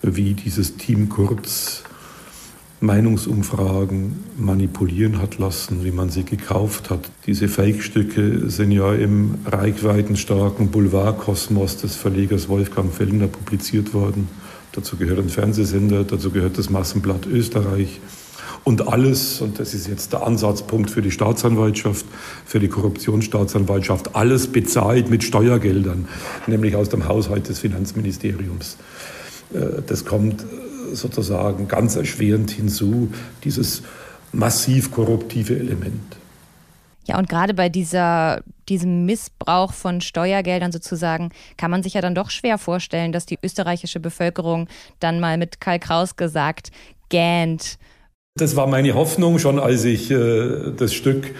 wie 0.01 0.33
dieses 0.33 0.77
Team 0.77 1.09
Kurz 1.09 1.83
Meinungsumfragen 2.81 4.23
manipulieren 4.37 5.21
hat 5.21 5.37
lassen, 5.37 5.83
wie 5.83 5.91
man 5.91 6.09
sie 6.09 6.23
gekauft 6.23 6.89
hat. 6.89 7.11
Diese 7.25 7.49
Fake-Stücke 7.49 8.49
sind 8.49 8.71
ja 8.71 8.93
im 8.93 9.39
reichweitenstarken 9.45 10.69
Boulevardkosmos 10.69 11.77
des 11.77 11.97
Verlegers 11.97 12.47
Wolfgang 12.47 12.93
Fellner 12.93 13.27
publiziert 13.27 13.93
worden. 13.93 14.29
Dazu 14.71 14.95
gehört 14.95 15.19
ein 15.19 15.29
Fernsehsender, 15.29 16.05
dazu 16.05 16.31
gehört 16.31 16.57
das 16.57 16.69
Massenblatt 16.69 17.25
Österreich. 17.25 17.99
Und 18.63 18.87
alles, 18.87 19.41
und 19.41 19.59
das 19.59 19.73
ist 19.73 19.87
jetzt 19.87 20.13
der 20.13 20.23
Ansatzpunkt 20.23 20.89
für 20.89 21.01
die 21.01 21.11
Staatsanwaltschaft, 21.11 22.05
für 22.45 22.59
die 22.59 22.67
Korruptionsstaatsanwaltschaft, 22.67 24.15
alles 24.15 24.47
bezahlt 24.47 25.09
mit 25.09 25.23
Steuergeldern, 25.23 26.07
nämlich 26.47 26.75
aus 26.75 26.89
dem 26.89 27.07
Haushalt 27.07 27.49
des 27.49 27.59
Finanzministeriums. 27.59 28.77
Äh, 29.53 29.81
das 29.85 30.05
kommt 30.05 30.45
sozusagen 30.93 31.67
ganz 31.67 31.95
erschwerend 31.95 32.51
hinzu, 32.51 33.11
dieses 33.43 33.83
massiv 34.31 34.91
korruptive 34.91 35.57
Element. 35.57 36.17
Ja, 37.09 37.17
und 37.17 37.27
gerade 37.27 37.55
bei 37.55 37.69
dieser, 37.69 38.43
diesem 38.67 39.05
Missbrauch 39.05 39.73
von 39.73 39.99
Steuergeldern 39.99 40.71
sozusagen 40.71 41.31
kann 41.57 41.71
man 41.71 41.81
sich 41.81 41.95
ja 41.95 42.01
dann 42.01 42.13
doch 42.13 42.29
schwer 42.29 42.59
vorstellen, 42.59 43.11
dass 43.11 43.25
die 43.25 43.39
österreichische 43.41 43.99
Bevölkerung 43.99 44.67
dann 44.99 45.19
mal 45.19 45.37
mit 45.39 45.59
Karl 45.59 45.79
Kraus 45.79 46.17
gesagt 46.17 46.69
gähnt. 47.09 47.79
Das 48.39 48.55
war 48.55 48.67
meine 48.67 48.95
Hoffnung 48.95 49.37
schon, 49.37 49.59
als 49.59 49.83
ich 49.83 50.09
äh, 50.11 50.71
das 50.75 50.93
Stück 50.93 51.33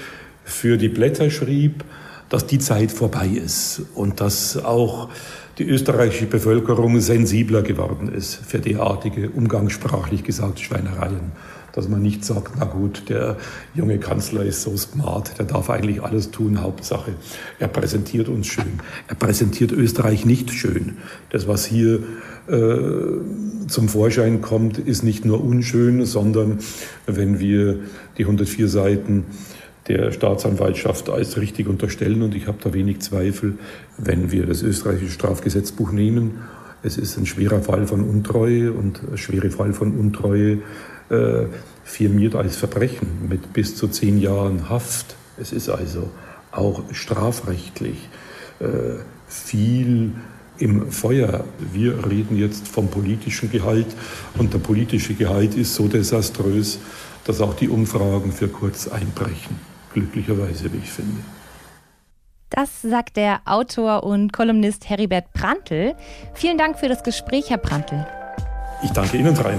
für 0.44 0.78
die 0.78 0.90
Blätter 0.90 1.30
schrieb, 1.30 1.86
dass 2.28 2.46
die 2.46 2.60
Zeit 2.60 2.92
vorbei 2.92 3.28
ist 3.28 3.82
und 3.96 4.20
dass 4.20 4.58
auch 4.58 5.10
die 5.60 5.64
österreichische 5.64 6.26
Bevölkerung 6.26 7.00
sensibler 7.00 7.62
geworden 7.62 8.12
ist 8.14 8.36
für 8.36 8.60
derartige, 8.60 9.30
umgangssprachlich 9.30 10.24
gesagt, 10.24 10.60
Schweinereien 10.60 11.32
dass 11.80 11.88
man 11.88 12.02
nicht 12.02 12.26
sagt, 12.26 12.56
na 12.60 12.66
gut, 12.66 13.04
der 13.08 13.38
junge 13.74 14.00
Kanzler 14.00 14.44
ist 14.44 14.64
so 14.64 14.76
smart, 14.76 15.40
der 15.40 15.46
darf 15.46 15.70
eigentlich 15.70 16.04
alles 16.04 16.30
tun, 16.30 16.62
Hauptsache, 16.62 17.14
er 17.58 17.70
präsentiert 17.70 18.28
uns 18.28 18.48
schön. 18.48 18.82
Er 19.08 19.16
präsentiert 19.16 19.72
Österreich 19.72 20.26
nicht 20.26 20.52
schön. 20.52 20.98
Das, 21.30 21.48
was 21.48 21.66
hier 21.66 22.04
äh, 22.50 23.68
zum 23.70 23.88
Vorschein 23.88 24.42
kommt, 24.42 24.78
ist 24.78 25.04
nicht 25.04 25.24
nur 25.24 25.42
unschön, 25.42 26.06
sondern 26.06 26.60
wenn 27.06 27.40
wir 27.40 27.80
die 28.18 28.24
104 28.24 28.68
Seiten 28.68 29.24
der 29.88 30.12
Staatsanwaltschaft 30.12 31.10
als 31.10 31.38
richtig 31.38 31.70
unterstellen, 31.70 32.24
und 32.24 32.36
ich 32.36 32.48
habe 32.48 32.58
da 32.62 32.74
wenig 32.74 33.00
Zweifel, 33.00 33.58
wenn 33.98 34.34
wir 34.34 34.46
das 34.46 34.64
österreichische 34.64 35.14
Strafgesetzbuch 35.14 35.94
nehmen, 35.94 36.40
es 36.84 36.98
ist 36.98 37.18
ein 37.18 37.26
schwerer 37.26 37.62
Fall 37.62 37.88
von 37.88 38.04
Untreue 38.04 38.74
und 38.74 39.02
ein 39.10 39.18
schwerer 39.18 39.50
Fall 39.50 39.72
von 39.72 39.98
Untreue 39.98 40.60
äh, 41.10 41.46
firmiert 41.90 42.36
als 42.36 42.56
Verbrechen 42.56 43.28
mit 43.28 43.52
bis 43.52 43.76
zu 43.76 43.88
zehn 43.88 44.20
Jahren 44.20 44.70
Haft. 44.70 45.16
Es 45.38 45.52
ist 45.52 45.70
also 45.70 46.10
auch 46.52 46.84
strafrechtlich 46.92 47.98
äh, 48.60 48.66
viel 49.28 50.14
im 50.60 50.92
Feuer. 50.92 51.44
Wir 51.74 52.06
reden 52.10 52.38
jetzt 52.38 52.68
vom 52.68 52.90
politischen 52.90 53.50
Gehalt 53.52 53.88
und 54.38 54.54
der 54.54 54.60
politische 54.60 55.16
Gehalt 55.16 55.56
ist 55.56 55.74
so 55.74 55.88
desaströs, 55.88 56.80
dass 57.26 57.42
auch 57.42 57.56
die 57.56 57.70
Umfragen 57.70 58.32
für 58.32 58.50
kurz 58.50 58.88
einbrechen. 58.88 59.60
Glücklicherweise, 59.94 60.72
wie 60.72 60.78
ich 60.78 60.92
finde. 60.92 61.22
Das 62.52 62.82
sagt 62.82 63.18
der 63.18 63.42
Autor 63.46 64.04
und 64.04 64.34
Kolumnist 64.34 64.90
Heribert 64.90 65.34
Prantl. 65.34 65.96
Vielen 66.34 66.58
Dank 66.58 66.80
für 66.80 66.88
das 66.88 67.04
Gespräch, 67.04 67.50
Herr 67.50 67.58
Prantl. 67.58 68.06
Ich 68.84 68.92
danke 68.92 69.18
Ihnen, 69.18 69.36
Frau. 69.36 69.50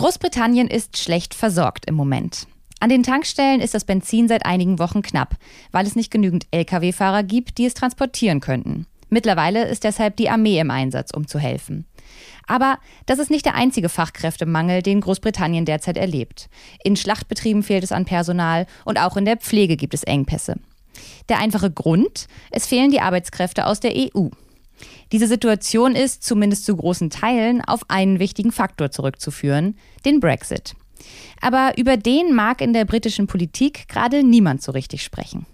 Großbritannien 0.00 0.66
ist 0.66 0.96
schlecht 0.96 1.34
versorgt 1.34 1.84
im 1.84 1.94
Moment. 1.94 2.46
An 2.80 2.88
den 2.88 3.02
Tankstellen 3.02 3.60
ist 3.60 3.74
das 3.74 3.84
Benzin 3.84 4.28
seit 4.28 4.46
einigen 4.46 4.78
Wochen 4.78 5.02
knapp, 5.02 5.36
weil 5.72 5.86
es 5.86 5.94
nicht 5.94 6.10
genügend 6.10 6.46
Lkw-Fahrer 6.52 7.22
gibt, 7.22 7.58
die 7.58 7.66
es 7.66 7.74
transportieren 7.74 8.40
könnten. 8.40 8.86
Mittlerweile 9.10 9.68
ist 9.68 9.84
deshalb 9.84 10.16
die 10.16 10.30
Armee 10.30 10.58
im 10.58 10.70
Einsatz, 10.70 11.10
um 11.14 11.26
zu 11.26 11.38
helfen. 11.38 11.84
Aber 12.46 12.78
das 13.04 13.18
ist 13.18 13.30
nicht 13.30 13.44
der 13.44 13.56
einzige 13.56 13.90
Fachkräftemangel, 13.90 14.80
den 14.80 15.02
Großbritannien 15.02 15.66
derzeit 15.66 15.98
erlebt. 15.98 16.48
In 16.82 16.96
Schlachtbetrieben 16.96 17.62
fehlt 17.62 17.84
es 17.84 17.92
an 17.92 18.06
Personal 18.06 18.66
und 18.86 18.98
auch 18.98 19.18
in 19.18 19.26
der 19.26 19.36
Pflege 19.36 19.76
gibt 19.76 19.92
es 19.92 20.04
Engpässe. 20.04 20.54
Der 21.28 21.40
einfache 21.40 21.70
Grund, 21.70 22.26
es 22.50 22.66
fehlen 22.66 22.90
die 22.90 23.02
Arbeitskräfte 23.02 23.66
aus 23.66 23.80
der 23.80 23.92
EU. 23.94 24.30
Diese 25.12 25.26
Situation 25.26 25.96
ist, 25.96 26.22
zumindest 26.22 26.64
zu 26.64 26.76
großen 26.76 27.10
Teilen, 27.10 27.62
auf 27.62 27.82
einen 27.88 28.18
wichtigen 28.18 28.52
Faktor 28.52 28.90
zurückzuführen, 28.90 29.76
den 30.04 30.20
Brexit. 30.20 30.74
Aber 31.40 31.72
über 31.76 31.96
den 31.96 32.34
mag 32.34 32.60
in 32.60 32.72
der 32.72 32.84
britischen 32.84 33.26
Politik 33.26 33.88
gerade 33.88 34.22
niemand 34.22 34.62
so 34.62 34.72
richtig 34.72 35.02
sprechen. 35.02 35.46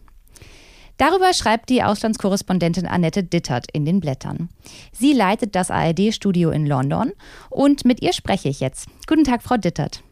Darüber 0.99 1.35
schreibt 1.35 1.69
die 1.69 1.83
Auslandskorrespondentin 1.83 2.87
Annette 2.87 3.23
Dittert 3.23 3.67
in 3.73 3.85
den 3.85 4.01
Blättern. 4.01 4.49
Sie 4.93 5.13
leitet 5.13 5.55
das 5.55 5.71
ARD-Studio 5.71 6.51
in 6.51 6.67
London 6.67 7.13
und 7.51 7.85
mit 7.85 8.01
ihr 8.03 8.15
spreche 8.15 8.49
ich 8.49 8.61
jetzt. 8.61 8.89
Guten 9.07 9.25
Tag, 9.25 9.43
Frau 9.43 9.59
Dittert. 9.59 10.03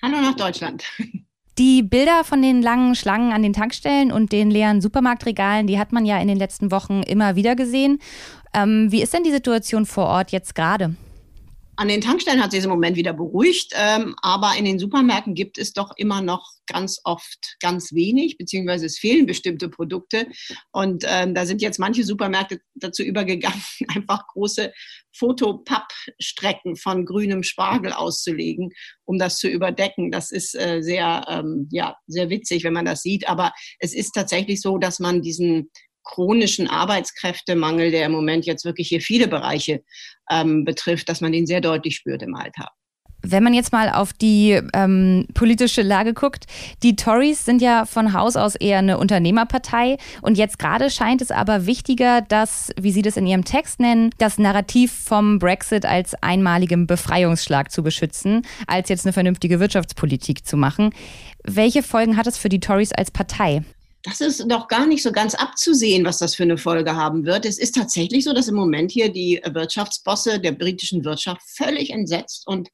Hallo 0.00 0.20
nach 0.20 0.36
Deutschland. 0.36 0.84
Die 1.58 1.82
Bilder 1.82 2.24
von 2.24 2.40
den 2.40 2.62
langen 2.62 2.94
Schlangen 2.94 3.32
an 3.32 3.42
den 3.42 3.52
Tankstellen 3.52 4.10
und 4.10 4.32
den 4.32 4.50
leeren 4.50 4.80
Supermarktregalen, 4.80 5.66
die 5.66 5.78
hat 5.78 5.92
man 5.92 6.06
ja 6.06 6.18
in 6.18 6.26
den 6.26 6.38
letzten 6.38 6.70
Wochen 6.70 7.02
immer 7.02 7.36
wieder 7.36 7.54
gesehen. 7.56 7.98
Ähm, 8.54 8.90
wie 8.90 9.02
ist 9.02 9.14
denn 9.14 9.24
die 9.24 9.30
Situation 9.30 9.86
vor 9.86 10.06
Ort 10.06 10.32
jetzt 10.32 10.54
gerade? 10.54 10.94
An 11.74 11.88
den 11.88 12.02
Tankstellen 12.02 12.42
hat 12.42 12.50
sich 12.50 12.62
im 12.62 12.70
Moment 12.70 12.96
wieder 12.96 13.14
beruhigt, 13.14 13.72
ähm, 13.74 14.14
aber 14.20 14.52
in 14.58 14.66
den 14.66 14.78
Supermärkten 14.78 15.34
gibt 15.34 15.56
es 15.56 15.72
doch 15.72 15.92
immer 15.96 16.20
noch 16.20 16.52
ganz 16.66 17.00
oft 17.04 17.56
ganz 17.60 17.94
wenig, 17.94 18.36
beziehungsweise 18.36 18.84
es 18.84 18.98
fehlen 18.98 19.24
bestimmte 19.24 19.70
Produkte. 19.70 20.26
Und 20.70 21.04
ähm, 21.08 21.34
da 21.34 21.46
sind 21.46 21.62
jetzt 21.62 21.78
manche 21.78 22.04
Supermärkte 22.04 22.60
dazu 22.74 23.02
übergegangen, 23.02 23.62
einfach 23.88 24.26
große 24.28 24.70
Fotopappstrecken 25.16 26.76
von 26.76 27.06
grünem 27.06 27.42
Spargel 27.42 27.94
auszulegen, 27.94 28.70
um 29.04 29.18
das 29.18 29.38
zu 29.38 29.48
überdecken. 29.48 30.10
Das 30.10 30.30
ist 30.30 30.54
äh, 30.54 30.82
sehr, 30.82 31.24
ähm, 31.28 31.68
ja, 31.70 31.96
sehr 32.06 32.28
witzig, 32.28 32.64
wenn 32.64 32.74
man 32.74 32.84
das 32.84 33.00
sieht. 33.00 33.28
Aber 33.28 33.50
es 33.78 33.94
ist 33.94 34.12
tatsächlich 34.12 34.60
so, 34.60 34.76
dass 34.76 35.00
man 35.00 35.22
diesen 35.22 35.70
chronischen 36.04 36.68
Arbeitskräftemangel, 36.68 37.90
der 37.90 38.06
im 38.06 38.12
Moment 38.12 38.46
jetzt 38.46 38.64
wirklich 38.64 38.88
hier 38.88 39.00
viele 39.00 39.28
Bereiche 39.28 39.82
ähm, 40.30 40.64
betrifft, 40.64 41.08
dass 41.08 41.20
man 41.20 41.32
den 41.32 41.46
sehr 41.46 41.60
deutlich 41.60 41.96
spürt 41.96 42.22
im 42.22 42.34
Alltag. 42.34 42.70
Wenn 43.24 43.44
man 43.44 43.54
jetzt 43.54 43.72
mal 43.72 43.88
auf 43.88 44.12
die 44.12 44.60
ähm, 44.74 45.26
politische 45.32 45.82
Lage 45.82 46.12
guckt, 46.12 46.46
die 46.82 46.96
Tories 46.96 47.44
sind 47.44 47.62
ja 47.62 47.84
von 47.84 48.12
Haus 48.12 48.36
aus 48.36 48.56
eher 48.56 48.78
eine 48.78 48.98
Unternehmerpartei 48.98 49.96
und 50.22 50.36
jetzt 50.36 50.58
gerade 50.58 50.90
scheint 50.90 51.22
es 51.22 51.30
aber 51.30 51.66
wichtiger, 51.66 52.20
dass, 52.20 52.72
wie 52.80 52.90
Sie 52.90 53.02
das 53.02 53.16
in 53.16 53.26
Ihrem 53.26 53.44
Text 53.44 53.78
nennen, 53.78 54.10
das 54.18 54.38
Narrativ 54.38 54.92
vom 54.92 55.38
Brexit 55.38 55.86
als 55.86 56.14
einmaligem 56.20 56.88
Befreiungsschlag 56.88 57.70
zu 57.70 57.84
beschützen, 57.84 58.44
als 58.66 58.88
jetzt 58.88 59.06
eine 59.06 59.12
vernünftige 59.12 59.60
Wirtschaftspolitik 59.60 60.44
zu 60.44 60.56
machen. 60.56 60.90
Welche 61.44 61.84
Folgen 61.84 62.16
hat 62.16 62.26
es 62.26 62.36
für 62.36 62.48
die 62.48 62.60
Tories 62.60 62.92
als 62.92 63.12
Partei? 63.12 63.62
Das 64.02 64.20
ist 64.20 64.46
noch 64.46 64.68
gar 64.68 64.86
nicht 64.86 65.02
so 65.02 65.12
ganz 65.12 65.34
abzusehen, 65.34 66.04
was 66.04 66.18
das 66.18 66.34
für 66.34 66.42
eine 66.42 66.58
Folge 66.58 66.96
haben 66.96 67.24
wird. 67.24 67.46
Es 67.46 67.58
ist 67.58 67.74
tatsächlich 67.74 68.24
so, 68.24 68.32
dass 68.32 68.48
im 68.48 68.54
Moment 68.54 68.90
hier 68.90 69.12
die 69.12 69.40
Wirtschaftsbosse 69.44 70.40
der 70.40 70.52
britischen 70.52 71.04
Wirtschaft 71.04 71.40
völlig 71.46 71.90
entsetzt 71.90 72.46
und 72.46 72.68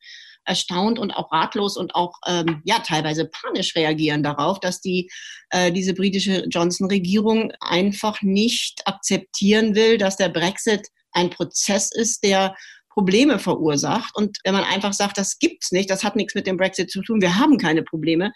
erstaunt 0.44 0.98
und 0.98 1.10
auch 1.12 1.30
ratlos 1.30 1.76
und 1.76 1.94
auch 1.94 2.14
ähm, 2.26 2.62
ja 2.64 2.78
teilweise 2.78 3.26
panisch 3.26 3.76
reagieren 3.76 4.22
darauf, 4.22 4.58
dass 4.60 4.80
die 4.80 5.10
äh, 5.50 5.70
diese 5.70 5.92
britische 5.92 6.46
Johnson-Regierung 6.48 7.52
einfach 7.60 8.22
nicht 8.22 8.80
akzeptieren 8.86 9.74
will, 9.74 9.98
dass 9.98 10.16
der 10.16 10.30
Brexit 10.30 10.88
ein 11.12 11.28
Prozess 11.28 11.90
ist, 11.92 12.24
der 12.24 12.56
Probleme 12.90 13.38
verursacht. 13.38 14.16
Und 14.16 14.38
wenn 14.44 14.54
man 14.54 14.64
einfach 14.64 14.92
sagt, 14.92 15.18
das 15.18 15.38
gibt's 15.38 15.70
nicht, 15.70 15.90
das 15.90 16.02
hat 16.02 16.16
nichts 16.16 16.34
mit 16.34 16.46
dem 16.46 16.56
Brexit 16.56 16.90
zu 16.90 17.02
tun, 17.02 17.20
wir 17.20 17.38
haben 17.38 17.58
keine 17.58 17.82
Probleme, 17.82 18.32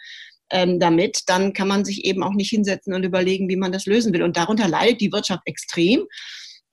ähm, 0.51 0.79
damit, 0.79 1.21
dann 1.27 1.53
kann 1.53 1.67
man 1.67 1.85
sich 1.85 2.05
eben 2.05 2.23
auch 2.23 2.33
nicht 2.33 2.49
hinsetzen 2.49 2.93
und 2.93 3.03
überlegen, 3.03 3.49
wie 3.49 3.55
man 3.55 3.71
das 3.71 3.85
lösen 3.85 4.13
will. 4.13 4.23
Und 4.23 4.37
darunter 4.37 4.67
leidet 4.67 5.01
die 5.01 5.11
Wirtschaft 5.11 5.41
extrem. 5.45 6.05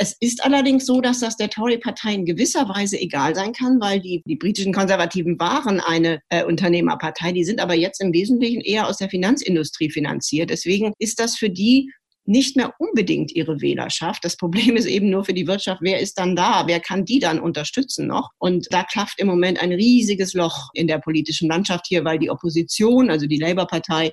Es 0.02 0.16
ist 0.18 0.42
allerdings 0.42 0.86
so, 0.86 1.02
dass 1.02 1.20
das 1.20 1.36
der 1.36 1.50
Tory-Partei 1.50 2.14
in 2.14 2.24
gewisser 2.24 2.66
Weise 2.70 2.98
egal 2.98 3.34
sein 3.34 3.52
kann, 3.52 3.80
weil 3.82 4.00
die, 4.00 4.22
die 4.24 4.36
britischen 4.36 4.72
Konservativen 4.72 5.38
waren 5.38 5.78
eine 5.78 6.22
äh, 6.30 6.42
Unternehmerpartei, 6.42 7.32
die 7.32 7.44
sind 7.44 7.60
aber 7.60 7.74
jetzt 7.74 8.00
im 8.00 8.14
Wesentlichen 8.14 8.62
eher 8.62 8.88
aus 8.88 8.96
der 8.96 9.10
Finanzindustrie 9.10 9.90
finanziert. 9.90 10.48
Deswegen 10.48 10.94
ist 10.98 11.20
das 11.20 11.36
für 11.36 11.50
die 11.50 11.92
nicht 12.31 12.57
mehr 12.57 12.74
unbedingt 12.78 13.33
ihre 13.33 13.61
Wählerschaft. 13.61 14.24
Das 14.24 14.37
Problem 14.37 14.76
ist 14.76 14.87
eben 14.87 15.11
nur 15.11 15.24
für 15.24 15.35
die 15.35 15.49
Wirtschaft, 15.49 15.81
wer 15.83 15.99
ist 15.99 16.16
dann 16.16 16.37
da? 16.37 16.64
Wer 16.68 16.78
kann 16.78 17.05
die 17.05 17.18
dann 17.18 17.41
unterstützen 17.41 18.07
noch? 18.07 18.31
Und 18.39 18.68
da 18.70 18.85
klafft 18.85 19.18
im 19.18 19.26
Moment 19.26 19.61
ein 19.61 19.72
riesiges 19.72 20.33
Loch 20.35 20.68
in 20.74 20.87
der 20.87 20.99
politischen 20.99 21.49
Landschaft 21.49 21.87
hier, 21.89 22.05
weil 22.05 22.20
die 22.20 22.31
Opposition, 22.31 23.11
also 23.11 23.26
die 23.26 23.39
Labour-Partei, 23.39 24.12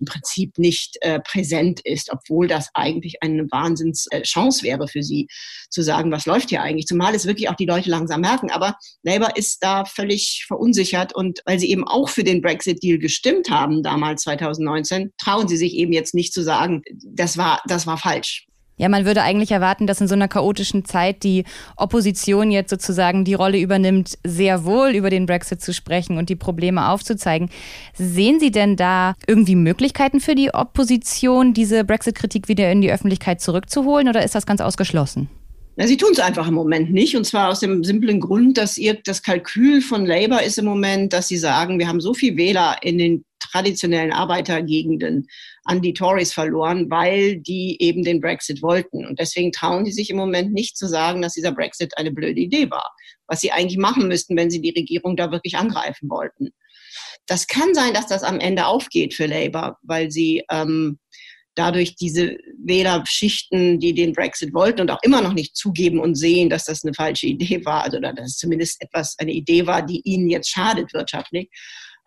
im 0.00 0.06
Prinzip 0.06 0.56
nicht 0.56 0.96
äh, 1.02 1.20
präsent 1.20 1.80
ist, 1.84 2.10
obwohl 2.10 2.48
das 2.48 2.70
eigentlich 2.72 3.22
eine 3.22 3.42
Wahnsinnschance 3.50 4.60
äh, 4.60 4.68
wäre 4.68 4.88
für 4.88 5.02
sie, 5.02 5.28
zu 5.68 5.82
sagen, 5.82 6.10
was 6.10 6.24
läuft 6.24 6.48
hier 6.48 6.62
eigentlich? 6.62 6.86
Zumal 6.86 7.14
es 7.14 7.26
wirklich 7.26 7.50
auch 7.50 7.56
die 7.56 7.66
Leute 7.66 7.90
langsam 7.90 8.22
merken. 8.22 8.50
Aber 8.50 8.78
Labour 9.02 9.36
ist 9.36 9.62
da 9.62 9.84
völlig 9.84 10.46
verunsichert 10.46 11.14
und 11.14 11.40
weil 11.44 11.58
sie 11.58 11.70
eben 11.70 11.86
auch 11.86 12.08
für 12.08 12.24
den 12.24 12.40
Brexit-Deal 12.40 12.98
gestimmt 12.98 13.50
haben, 13.50 13.82
damals 13.82 14.22
2019, 14.22 15.12
trauen 15.18 15.48
sie 15.48 15.58
sich 15.58 15.74
eben 15.74 15.92
jetzt 15.92 16.14
nicht 16.14 16.32
zu 16.32 16.42
sagen, 16.42 16.82
das 17.04 17.36
war 17.36 17.57
das 17.66 17.86
war 17.86 17.98
falsch. 17.98 18.48
Ja, 18.78 18.88
man 18.88 19.04
würde 19.04 19.22
eigentlich 19.22 19.50
erwarten, 19.50 19.88
dass 19.88 20.00
in 20.00 20.06
so 20.06 20.14
einer 20.14 20.28
chaotischen 20.28 20.84
Zeit 20.84 21.24
die 21.24 21.44
Opposition 21.76 22.52
jetzt 22.52 22.70
sozusagen 22.70 23.24
die 23.24 23.34
Rolle 23.34 23.58
übernimmt, 23.58 24.16
sehr 24.24 24.64
wohl 24.64 24.90
über 24.90 25.10
den 25.10 25.26
Brexit 25.26 25.60
zu 25.60 25.74
sprechen 25.74 26.16
und 26.16 26.28
die 26.28 26.36
Probleme 26.36 26.88
aufzuzeigen. 26.88 27.50
Sehen 27.94 28.38
Sie 28.38 28.52
denn 28.52 28.76
da 28.76 29.14
irgendwie 29.26 29.56
Möglichkeiten 29.56 30.20
für 30.20 30.36
die 30.36 30.54
Opposition, 30.54 31.54
diese 31.54 31.84
Brexit-Kritik 31.84 32.46
wieder 32.48 32.70
in 32.70 32.80
die 32.80 32.92
Öffentlichkeit 32.92 33.40
zurückzuholen 33.40 34.08
oder 34.08 34.22
ist 34.22 34.36
das 34.36 34.46
ganz 34.46 34.60
ausgeschlossen? 34.60 35.28
Na, 35.80 35.86
sie 35.86 35.96
tun 35.96 36.10
es 36.10 36.18
einfach 36.18 36.48
im 36.48 36.54
Moment 36.54 36.92
nicht. 36.92 37.16
Und 37.16 37.24
zwar 37.24 37.50
aus 37.50 37.60
dem 37.60 37.84
simplen 37.84 38.18
Grund, 38.18 38.58
dass 38.58 38.78
ihr 38.78 38.94
das 38.94 39.22
Kalkül 39.22 39.80
von 39.80 40.06
Labour 40.06 40.42
ist 40.42 40.58
im 40.58 40.64
Moment, 40.64 41.12
dass 41.12 41.28
sie 41.28 41.38
sagen, 41.38 41.78
wir 41.78 41.86
haben 41.86 42.00
so 42.00 42.14
viel 42.14 42.36
Wähler 42.36 42.78
in 42.82 42.98
den 42.98 43.24
traditionellen 43.38 44.12
Arbeitergegenden 44.12 45.28
an 45.62 45.80
die 45.80 45.92
Tories 45.92 46.32
verloren, 46.32 46.90
weil 46.90 47.36
die 47.36 47.76
eben 47.80 48.02
den 48.02 48.20
Brexit 48.20 48.60
wollten. 48.60 49.06
Und 49.06 49.20
deswegen 49.20 49.52
trauen 49.52 49.84
die 49.84 49.92
sich 49.92 50.10
im 50.10 50.16
Moment 50.16 50.52
nicht 50.52 50.76
zu 50.76 50.88
sagen, 50.88 51.22
dass 51.22 51.34
dieser 51.34 51.52
Brexit 51.52 51.96
eine 51.96 52.10
blöde 52.10 52.40
Idee 52.40 52.68
war, 52.72 52.90
was 53.28 53.40
sie 53.40 53.52
eigentlich 53.52 53.78
machen 53.78 54.08
müssten, 54.08 54.36
wenn 54.36 54.50
sie 54.50 54.60
die 54.60 54.74
Regierung 54.76 55.16
da 55.16 55.30
wirklich 55.30 55.56
angreifen 55.56 56.10
wollten. 56.10 56.50
Das 57.26 57.46
kann 57.46 57.72
sein, 57.72 57.94
dass 57.94 58.08
das 58.08 58.24
am 58.24 58.40
Ende 58.40 58.66
aufgeht 58.66 59.14
für 59.14 59.26
Labour, 59.26 59.78
weil 59.82 60.10
sie 60.10 60.42
ähm, 60.50 60.98
dadurch 61.58 61.96
diese 61.96 62.36
Wählerschichten, 62.62 63.80
die 63.80 63.94
den 63.94 64.12
Brexit 64.12 64.54
wollten 64.54 64.82
und 64.82 64.90
auch 64.90 65.02
immer 65.02 65.20
noch 65.20 65.32
nicht 65.32 65.56
zugeben 65.56 65.98
und 65.98 66.14
sehen, 66.14 66.48
dass 66.50 66.64
das 66.64 66.84
eine 66.84 66.94
falsche 66.94 67.26
Idee 67.26 67.64
war, 67.64 67.82
also 67.82 67.98
dass 67.98 68.14
es 68.20 68.36
zumindest 68.36 68.80
etwas 68.82 69.16
eine 69.18 69.32
Idee 69.32 69.66
war, 69.66 69.84
die 69.84 70.00
ihnen 70.04 70.30
jetzt 70.30 70.50
schadet 70.50 70.92
wirtschaftlich, 70.94 71.48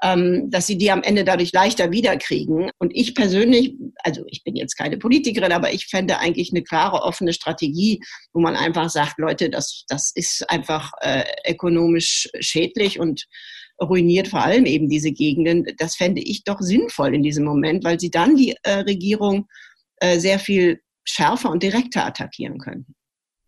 ähm, 0.03 0.49
dass 0.49 0.67
sie 0.67 0.77
die 0.77 0.89
am 0.89 1.03
Ende 1.03 1.23
dadurch 1.23 1.51
leichter 1.51 1.91
wiederkriegen. 1.91 2.71
Und 2.79 2.91
ich 2.95 3.13
persönlich, 3.13 3.75
also 4.03 4.23
ich 4.27 4.43
bin 4.43 4.55
jetzt 4.55 4.75
keine 4.75 4.97
Politikerin, 4.97 5.51
aber 5.51 5.73
ich 5.73 5.87
fände 5.87 6.17
eigentlich 6.17 6.51
eine 6.51 6.63
klare, 6.63 7.03
offene 7.03 7.33
Strategie, 7.33 7.99
wo 8.33 8.39
man 8.39 8.55
einfach 8.55 8.89
sagt, 8.89 9.19
Leute, 9.19 9.49
das, 9.49 9.83
das 9.89 10.11
ist 10.15 10.49
einfach 10.49 10.91
äh, 11.01 11.23
ökonomisch 11.47 12.29
schädlich 12.39 12.99
und 12.99 13.25
ruiniert 13.81 14.27
vor 14.27 14.43
allem 14.43 14.65
eben 14.65 14.89
diese 14.89 15.11
Gegenden. 15.11 15.65
Das 15.77 15.95
fände 15.95 16.21
ich 16.21 16.43
doch 16.43 16.59
sinnvoll 16.59 17.15
in 17.15 17.23
diesem 17.23 17.45
Moment, 17.45 17.83
weil 17.83 17.99
sie 17.99 18.11
dann 18.11 18.35
die 18.35 18.55
äh, 18.63 18.79
Regierung 18.79 19.47
äh, 19.97 20.19
sehr 20.19 20.39
viel 20.39 20.81
schärfer 21.03 21.49
und 21.49 21.63
direkter 21.63 22.05
attackieren 22.05 22.59
könnten. 22.59 22.95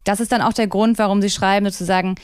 Das 0.04 0.20
ist 0.20 0.32
dann 0.32 0.42
auch 0.42 0.54
der 0.54 0.68
Grund, 0.68 0.98
warum 0.98 1.22
Sie 1.22 1.30
schreiben, 1.30 1.66
sozusagen, 1.66 2.16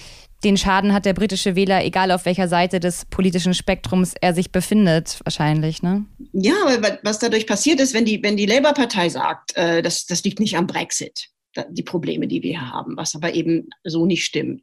den 0.44 0.58
Schaden 0.58 0.94
hat 0.94 1.06
der 1.06 1.14
britische 1.14 1.56
Wähler, 1.56 1.84
egal 1.84 2.12
auf 2.12 2.26
welcher 2.26 2.48
Seite 2.48 2.80
des 2.80 3.06
politischen 3.06 3.54
Spektrums 3.54 4.14
er 4.20 4.34
sich 4.34 4.52
befindet, 4.52 5.20
wahrscheinlich, 5.24 5.82
ne? 5.82 6.06
Ja, 6.32 6.54
aber 6.66 7.00
was 7.04 7.20
dadurch 7.20 7.46
passiert 7.46 7.80
ist, 7.82 7.94
wenn 7.94 8.06
die, 8.06 8.24
wenn 8.24 8.38
die 8.38 8.46
Labour-Partei 8.46 9.10
sagt, 9.10 9.56
äh, 9.56 9.82
das, 9.82 10.06
das 10.06 10.24
liegt 10.24 10.40
nicht 10.40 10.56
am 10.56 10.68
Brexit, 10.68 11.30
die 11.72 11.84
Probleme, 11.84 12.28
die 12.28 12.42
wir 12.42 12.52
hier 12.52 12.72
haben, 12.72 12.96
was 12.96 13.16
aber 13.16 13.34
eben 13.34 13.70
so 13.84 14.06
nicht 14.06 14.24
stimmt 14.24 14.62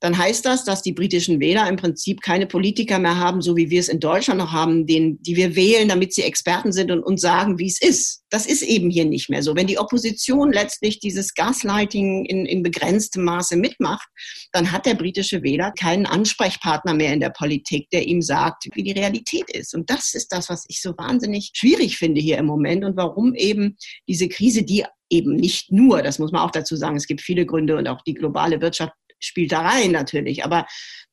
dann 0.00 0.18
heißt 0.18 0.44
das, 0.44 0.64
dass 0.64 0.82
die 0.82 0.92
britischen 0.92 1.40
Wähler 1.40 1.68
im 1.68 1.76
Prinzip 1.76 2.20
keine 2.20 2.46
Politiker 2.46 2.98
mehr 2.98 3.18
haben, 3.18 3.40
so 3.40 3.56
wie 3.56 3.70
wir 3.70 3.80
es 3.80 3.88
in 3.88 4.00
Deutschland 4.00 4.38
noch 4.38 4.52
haben, 4.52 4.86
den, 4.86 5.22
die 5.22 5.36
wir 5.36 5.56
wählen, 5.56 5.88
damit 5.88 6.12
sie 6.12 6.22
Experten 6.22 6.72
sind 6.72 6.90
und 6.90 7.02
uns 7.02 7.22
sagen, 7.22 7.58
wie 7.58 7.68
es 7.68 7.80
ist. 7.80 8.22
Das 8.28 8.46
ist 8.46 8.62
eben 8.62 8.90
hier 8.90 9.04
nicht 9.04 9.30
mehr 9.30 9.42
so. 9.42 9.56
Wenn 9.56 9.66
die 9.66 9.78
Opposition 9.78 10.52
letztlich 10.52 10.98
dieses 10.98 11.34
Gaslighting 11.34 12.26
in, 12.26 12.44
in 12.44 12.62
begrenztem 12.62 13.24
Maße 13.24 13.56
mitmacht, 13.56 14.06
dann 14.52 14.72
hat 14.72 14.84
der 14.86 14.94
britische 14.94 15.42
Wähler 15.42 15.72
keinen 15.72 16.04
Ansprechpartner 16.04 16.94
mehr 16.94 17.12
in 17.12 17.20
der 17.20 17.30
Politik, 17.30 17.88
der 17.90 18.06
ihm 18.06 18.20
sagt, 18.20 18.68
wie 18.74 18.82
die 18.82 18.92
Realität 18.92 19.50
ist. 19.50 19.74
Und 19.74 19.88
das 19.88 20.14
ist 20.14 20.32
das, 20.32 20.48
was 20.48 20.64
ich 20.68 20.82
so 20.82 20.90
wahnsinnig 20.98 21.52
schwierig 21.54 21.96
finde 21.96 22.20
hier 22.20 22.38
im 22.38 22.46
Moment 22.46 22.84
und 22.84 22.96
warum 22.96 23.34
eben 23.34 23.76
diese 24.08 24.28
Krise, 24.28 24.64
die 24.64 24.84
eben 25.10 25.36
nicht 25.36 25.70
nur, 25.70 26.02
das 26.02 26.18
muss 26.18 26.32
man 26.32 26.42
auch 26.42 26.50
dazu 26.50 26.76
sagen, 26.76 26.96
es 26.96 27.06
gibt 27.06 27.20
viele 27.20 27.46
Gründe 27.46 27.76
und 27.76 27.86
auch 27.86 28.02
die 28.02 28.14
globale 28.14 28.60
Wirtschaft 28.60 28.92
spielt 29.24 29.52
da 29.52 29.60
rein 29.60 29.92
natürlich. 29.92 30.44
Aber 30.44 30.66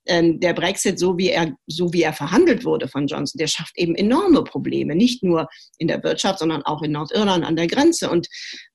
ähm, 0.07 0.39
der 0.39 0.53
Brexit, 0.53 0.99
so 0.99 1.17
wie 1.17 1.29
er, 1.29 1.55
so 1.67 1.93
wie 1.93 2.01
er 2.01 2.13
verhandelt 2.13 2.65
wurde 2.65 2.87
von 2.87 3.07
Johnson, 3.07 3.37
der 3.37 3.47
schafft 3.47 3.77
eben 3.77 3.95
enorme 3.95 4.43
Probleme, 4.43 4.95
nicht 4.95 5.23
nur 5.23 5.47
in 5.77 5.87
der 5.87 6.03
Wirtschaft, 6.03 6.39
sondern 6.39 6.63
auch 6.63 6.81
in 6.81 6.91
Nordirland 6.91 7.45
an 7.45 7.55
der 7.55 7.67
Grenze. 7.67 8.09
Und 8.09 8.27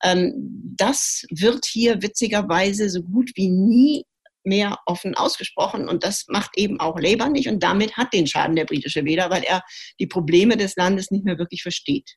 ähm, 0.02 0.32
das 0.76 1.24
wird 1.30 1.66
hier 1.66 2.02
witzigerweise 2.02 2.88
so 2.88 3.02
gut 3.02 3.30
wie 3.34 3.48
nie 3.48 4.04
mehr 4.44 4.78
offen 4.86 5.14
ausgesprochen. 5.14 5.88
Und 5.88 6.04
das 6.04 6.26
macht 6.28 6.56
eben 6.56 6.78
auch 6.78 6.98
Labour 6.98 7.28
nicht. 7.28 7.48
Und 7.48 7.62
damit 7.62 7.96
hat 7.96 8.12
den 8.12 8.26
Schaden 8.26 8.56
der 8.56 8.64
britische 8.64 9.04
Wähler, 9.04 9.28
weil 9.28 9.42
er 9.42 9.62
die 9.98 10.06
Probleme 10.06 10.56
des 10.56 10.76
Landes 10.76 11.10
nicht 11.10 11.24
mehr 11.24 11.38
wirklich 11.38 11.62
versteht. 11.62 12.14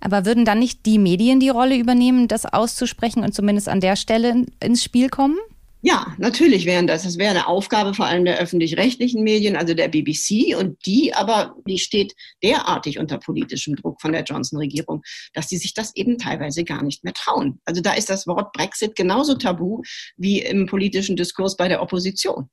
Aber 0.00 0.26
würden 0.26 0.44
dann 0.44 0.58
nicht 0.58 0.84
die 0.84 0.98
Medien 0.98 1.40
die 1.40 1.48
Rolle 1.48 1.76
übernehmen, 1.76 2.28
das 2.28 2.44
auszusprechen 2.44 3.22
und 3.22 3.32
zumindest 3.32 3.68
an 3.68 3.80
der 3.80 3.96
Stelle 3.96 4.44
ins 4.60 4.84
Spiel 4.84 5.08
kommen? 5.08 5.38
Ja, 5.86 6.14
natürlich 6.16 6.64
wären 6.64 6.86
das. 6.86 7.02
Das 7.02 7.18
wäre 7.18 7.32
eine 7.32 7.46
Aufgabe 7.46 7.92
vor 7.92 8.06
allem 8.06 8.24
der 8.24 8.38
öffentlich-rechtlichen 8.38 9.22
Medien, 9.22 9.54
also 9.54 9.74
der 9.74 9.88
BBC. 9.88 10.56
Und 10.58 10.78
die 10.86 11.12
aber, 11.12 11.56
die 11.68 11.78
steht 11.78 12.14
derartig 12.42 12.98
unter 12.98 13.18
politischem 13.18 13.76
Druck 13.76 14.00
von 14.00 14.12
der 14.12 14.22
Johnson-Regierung, 14.22 15.02
dass 15.34 15.50
sie 15.50 15.58
sich 15.58 15.74
das 15.74 15.94
eben 15.94 16.16
teilweise 16.16 16.64
gar 16.64 16.82
nicht 16.82 17.04
mehr 17.04 17.12
trauen. 17.12 17.60
Also 17.66 17.82
da 17.82 17.92
ist 17.92 18.08
das 18.08 18.26
Wort 18.26 18.54
Brexit 18.54 18.96
genauso 18.96 19.34
tabu 19.34 19.82
wie 20.16 20.40
im 20.40 20.64
politischen 20.64 21.16
Diskurs 21.16 21.54
bei 21.54 21.68
der 21.68 21.82
Opposition. 21.82 22.48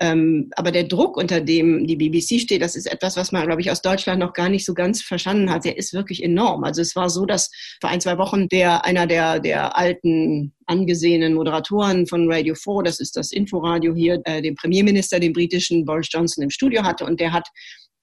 Ähm, 0.00 0.50
aber 0.56 0.70
der 0.70 0.84
Druck, 0.84 1.16
unter 1.16 1.40
dem 1.40 1.86
die 1.86 1.96
BBC 1.96 2.40
steht, 2.40 2.62
das 2.62 2.76
ist 2.76 2.90
etwas, 2.90 3.16
was 3.16 3.32
man, 3.32 3.46
glaube 3.46 3.60
ich, 3.60 3.70
aus 3.70 3.82
Deutschland 3.82 4.20
noch 4.20 4.32
gar 4.32 4.48
nicht 4.48 4.64
so 4.64 4.74
ganz 4.74 5.02
verstanden 5.02 5.50
hat. 5.50 5.64
Der 5.64 5.76
ist 5.76 5.92
wirklich 5.92 6.22
enorm. 6.22 6.64
Also 6.64 6.82
es 6.82 6.94
war 6.94 7.10
so, 7.10 7.26
dass 7.26 7.50
vor 7.80 7.90
ein, 7.90 8.00
zwei 8.00 8.18
Wochen 8.18 8.48
der, 8.48 8.84
einer 8.84 9.06
der, 9.06 9.40
der 9.40 9.76
alten 9.76 10.52
angesehenen 10.66 11.34
Moderatoren 11.34 12.06
von 12.06 12.30
Radio 12.30 12.54
4, 12.54 12.82
das 12.84 13.00
ist 13.00 13.16
das 13.16 13.32
Inforadio 13.32 13.94
hier, 13.94 14.20
äh, 14.24 14.42
den 14.42 14.54
Premierminister, 14.54 15.18
den 15.18 15.32
britischen 15.32 15.84
Boris 15.84 16.08
Johnson 16.10 16.44
im 16.44 16.50
Studio 16.50 16.82
hatte 16.82 17.04
und 17.04 17.18
der 17.20 17.32
hat 17.32 17.48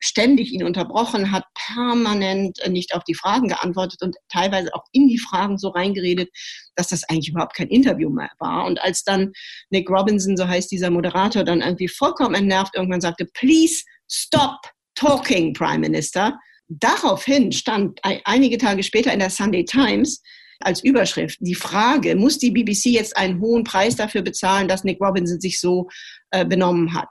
ständig 0.05 0.51
ihn 0.51 0.63
unterbrochen, 0.63 1.31
hat 1.31 1.45
permanent 1.73 2.59
nicht 2.69 2.93
auf 2.93 3.03
die 3.03 3.15
Fragen 3.15 3.47
geantwortet 3.47 4.01
und 4.01 4.15
teilweise 4.29 4.73
auch 4.73 4.83
in 4.91 5.07
die 5.07 5.17
Fragen 5.17 5.57
so 5.57 5.69
reingeredet, 5.69 6.29
dass 6.75 6.89
das 6.89 7.03
eigentlich 7.09 7.29
überhaupt 7.29 7.55
kein 7.55 7.69
Interview 7.69 8.09
mehr 8.09 8.29
war. 8.39 8.65
Und 8.65 8.81
als 8.81 9.03
dann 9.03 9.31
Nick 9.69 9.89
Robinson, 9.89 10.37
so 10.37 10.47
heißt 10.47 10.71
dieser 10.71 10.91
Moderator, 10.91 11.43
dann 11.43 11.61
irgendwie 11.61 11.87
vollkommen 11.87 12.35
entnervt 12.35 12.75
irgendwann 12.75 13.01
sagte, 13.01 13.25
please 13.33 13.83
stop 14.09 14.59
talking, 14.93 15.53
Prime 15.53 15.79
Minister. 15.79 16.37
Daraufhin 16.67 17.51
stand 17.51 17.99
einige 18.03 18.57
Tage 18.57 18.83
später 18.83 19.11
in 19.11 19.19
der 19.19 19.29
Sunday 19.29 19.65
Times, 19.65 20.21
als 20.59 20.83
Überschrift 20.83 21.37
die 21.41 21.55
Frage, 21.55 22.15
muss 22.15 22.37
die 22.37 22.51
BBC 22.51 22.85
jetzt 22.85 23.17
einen 23.17 23.41
hohen 23.41 23.63
Preis 23.63 23.95
dafür 23.95 24.21
bezahlen, 24.21 24.67
dass 24.67 24.83
Nick 24.83 25.01
Robinson 25.01 25.39
sich 25.39 25.59
so 25.59 25.89
äh, 26.31 26.45
benommen 26.45 26.93
hat? 26.93 27.09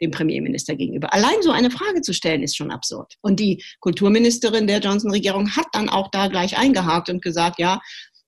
Dem 0.00 0.10
Premierminister 0.10 0.76
gegenüber. 0.76 1.12
Allein 1.12 1.42
so 1.42 1.50
eine 1.50 1.70
Frage 1.70 2.02
zu 2.02 2.12
stellen, 2.12 2.42
ist 2.42 2.56
schon 2.56 2.70
absurd. 2.70 3.14
Und 3.22 3.40
die 3.40 3.62
Kulturministerin 3.80 4.66
der 4.66 4.80
Johnson-Regierung 4.80 5.56
hat 5.56 5.66
dann 5.72 5.88
auch 5.88 6.10
da 6.10 6.28
gleich 6.28 6.58
eingehakt 6.58 7.08
und 7.08 7.22
gesagt, 7.22 7.58
ja, 7.58 7.80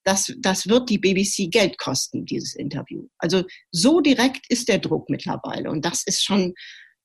das, 0.05 0.33
das 0.39 0.69
wird 0.69 0.89
die 0.89 0.99
BBC 0.99 1.51
Geld 1.51 1.77
kosten, 1.79 2.25
dieses 2.25 2.55
Interview. 2.55 3.07
Also 3.19 3.45
so 3.71 4.01
direkt 4.01 4.47
ist 4.49 4.69
der 4.69 4.79
Druck 4.79 5.11
mittlerweile. 5.11 5.71
Und 5.71 5.85
das 5.85 6.03
ist 6.05 6.25
schon 6.25 6.55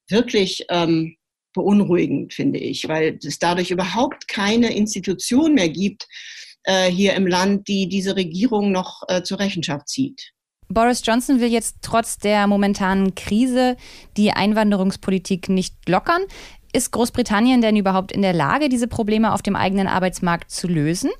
wirklich 0.07 0.65
ähm, 0.69 1.17
beunruhigend, 1.53 2.33
finde 2.33 2.59
ich, 2.59 2.87
weil 2.87 3.19
es 3.23 3.39
dadurch 3.39 3.71
überhaupt 3.71 4.27
keine 4.27 4.73
Institution 4.73 5.53
mehr 5.53 5.69
gibt 5.69 6.07
äh, 6.63 6.89
hier 6.89 7.13
im 7.13 7.27
Land, 7.27 7.67
die 7.67 7.89
diese 7.89 8.15
Regierung 8.15 8.71
noch 8.71 9.03
äh, 9.07 9.23
zur 9.23 9.39
Rechenschaft 9.39 9.89
zieht. 9.89 10.31
Boris 10.73 11.01
Johnson 11.05 11.39
will 11.39 11.49
jetzt 11.49 11.77
trotz 11.81 12.17
der 12.17 12.47
momentanen 12.47 13.15
Krise 13.15 13.77
die 14.17 14.31
Einwanderungspolitik 14.31 15.49
nicht 15.49 15.75
lockern. 15.87 16.21
Ist 16.73 16.91
Großbritannien 16.91 17.61
denn 17.61 17.75
überhaupt 17.75 18.11
in 18.11 18.21
der 18.21 18.33
Lage, 18.33 18.69
diese 18.69 18.87
Probleme 18.87 19.33
auf 19.33 19.41
dem 19.41 19.55
eigenen 19.55 19.87
Arbeitsmarkt 19.87 20.49
zu 20.49 20.67
lösen? 20.67 21.11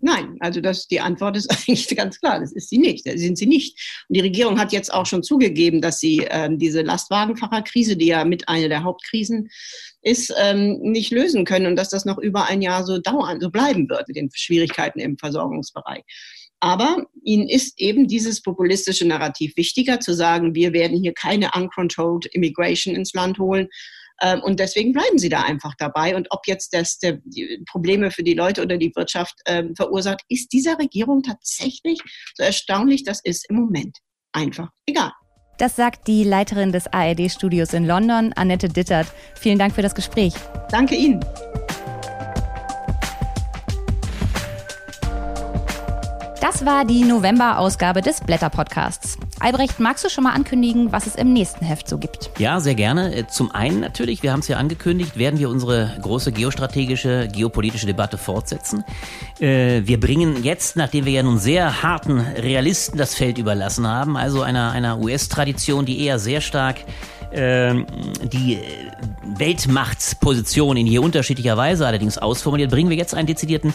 Nein, 0.00 0.36
also 0.38 0.60
das, 0.60 0.86
die 0.86 1.00
Antwort 1.00 1.36
ist 1.36 1.50
eigentlich 1.68 1.94
ganz 1.96 2.20
klar, 2.20 2.40
das 2.40 2.52
ist 2.52 2.70
sie 2.70 2.78
nicht, 2.78 3.06
das 3.06 3.20
sind 3.20 3.36
sie 3.36 3.46
nicht. 3.46 4.04
Und 4.08 4.16
die 4.16 4.20
Regierung 4.20 4.58
hat 4.58 4.72
jetzt 4.72 4.92
auch 4.94 5.06
schon 5.06 5.22
zugegeben, 5.22 5.80
dass 5.80 5.98
sie 5.98 6.26
ähm, 6.30 6.58
diese 6.58 6.82
Lastwagenfahrerkrise, 6.82 7.96
die 7.96 8.06
ja 8.06 8.24
mit 8.24 8.48
einer 8.48 8.68
der 8.68 8.84
Hauptkrisen 8.84 9.50
ist, 10.02 10.32
ähm, 10.40 10.78
nicht 10.80 11.10
lösen 11.10 11.44
können 11.44 11.66
und 11.66 11.76
dass 11.76 11.88
das 11.88 12.04
noch 12.04 12.18
über 12.18 12.46
ein 12.46 12.62
Jahr 12.62 12.84
so 12.84 12.98
dauern, 12.98 13.40
so 13.40 13.50
bleiben 13.50 13.88
wird 13.88 14.06
mit 14.06 14.16
den 14.16 14.30
Schwierigkeiten 14.32 15.00
im 15.00 15.18
Versorgungsbereich. 15.18 16.04
Aber 16.60 17.06
ihnen 17.22 17.48
ist 17.48 17.80
eben 17.80 18.08
dieses 18.08 18.42
populistische 18.42 19.06
Narrativ 19.06 19.56
wichtiger, 19.56 20.00
zu 20.00 20.14
sagen, 20.14 20.54
wir 20.54 20.72
werden 20.72 21.00
hier 21.00 21.12
keine 21.12 21.50
uncontrolled 21.54 22.26
Immigration 22.32 22.94
ins 22.94 23.12
Land 23.14 23.38
holen. 23.38 23.68
Ähm, 24.20 24.42
und 24.42 24.58
deswegen 24.58 24.92
bleiben 24.92 25.18
sie 25.18 25.28
da 25.28 25.42
einfach 25.42 25.74
dabei. 25.78 26.16
Und 26.16 26.26
ob 26.30 26.46
jetzt 26.46 26.74
das 26.74 26.98
der, 26.98 27.20
Probleme 27.70 28.10
für 28.10 28.24
die 28.24 28.34
Leute 28.34 28.62
oder 28.62 28.76
die 28.76 28.92
Wirtschaft 28.94 29.34
ähm, 29.46 29.74
verursacht, 29.76 30.22
ist 30.28 30.52
dieser 30.52 30.78
Regierung 30.78 31.22
tatsächlich, 31.22 32.00
so 32.34 32.42
erstaunlich 32.42 33.04
das 33.04 33.20
ist, 33.22 33.48
im 33.48 33.56
Moment 33.56 33.98
einfach 34.32 34.70
egal. 34.86 35.12
Das 35.58 35.74
sagt 35.74 36.06
die 36.06 36.22
Leiterin 36.22 36.70
des 36.70 36.86
ARD-Studios 36.86 37.72
in 37.72 37.84
London, 37.84 38.32
Annette 38.34 38.68
Dittert. 38.68 39.08
Vielen 39.34 39.58
Dank 39.58 39.74
für 39.74 39.82
das 39.82 39.94
Gespräch. 39.94 40.34
Danke 40.70 40.94
Ihnen. 40.94 41.20
Das 46.50 46.64
war 46.64 46.86
die 46.86 47.04
November-Ausgabe 47.04 48.00
des 48.00 48.22
Blätter-Podcasts. 48.22 49.18
Albrecht, 49.38 49.80
magst 49.80 50.02
du 50.02 50.08
schon 50.08 50.24
mal 50.24 50.32
ankündigen, 50.32 50.92
was 50.92 51.06
es 51.06 51.14
im 51.14 51.34
nächsten 51.34 51.62
Heft 51.62 51.86
so 51.86 51.98
gibt? 51.98 52.30
Ja, 52.38 52.58
sehr 52.58 52.74
gerne. 52.74 53.14
Äh, 53.14 53.26
zum 53.26 53.50
einen 53.50 53.80
natürlich, 53.80 54.22
wir 54.22 54.32
haben 54.32 54.40
es 54.40 54.48
ja 54.48 54.56
angekündigt, 54.56 55.18
werden 55.18 55.38
wir 55.38 55.50
unsere 55.50 55.94
große 56.00 56.32
geostrategische, 56.32 57.28
geopolitische 57.30 57.84
Debatte 57.84 58.16
fortsetzen. 58.16 58.82
Äh, 59.40 59.82
wir 59.84 60.00
bringen 60.00 60.42
jetzt, 60.42 60.76
nachdem 60.76 61.04
wir 61.04 61.12
ja 61.12 61.22
nun 61.22 61.38
sehr 61.38 61.82
harten 61.82 62.18
Realisten 62.18 62.96
das 62.96 63.14
Feld 63.14 63.36
überlassen 63.36 63.86
haben, 63.86 64.16
also 64.16 64.40
einer, 64.40 64.72
einer 64.72 64.98
US-Tradition, 65.00 65.84
die 65.84 66.02
eher 66.06 66.18
sehr 66.18 66.40
stark 66.40 66.76
ähm, 67.30 67.84
die 68.22 68.58
Weltmachtsposition 69.36 70.78
in 70.78 70.86
je 70.86 70.98
unterschiedlicher 70.98 71.58
Weise 71.58 71.86
allerdings 71.86 72.16
ausformuliert, 72.16 72.70
bringen 72.70 72.88
wir 72.88 72.96
jetzt 72.96 73.14
einen 73.14 73.26
dezidierten 73.26 73.74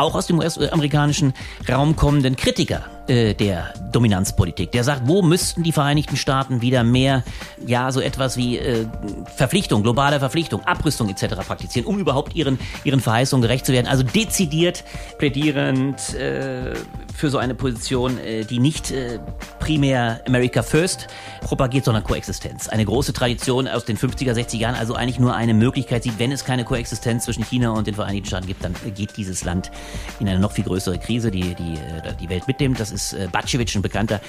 auch 0.00 0.14
aus 0.14 0.26
dem 0.26 0.38
US-amerikanischen 0.38 1.34
Raum 1.68 1.96
kommenden 1.96 2.36
Kritiker 2.36 2.84
äh, 3.06 3.34
der 3.34 3.74
Dominanzpolitik. 3.92 4.72
Der 4.72 4.84
sagt, 4.84 5.02
wo 5.04 5.22
müssten 5.22 5.62
die 5.62 5.72
Vereinigten 5.72 6.16
Staaten 6.16 6.62
wieder 6.62 6.84
mehr, 6.84 7.24
ja, 7.66 7.90
so 7.92 8.00
etwas 8.00 8.36
wie 8.36 8.58
äh, 8.58 8.86
Verpflichtung, 9.36 9.82
globale 9.82 10.18
Verpflichtung, 10.18 10.64
Abrüstung 10.64 11.08
etc. 11.08 11.34
praktizieren, 11.46 11.86
um 11.86 11.98
überhaupt 11.98 12.34
ihren, 12.34 12.58
ihren 12.84 13.00
Verheißungen 13.00 13.42
gerecht 13.42 13.66
zu 13.66 13.72
werden. 13.72 13.86
Also 13.86 14.02
dezidiert 14.02 14.84
plädierend 15.18 16.14
äh, 16.14 16.74
für 17.14 17.30
so 17.30 17.38
eine 17.38 17.54
Position, 17.54 18.18
äh, 18.18 18.44
die 18.44 18.58
nicht 18.58 18.90
äh, 18.90 19.18
primär 19.58 20.20
America 20.26 20.62
First 20.62 21.08
propagiert, 21.42 21.84
sondern 21.84 22.04
Koexistenz. 22.04 22.68
Eine 22.68 22.84
große 22.84 23.12
Tradition 23.12 23.68
aus 23.68 23.84
den 23.84 23.96
50er, 23.96 24.32
60er 24.32 24.56
Jahren, 24.56 24.74
also 24.74 24.94
eigentlich 24.94 25.18
nur 25.18 25.34
eine 25.34 25.54
Möglichkeit 25.54 26.02
sieht, 26.02 26.18
wenn 26.18 26.32
es 26.32 26.44
keine 26.44 26.64
Koexistenz 26.64 27.24
zwischen 27.24 27.44
China 27.44 27.70
und 27.70 27.86
den 27.86 27.94
Vereinigten 27.94 28.28
Staaten 28.28 28.46
gibt, 28.46 28.64
dann 28.64 28.74
geht 28.94 29.16
dieses 29.16 29.44
Land 29.44 29.70
in 30.18 30.28
eine 30.28 30.38
noch 30.38 30.52
viel 30.52 30.64
größere 30.64 30.98
Krise, 30.98 31.30
die 31.30 31.54
die, 31.54 31.74
äh, 31.74 32.14
die 32.20 32.28
Welt 32.28 32.46
mitnimmt. 32.46 32.80
Das 32.80 32.90
ist 32.90 33.16
Batschewitsch, 33.32 33.76
ein 33.76 33.82
bekannter 33.82 34.20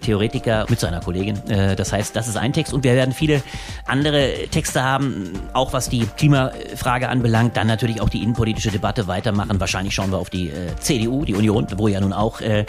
Theoretiker 0.00 0.66
mit 0.68 0.80
seiner 0.80 1.00
Kollegin. 1.00 1.40
Das 1.76 1.92
heißt, 1.92 2.14
das 2.14 2.28
ist 2.28 2.36
ein 2.36 2.52
Text 2.52 2.72
und 2.72 2.84
wir 2.84 2.94
werden 2.94 3.12
viele 3.12 3.42
andere 3.86 4.32
Texte 4.50 4.82
haben, 4.82 5.32
auch 5.52 5.72
was 5.72 5.88
die 5.88 6.06
Klimafrage 6.16 7.08
anbelangt. 7.08 7.56
Dann 7.56 7.66
natürlich 7.66 8.00
auch 8.00 8.08
die 8.08 8.22
innenpolitische 8.22 8.70
Debatte 8.70 9.06
weitermachen. 9.06 9.60
Wahrscheinlich 9.60 9.94
schauen 9.94 10.10
wir 10.10 10.18
auf 10.18 10.30
die 10.30 10.52
CDU, 10.80 11.24
die 11.24 11.34
Union, 11.34 11.66
wo 11.76 11.88
ja 11.88 12.00
nun 12.00 12.12
auch 12.12 12.27
äh, 12.40 12.64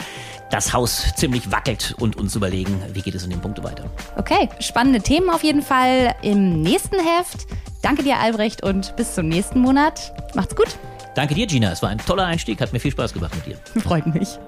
das 0.50 0.74
Haus 0.74 1.14
ziemlich 1.16 1.52
wackelt 1.52 1.96
und 2.00 2.16
uns 2.16 2.36
überlegen, 2.36 2.82
wie 2.94 3.02
geht 3.02 3.16
es 3.16 3.24
in 3.24 3.30
den 3.30 3.40
Punkten 3.40 3.64
weiter. 3.64 3.86
Okay, 4.18 4.50
spannende 4.60 5.02
Themen 5.02 5.30
auf 5.30 5.44
jeden 5.44 5.62
Fall 5.62 6.16
im 6.22 6.62
nächsten 6.62 6.96
Heft. 6.96 7.46
Danke 7.82 8.04
dir, 8.04 8.20
Albrecht, 8.20 8.64
und 8.64 8.96
bis 8.96 9.16
zum 9.16 9.28
nächsten 9.28 9.60
Monat. 9.60 10.14
Macht's 10.36 10.56
gut. 10.56 10.76
Danke 11.16 11.36
dir, 11.36 11.48
Gina. 11.48 11.72
Es 11.72 11.82
war 11.82 11.90
ein 11.90 11.98
toller 11.98 12.26
Einstieg, 12.26 12.62
hat 12.62 12.74
mir 12.74 12.80
viel 12.80 12.92
Spaß 12.92 13.14
gemacht 13.14 13.36
mit 13.36 13.46
dir. 13.46 13.58
Freut 13.82 14.08
mich. 14.08 14.40